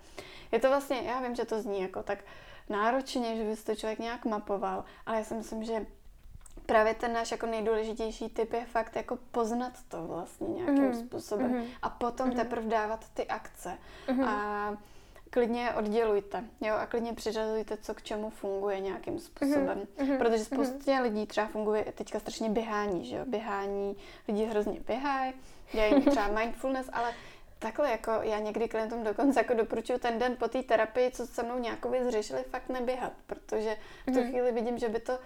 Je 0.52 0.60
to 0.60 0.70
vlastně, 0.70 1.02
já 1.06 1.20
vím, 1.20 1.36
že 1.36 1.46
to 1.46 1.62
zní 1.62 1.82
jako 1.82 2.04
tak 2.04 2.20
náročně, 2.70 3.36
že 3.36 3.44
by 3.44 3.56
to 3.56 3.76
člověk 3.76 4.00
nějak 4.00 4.26
mapoval, 4.26 4.84
ale 5.06 5.18
já 5.18 5.24
si 5.24 5.34
myslím, 5.34 5.64
že 5.64 5.86
právě 6.66 6.94
ten 6.94 7.14
náš 7.14 7.32
jako 7.32 7.46
nejdůležitější 7.46 8.30
typ 8.30 8.54
je 8.54 8.66
fakt 8.66 8.96
jako 8.96 9.18
poznat 9.32 9.74
to 9.88 10.08
vlastně 10.08 10.48
nějakým 10.48 10.92
mm-hmm. 10.92 11.06
způsobem 11.06 11.54
mm-hmm. 11.54 11.68
a 11.82 11.90
potom 11.90 12.30
mm-hmm. 12.30 12.36
teprve 12.36 12.68
dávat 12.68 13.10
ty 13.14 13.28
akce. 13.28 13.78
Mm-hmm. 14.08 14.28
A 14.28 14.78
klidně 15.30 15.72
oddělujte, 15.72 16.44
jo, 16.62 16.76
a 16.76 16.86
klidně 16.86 17.14
přiřazujte, 17.14 17.78
co 17.78 17.94
k 17.94 18.02
čemu 18.02 18.30
funguje 18.30 18.80
nějakým 18.80 19.20
způsobem. 19.20 19.88
Mm-hmm. 19.98 20.18
Protože 20.18 20.36
mhm. 20.36 20.46
spoustě 20.46 20.92
mm-hmm. 20.92 21.02
lidí 21.02 21.26
třeba 21.26 21.48
funguje 21.48 21.86
teďka 21.96 22.20
strašně 22.20 22.50
běhání, 22.50 23.06
že 23.06 23.16
jo, 23.16 23.26
běhání, 23.26 23.98
lidi 24.28 24.46
hrozně 24.46 24.80
běhají, 24.88 25.34
dělají 25.72 26.02
třeba 26.02 26.28
mindfulness, 26.28 26.90
ale 26.94 27.14
takhle 27.60 27.92
jako 27.92 28.12
já 28.22 28.40
někdy 28.40 28.68
klientům 28.68 29.04
dokonce 29.04 29.40
jako 29.40 29.54
doporučuji 29.54 30.00
ten 30.00 30.20
den 30.20 30.36
po 30.36 30.48
té 30.48 30.64
terapii, 30.64 31.12
co 31.12 31.28
se 31.28 31.44
mnou 31.44 31.60
nějakou 31.60 31.90
věc 31.90 32.10
řešili, 32.10 32.44
fakt 32.44 32.70
neběhat, 32.70 33.14
protože 33.28 33.78
v 34.08 34.12
tu 34.12 34.12
mm-hmm. 34.12 34.30
chvíli 34.30 34.52
vidím, 34.52 34.78
že 34.78 34.90
by 34.90 35.00
to 35.00 35.20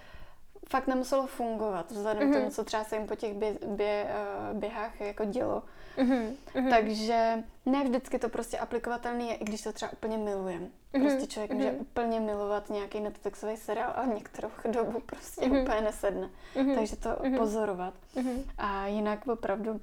fakt 0.70 0.88
nemuselo 0.88 1.28
fungovat, 1.28 1.92
vzhledem 1.92 2.24
mm-hmm. 2.24 2.32
k 2.32 2.34
tomu, 2.34 2.46
mhm. 2.46 2.52
co 2.52 2.64
třeba 2.64 2.84
se 2.84 2.96
jim 2.96 3.08
po 3.08 3.16
těch 3.16 3.34
bě, 3.34 3.58
bě, 3.68 4.06
uh, 4.52 4.60
běhách 4.60 5.02
jako 5.02 5.26
dělo. 5.26 5.64
Mm-hmm. 5.98 6.70
Takže 6.70 7.44
ne 7.66 7.84
vždycky 7.84 8.20
to 8.20 8.30
prostě 8.30 8.58
aplikovatelný 8.58 9.30
je, 9.30 9.36
i 9.36 9.44
když 9.44 9.62
to 9.62 9.74
třeba 9.74 9.92
úplně 9.92 10.18
milujem. 10.18 10.70
Mm-hmm. 10.94 11.02
Prostě 11.02 11.28
člověk 11.28 11.52
mm-hmm. 11.52 11.56
může 11.56 11.72
úplně 11.72 12.20
milovat 12.20 12.70
nějaký 12.70 13.00
Netflixový 13.00 13.58
seriál, 13.58 13.94
ale 13.96 14.08
některou 14.08 14.50
dobu 14.66 15.00
prostě 15.00 15.42
mm-hmm. 15.42 15.62
úplně 15.64 15.82
nesedne. 15.82 16.30
Mm-hmm. 16.56 16.76
Takže 16.76 16.96
to 16.96 17.10
mm-hmm. 17.10 17.38
pozorovat. 17.38 17.94
Mm-hmm. 18.16 18.44
A 18.58 18.88
jinak 18.88 19.28
opravdu 19.28 19.80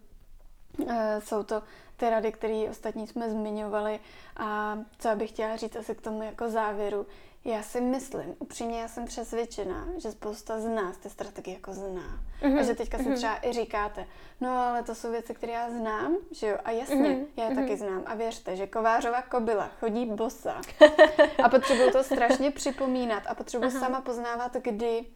jsou 1.18 1.43
to 1.43 1.62
ty 1.97 2.11
rady, 2.11 2.33
které 2.33 2.66
ostatní 2.70 3.07
jsme 3.07 3.31
zmiňovali 3.31 4.01
a 4.37 4.79
co 4.99 5.09
bych 5.16 5.31
chtěla 5.31 5.57
říct 5.57 5.77
asi 5.77 5.95
k 5.95 6.01
tomu 6.01 6.22
jako 6.22 6.51
závěru, 6.51 7.07
já 7.47 7.62
si 7.62 7.81
myslím, 7.81 8.35
upřímně 8.39 8.81
já 8.81 8.89
jsem 8.89 9.05
přesvědčená, 9.05 9.89
že 9.97 10.11
spousta 10.11 10.61
z 10.61 10.64
nás 10.64 10.97
ty 10.97 11.11
strategie 11.11 11.55
jako 11.55 11.72
zná. 11.72 12.20
Mm-hmm. 12.43 12.59
A 12.59 12.62
že 12.62 12.74
teďka 12.74 12.99
si 12.99 13.05
mm-hmm. 13.05 13.16
třeba 13.16 13.39
i 13.43 13.53
říkáte, 13.53 14.07
no 14.41 14.51
ale 14.51 14.83
to 14.83 14.95
jsou 14.95 15.11
věci, 15.11 15.35
které 15.35 15.53
já 15.53 15.70
znám, 15.70 16.16
že 16.31 16.47
jo? 16.47 16.57
A 16.64 16.70
jasně, 16.70 16.97
mm-hmm. 16.97 17.27
já 17.37 17.45
je 17.45 17.51
mm-hmm. 17.51 17.55
taky 17.55 17.77
znám. 17.77 18.03
A 18.07 18.14
věřte, 18.14 18.57
že 18.57 18.66
kovářová 18.66 19.22
kobila 19.22 19.70
chodí 19.81 20.07
bosa. 20.07 20.61
a 21.45 21.49
potřebuju 21.49 21.91
to 21.91 22.03
strašně 22.03 22.51
připomínat 22.51 23.22
a 23.27 23.35
potřebuju 23.35 23.70
sama 23.70 24.01
poznávat, 24.01 24.53
kdy 24.55 25.07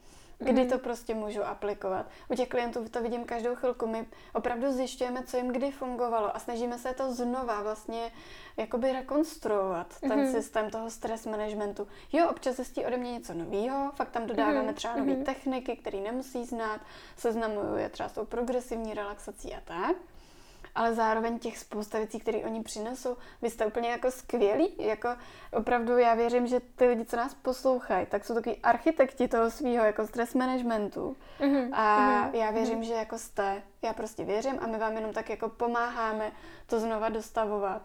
kdy 0.41 0.67
to 0.67 0.79
prostě 0.79 1.15
můžu 1.15 1.45
aplikovat. 1.45 2.07
U 2.29 2.35
těch 2.35 2.49
klientů 2.49 2.89
to 2.89 3.03
vidím 3.03 3.25
každou 3.25 3.55
chvilku. 3.55 3.87
My 3.87 4.07
opravdu 4.35 4.73
zjišťujeme, 4.73 5.23
co 5.23 5.37
jim 5.37 5.49
kdy 5.49 5.71
fungovalo 5.71 6.37
a 6.37 6.39
snažíme 6.39 6.79
se 6.79 6.95
to 6.95 7.13
znova 7.13 7.63
vlastně 7.63 8.13
jakoby 8.57 8.93
rekonstruovat, 8.93 10.01
ten 10.01 10.11
mm-hmm. 10.11 10.33
systém 10.33 10.71
toho 10.71 10.91
stres 10.91 11.27
managementu. 11.27 11.89
Jo, 12.13 12.29
občas 12.31 12.57
zjistí 12.57 12.85
ode 12.85 12.97
mě 12.97 13.13
něco 13.13 13.35
nového, 13.35 13.93
fakt 13.95 14.11
tam 14.11 14.27
dodáváme 14.27 14.63
mm-hmm. 14.63 14.75
třeba 14.75 14.97
nové 14.97 15.13
mm-hmm. 15.13 15.25
techniky, 15.25 15.77
které 15.77 16.01
nemusí 16.01 16.45
znát, 16.45 16.81
seznamuju 17.17 17.77
je 17.77 17.89
třeba 17.89 18.09
s 18.09 18.13
tou 18.13 18.25
progresivní 18.25 18.95
relaxací 18.95 19.55
a 19.55 19.61
tak 19.65 19.97
ale 20.75 20.95
zároveň 20.95 21.39
těch 21.39 21.59
spousta 21.59 21.99
věcí, 21.99 22.19
které 22.19 22.39
oni 22.39 22.63
přinesou. 22.63 23.17
Vy 23.43 23.51
jste 23.51 23.67
úplně 23.67 23.89
jako 23.89 24.11
skvělí, 24.11 24.75
jako 24.79 25.09
opravdu 25.53 25.99
já 25.99 26.15
věřím, 26.15 26.47
že 26.47 26.61
ty 26.61 26.87
lidi, 26.87 27.05
co 27.05 27.17
nás 27.17 27.35
poslouchají, 27.35 28.07
tak 28.07 28.25
jsou 28.25 28.35
takový 28.35 28.57
architekti 28.57 29.29
toho 29.29 29.51
svého 29.51 29.85
jako 29.85 30.07
stres 30.07 30.35
managementu. 30.35 31.17
Mm-hmm. 31.41 31.69
A 31.73 31.99
mm-hmm. 31.99 32.35
já 32.35 32.51
věřím, 32.51 32.81
mm-hmm. 32.81 32.87
že 32.87 32.95
jako 32.95 33.19
jste, 33.19 33.63
já 33.83 33.93
prostě 33.93 34.25
věřím 34.25 34.59
a 34.61 34.67
my 34.67 34.79
vám 34.79 34.93
jenom 34.93 35.13
tak 35.13 35.31
jako 35.31 35.49
pomáháme 35.49 36.33
to 36.67 36.81
znova 36.81 37.09
dostavovat. 37.09 37.83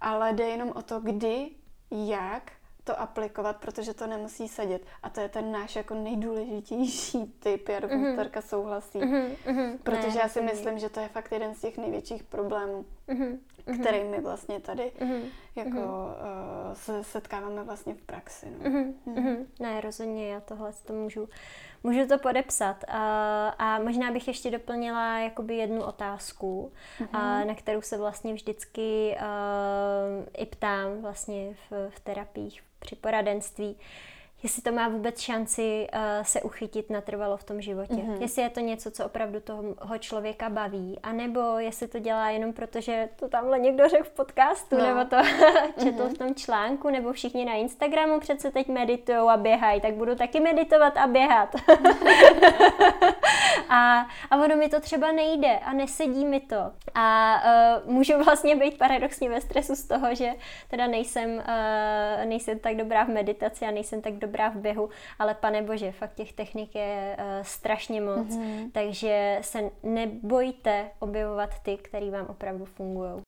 Ale 0.00 0.32
jde 0.32 0.44
jenom 0.44 0.72
o 0.74 0.82
to, 0.82 1.00
kdy, 1.00 1.50
jak 1.90 2.52
to 2.84 3.00
aplikovat, 3.00 3.56
protože 3.56 3.94
to 3.94 4.06
nemusí 4.06 4.48
sedět. 4.48 4.82
A 5.02 5.10
to 5.10 5.20
je 5.20 5.28
ten 5.28 5.52
náš 5.52 5.76
jako 5.76 5.94
nejdůležitější 5.94 7.26
typ. 7.38 7.68
Já 7.68 7.80
doufám, 7.80 8.02
mm-hmm. 8.04 8.40
Souhlasí. 8.40 8.98
Mm-hmm. 8.98 9.78
Protože 9.82 10.08
ne, 10.08 10.20
já 10.22 10.28
si 10.28 10.42
myslím, 10.42 10.78
že 10.78 10.88
to 10.88 11.00
je 11.00 11.08
fakt 11.08 11.32
jeden 11.32 11.54
z 11.54 11.60
těch 11.60 11.78
největších 11.78 12.22
problémů, 12.22 12.84
mm-hmm. 13.08 13.38
který 13.80 14.04
my 14.04 14.20
vlastně 14.20 14.60
tady 14.60 14.92
mm-hmm. 15.00 15.22
jako 15.56 15.70
mm-hmm. 15.70 16.68
uh, 16.68 16.74
se 16.74 17.04
setkáváme 17.04 17.64
vlastně 17.64 17.94
v 17.94 18.02
praxi. 18.02 18.46
No. 18.50 18.70
Mm-hmm. 18.70 18.94
Mm-hmm. 19.06 19.46
Ne, 19.60 19.80
rozhodně, 19.80 20.28
já 20.28 20.40
tohle 20.40 20.72
to 20.86 20.92
můžu, 20.92 21.28
můžu 21.82 22.08
to 22.08 22.18
podepsat. 22.18 22.84
Uh, 22.88 22.94
a 23.58 23.78
možná 23.82 24.12
bych 24.12 24.28
ještě 24.28 24.50
doplnila 24.50 25.18
jakoby 25.18 25.56
jednu 25.56 25.82
otázku, 25.82 26.72
mm-hmm. 27.00 27.40
uh, 27.40 27.48
na 27.48 27.54
kterou 27.54 27.82
se 27.82 27.98
vlastně 27.98 28.34
vždycky 28.34 29.16
uh, 29.16 30.26
i 30.36 30.46
ptám 30.46 31.02
vlastně 31.02 31.54
v, 31.70 31.90
v 31.90 32.00
terapiích, 32.00 32.62
při 32.78 32.96
poradenství, 32.96 33.76
jestli 34.42 34.62
to 34.62 34.72
má 34.72 34.88
vůbec 34.88 35.20
šanci 35.20 35.86
uh, 35.94 36.00
se 36.22 36.42
uchytit 36.42 36.90
natrvalo 36.90 37.36
v 37.36 37.44
tom 37.44 37.60
životě. 37.60 37.94
Mm-hmm. 37.94 38.20
Jestli 38.20 38.42
je 38.42 38.50
to 38.50 38.60
něco, 38.60 38.90
co 38.90 39.06
opravdu 39.06 39.40
toho 39.40 39.98
člověka 39.98 40.50
baví, 40.50 40.98
anebo 41.02 41.40
jestli 41.58 41.88
to 41.88 41.98
dělá 41.98 42.30
jenom 42.30 42.52
proto, 42.52 42.80
že 42.80 43.08
to 43.16 43.28
tamhle 43.28 43.58
někdo 43.58 43.88
řekl 43.88 44.04
v 44.04 44.10
podcastu, 44.10 44.76
no. 44.76 44.86
nebo 44.86 45.04
to 45.04 45.16
četl 45.82 46.02
mm-hmm. 46.02 46.14
v 46.14 46.18
tom 46.18 46.34
článku, 46.34 46.90
nebo 46.90 47.12
všichni 47.12 47.44
na 47.44 47.52
Instagramu 47.52 48.20
přece 48.20 48.50
teď 48.50 48.68
meditují 48.68 49.18
a 49.18 49.36
běhají, 49.36 49.80
tak 49.80 49.94
budu 49.94 50.14
taky 50.14 50.40
meditovat 50.40 50.96
a 50.96 51.06
běhat. 51.06 51.54
a, 53.68 54.06
a 54.30 54.44
ono 54.44 54.56
mi 54.56 54.68
to 54.68 54.80
třeba 54.80 55.12
nejde 55.12 55.58
a 55.58 55.72
nesedí 55.72 56.24
mi 56.24 56.40
to. 56.40 56.72
A 56.94 57.36
uh, 57.84 57.92
můžu 57.92 58.24
vlastně 58.24 58.56
být 58.56 58.78
paradoxně 58.78 59.30
ve 59.30 59.40
stresu 59.40 59.76
z 59.76 59.84
toho, 59.84 60.14
že 60.14 60.30
teda 60.70 60.86
nejsem, 60.86 61.30
uh, 61.30 62.24
nejsem 62.24 62.58
tak 62.58 62.76
dobrá 62.76 63.04
v 63.04 63.08
meditaci 63.08 63.64
a 63.64 63.70
nejsem 63.70 64.02
tak 64.02 64.12
dobrá 64.12 64.31
v 64.48 64.56
běhu, 64.56 64.88
ale 65.18 65.34
pane 65.34 65.62
bože, 65.62 65.92
fakt 65.92 66.14
těch 66.14 66.32
technik 66.32 66.74
je 66.74 67.16
uh, 67.18 67.24
strašně 67.42 68.00
moc, 68.00 68.28
mm-hmm. 68.28 68.70
takže 68.72 69.38
se 69.40 69.70
nebojte 69.82 70.90
objevovat 70.98 71.50
ty, 71.62 71.76
které 71.76 72.10
vám 72.10 72.26
opravdu 72.26 72.64
fungují. 72.64 73.22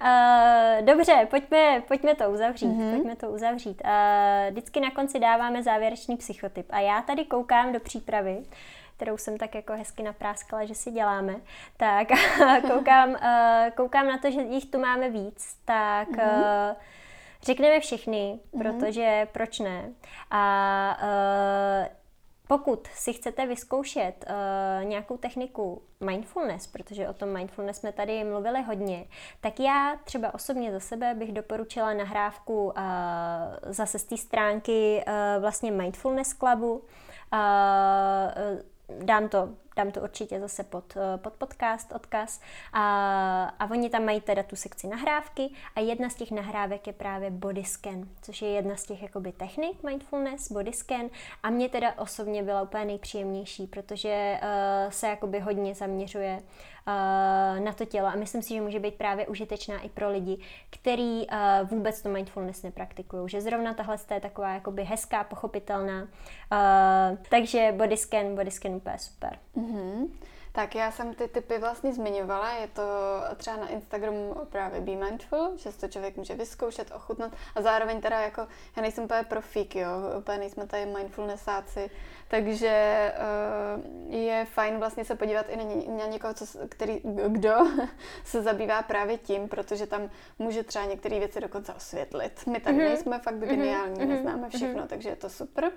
Uh, 0.00 0.84
dobře, 0.84 1.26
pojďme, 1.30 1.82
pojďme 1.88 2.14
to 2.14 2.30
uzavřít. 2.30 2.66
Mm-hmm. 2.66 2.90
Pojďme 2.90 3.16
to 3.16 3.30
uzavřít. 3.30 3.82
Uh, 3.84 4.50
vždycky 4.50 4.80
na 4.80 4.90
konci 4.90 5.18
dáváme 5.18 5.62
závěrečný 5.62 6.16
psychotyp. 6.16 6.66
A 6.70 6.80
já 6.80 7.02
tady 7.02 7.24
koukám 7.24 7.72
do 7.72 7.80
přípravy, 7.80 8.42
kterou 8.96 9.16
jsem 9.16 9.38
tak 9.38 9.54
jako 9.54 9.72
hezky 9.72 10.02
napráskala, 10.02 10.64
že 10.64 10.74
si 10.74 10.90
děláme. 10.90 11.36
Tak 11.76 12.08
koukám, 12.72 13.10
uh, 13.10 13.70
koukám 13.74 14.06
na 14.06 14.18
to, 14.18 14.30
že 14.30 14.40
jich 14.40 14.66
tu 14.66 14.78
máme 14.78 15.10
víc. 15.10 15.56
Tak 15.64 16.08
mm-hmm. 16.08 16.76
řekneme 17.42 17.80
všechny, 17.80 18.38
mm-hmm. 18.38 18.58
protože 18.58 19.28
proč 19.32 19.58
ne? 19.58 19.92
A 20.30 20.98
uh, 21.02 21.96
pokud 22.48 22.86
si 22.86 23.12
chcete 23.12 23.46
vyzkoušet 23.46 24.24
uh, 24.28 24.84
nějakou 24.84 25.16
techniku 25.16 25.82
mindfulness, 26.00 26.66
protože 26.66 27.08
o 27.08 27.12
tom 27.12 27.28
mindfulness 27.28 27.78
jsme 27.78 27.92
tady 27.92 28.24
mluvili 28.24 28.62
hodně, 28.62 29.04
tak 29.40 29.60
já 29.60 29.96
třeba 30.04 30.34
osobně 30.34 30.72
za 30.72 30.80
sebe 30.80 31.14
bych 31.14 31.32
doporučila 31.32 31.94
nahrávku 31.94 32.64
uh, 32.64 32.72
zase 33.66 33.98
z 33.98 34.04
té 34.04 34.16
stránky 34.16 35.04
uh, 35.06 35.42
vlastně 35.42 35.70
Mindfulness 35.70 36.34
Clubu. 36.34 36.82
Uh, 37.32 37.38
dám 38.88 39.28
to 39.28 39.54
dám 39.76 39.90
to 39.90 40.00
určitě 40.00 40.40
zase 40.40 40.64
pod, 40.64 40.96
eh, 40.96 41.18
pod 41.18 41.32
podcast, 41.32 41.92
odkaz. 41.92 42.40
A, 42.72 43.44
a 43.58 43.70
oni 43.70 43.90
tam 43.90 44.04
mají 44.04 44.20
teda 44.20 44.42
tu 44.42 44.56
sekci 44.56 44.86
nahrávky 44.86 45.50
a 45.74 45.80
jedna 45.80 46.08
z 46.08 46.14
těch 46.14 46.30
nahrávek 46.30 46.86
je 46.86 46.92
právě 46.92 47.30
body 47.30 47.64
scan, 47.64 48.08
což 48.22 48.42
je 48.42 48.48
jedna 48.48 48.76
z 48.76 48.84
těch 48.84 49.02
jakoby 49.02 49.32
technik 49.32 49.82
mindfulness, 49.82 50.52
body 50.52 50.72
scan 50.72 51.10
a 51.42 51.50
mě 51.50 51.68
teda 51.68 51.92
osobně 51.98 52.42
byla 52.42 52.62
úplně 52.62 52.84
nejpříjemnější, 52.84 53.66
protože 53.66 54.40
uh, 54.42 54.90
se 54.90 55.08
jakoby 55.08 55.40
hodně 55.40 55.74
zaměřuje 55.74 56.42
uh, 56.86 57.64
na 57.64 57.72
to 57.72 57.84
tělo 57.84 58.08
a 58.08 58.14
myslím 58.14 58.42
si, 58.42 58.54
že 58.54 58.60
může 58.60 58.80
být 58.80 58.94
právě 58.94 59.26
užitečná 59.26 59.80
i 59.80 59.88
pro 59.88 60.10
lidi, 60.10 60.38
který 60.70 61.26
uh, 61.26 61.68
vůbec 61.68 62.02
to 62.02 62.08
mindfulness 62.08 62.62
nepraktikují, 62.62 63.28
že 63.28 63.40
zrovna 63.40 63.74
tahle 63.74 63.96
je 64.14 64.20
taková 64.20 64.54
jakoby 64.54 64.84
hezká, 64.84 65.24
pochopitelná. 65.24 66.02
Uh, 66.02 67.18
takže 67.30 67.74
body 67.76 67.96
scan, 67.96 68.34
body 68.34 68.50
scan 68.50 68.74
úplně 68.74 68.98
super. 68.98 69.38
Mm. 69.54 69.65
Mm-hmm. 69.66 70.08
Tak 70.56 70.74
já 70.74 70.90
jsem 70.90 71.14
ty 71.14 71.28
typy 71.28 71.58
vlastně 71.58 71.92
zmiňovala, 71.92 72.52
je 72.52 72.68
to 72.68 72.82
třeba 73.36 73.56
na 73.56 73.68
Instagramu 73.68 74.34
právě 74.48 74.80
Be 74.80 74.92
Mindful, 74.96 75.52
že 75.56 75.72
to 75.72 75.88
člověk 75.88 76.16
může 76.16 76.34
vyzkoušet, 76.34 76.92
ochutnat 76.94 77.32
a 77.54 77.62
zároveň 77.62 78.00
teda 78.00 78.20
jako, 78.20 78.40
já 78.76 78.82
nejsem 78.82 79.04
úplně 79.04 79.22
profík, 79.22 79.76
jo, 79.76 79.88
úplně 80.18 80.38
nejsme 80.38 80.66
tady 80.66 80.86
mindfulnessáci, 80.86 81.90
takže 82.28 83.12
uh, 84.08 84.14
je 84.14 84.44
fajn 84.44 84.78
vlastně 84.78 85.04
se 85.04 85.16
podívat 85.16 85.46
i 85.48 85.56
na, 85.56 85.62
ně, 85.62 85.88
na 85.88 86.06
někoho, 86.06 86.34
co, 86.34 86.46
který, 86.68 87.00
kdo 87.28 87.54
se 88.24 88.42
zabývá 88.42 88.82
právě 88.82 89.18
tím, 89.18 89.48
protože 89.48 89.86
tam 89.86 90.10
může 90.38 90.62
třeba 90.62 90.84
některé 90.84 91.18
věci 91.18 91.40
dokonce 91.40 91.74
osvětlit. 91.74 92.46
My 92.46 92.60
tak 92.60 92.74
mm-hmm. 92.74 92.78
nejsme 92.78 93.18
fakt 93.18 93.36
mhm. 93.36 93.48
geniální, 93.48 94.00
mm-hmm. 94.00 94.08
neznáme 94.08 94.48
všechno, 94.48 94.82
mm-hmm. 94.82 94.86
takže 94.88 95.08
je 95.08 95.16
to 95.16 95.28
super. 95.28 95.72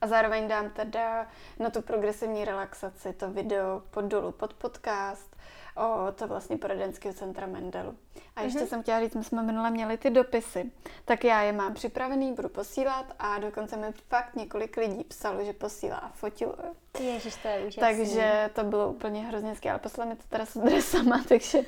A 0.00 0.06
zároveň 0.06 0.48
dám 0.48 0.70
teda 0.70 1.26
na 1.58 1.70
tu 1.70 1.82
progresivní 1.82 2.44
relaxaci 2.44 3.12
to 3.12 3.30
video 3.30 3.82
pod 3.90 4.04
dolu 4.04 4.32
pod 4.32 4.54
podcast 4.54 5.36
o 5.76 6.12
to 6.12 6.26
vlastně 6.26 6.56
poradenského 6.56 7.14
centra 7.14 7.46
Mendelu. 7.46 7.96
A 8.36 8.42
ještě 8.42 8.58
mm-hmm. 8.58 8.66
jsem 8.66 8.82
chtěla 8.82 9.00
říct, 9.00 9.14
my 9.14 9.24
jsme 9.24 9.42
minule 9.42 9.70
měli 9.70 9.98
ty 9.98 10.10
dopisy, 10.10 10.70
tak 11.04 11.24
já 11.24 11.42
je 11.42 11.52
mám 11.52 11.74
připravený, 11.74 12.32
budu 12.32 12.48
posílat 12.48 13.06
a 13.18 13.38
dokonce 13.38 13.76
mi 13.76 13.86
fakt 14.08 14.36
několik 14.36 14.76
lidí 14.76 15.04
psalo, 15.04 15.44
že 15.44 15.52
posílá 15.52 15.96
a 15.96 16.08
fotilo. 16.08 16.54
Ježiš, 17.00 17.36
to 17.36 17.48
je 17.48 17.58
úžasný. 17.58 17.80
Takže 17.80 18.50
to 18.52 18.64
bylo 18.64 18.88
úplně 18.88 19.26
hrozně 19.26 19.54
skvělé, 19.54 19.72
ale 19.72 19.80
poslala 19.80 20.10
mi 20.10 20.16
to 20.16 20.22
teda 20.28 20.46
s 20.46 20.56
adresama, 20.56 21.24
takže... 21.28 21.58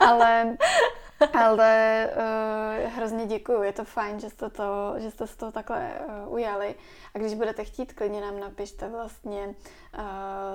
ale 0.00 0.56
ale 1.32 2.10
uh, 2.16 2.92
hrozně 2.92 3.26
děkuju, 3.26 3.62
je 3.62 3.72
to 3.72 3.84
fajn, 3.84 4.20
že 4.20 4.30
jste, 4.30 4.50
to, 4.50 4.94
že 4.96 5.10
jste 5.10 5.26
to 5.26 5.52
takhle 5.52 5.92
uh, 6.26 6.32
ujali. 6.32 6.74
A 7.14 7.18
když 7.18 7.34
budete 7.34 7.64
chtít, 7.64 7.92
klidně 7.92 8.20
nám 8.20 8.40
napište 8.40 8.88
vlastně, 8.88 9.46
uh, 9.46 10.02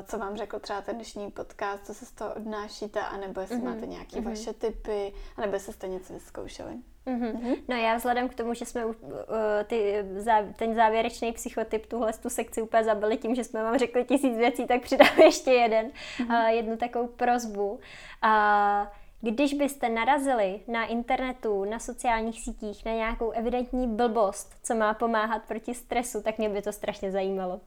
co 0.03 0.17
vám 0.17 0.37
řekl 0.37 0.59
třeba 0.59 0.81
ten 0.81 0.95
dnešní 0.95 1.31
podcast, 1.31 1.85
co 1.85 1.93
se 1.93 2.05
z 2.05 2.11
toho 2.11 2.33
odnášíte, 2.33 2.99
anebo 2.99 3.41
jestli 3.41 3.57
mm-hmm. 3.57 3.75
máte 3.75 3.85
nějaké 3.85 4.15
mm-hmm. 4.15 4.29
vaše 4.29 4.53
typy, 4.53 5.13
anebo 5.37 5.53
jestli 5.53 5.73
jste 5.73 5.87
něco 5.87 6.13
vyzkoušeli. 6.13 6.73
Mm-hmm. 7.07 7.57
No 7.67 7.75
já 7.75 7.95
vzhledem 7.95 8.29
k 8.29 8.35
tomu, 8.35 8.53
že 8.53 8.65
jsme 8.65 8.85
uh, 8.85 8.93
ty, 9.67 10.05
zá, 10.15 10.43
ten 10.55 10.75
závěrečný 10.75 11.31
psychotyp, 11.31 11.85
tuhle 11.85 12.13
tu 12.13 12.29
sekci 12.29 12.61
úplně 12.61 12.83
zabili 12.83 13.17
tím, 13.17 13.35
že 13.35 13.43
jsme 13.43 13.63
vám 13.63 13.77
řekli 13.77 14.05
tisíc 14.05 14.37
věcí, 14.37 14.67
tak 14.67 14.81
přidám 14.81 15.19
ještě 15.23 15.51
jeden, 15.51 15.91
mm-hmm. 16.17 16.43
uh, 16.43 16.47
jednu 16.47 16.77
takovou 16.77 17.07
prozbu. 17.07 17.79
Uh, 18.23 18.87
když 19.25 19.53
byste 19.53 19.89
narazili 19.89 20.59
na 20.67 20.85
internetu, 20.85 21.65
na 21.65 21.79
sociálních 21.79 22.41
sítích, 22.41 22.85
na 22.85 22.91
nějakou 22.91 23.31
evidentní 23.31 23.87
blbost, 23.87 24.55
co 24.63 24.75
má 24.75 24.93
pomáhat 24.93 25.41
proti 25.47 25.73
stresu, 25.73 26.21
tak 26.21 26.37
mě 26.37 26.49
by 26.49 26.61
to 26.61 26.71
strašně 26.71 27.11
zajímalo. 27.11 27.61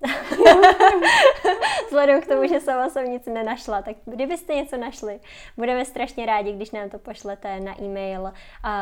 Vzhledem 1.87 2.21
k 2.21 2.27
tomu, 2.27 2.49
že 2.49 2.61
sama 2.61 2.89
jsem 2.89 3.11
nic 3.11 3.27
nenašla, 3.27 3.83
tak 3.83 3.97
kdybyste 4.05 4.55
něco 4.55 4.77
našli, 4.77 5.21
budeme 5.57 5.85
strašně 5.85 6.27
rádi, 6.27 6.53
když 6.53 6.71
nám 6.71 6.91
to 6.91 6.99
pošlete 6.99 7.61
na 7.61 7.83
e-mail 7.83 8.33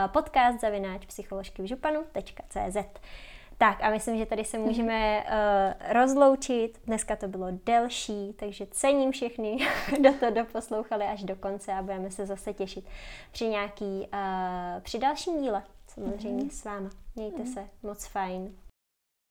podcast 0.07 0.61
zavináč 0.61 1.07
psycholožkyvžupanu.cz. 1.07 2.77
Tak 3.59 3.79
a 3.83 3.91
myslím, 3.91 4.19
že 4.19 4.27
tady 4.27 4.45
se 4.45 4.59
můžeme 4.59 5.25
uh, 5.25 5.93
rozloučit. 5.93 6.81
Dneska 6.87 7.17
to 7.17 7.29
bylo 7.29 7.47
delší, 7.67 8.33
takže 8.33 8.67
cením 8.71 9.13
všechny, 9.13 9.59
kdo 9.99 10.13
to 10.13 10.31
doposlouchali 10.31 11.05
až 11.05 11.25
do 11.25 11.37
konce 11.37 11.73
a 11.73 11.83
budeme 11.83 12.11
se 12.11 12.27
zase 12.27 12.53
těšit 12.53 12.85
při 13.33 13.49
nějaký, 13.49 14.09
uh, 14.13 14.81
při 14.81 14.99
dalším 14.99 15.43
díle. 15.43 15.63
samozřejmě 15.87 16.45
mm-hmm. 16.45 16.51
s 16.51 16.65
váma. 16.65 16.91
Mějte 17.17 17.43
mm-hmm. 17.43 17.55
se 17.55 17.69
moc 17.83 18.07
fajn. 18.07 18.64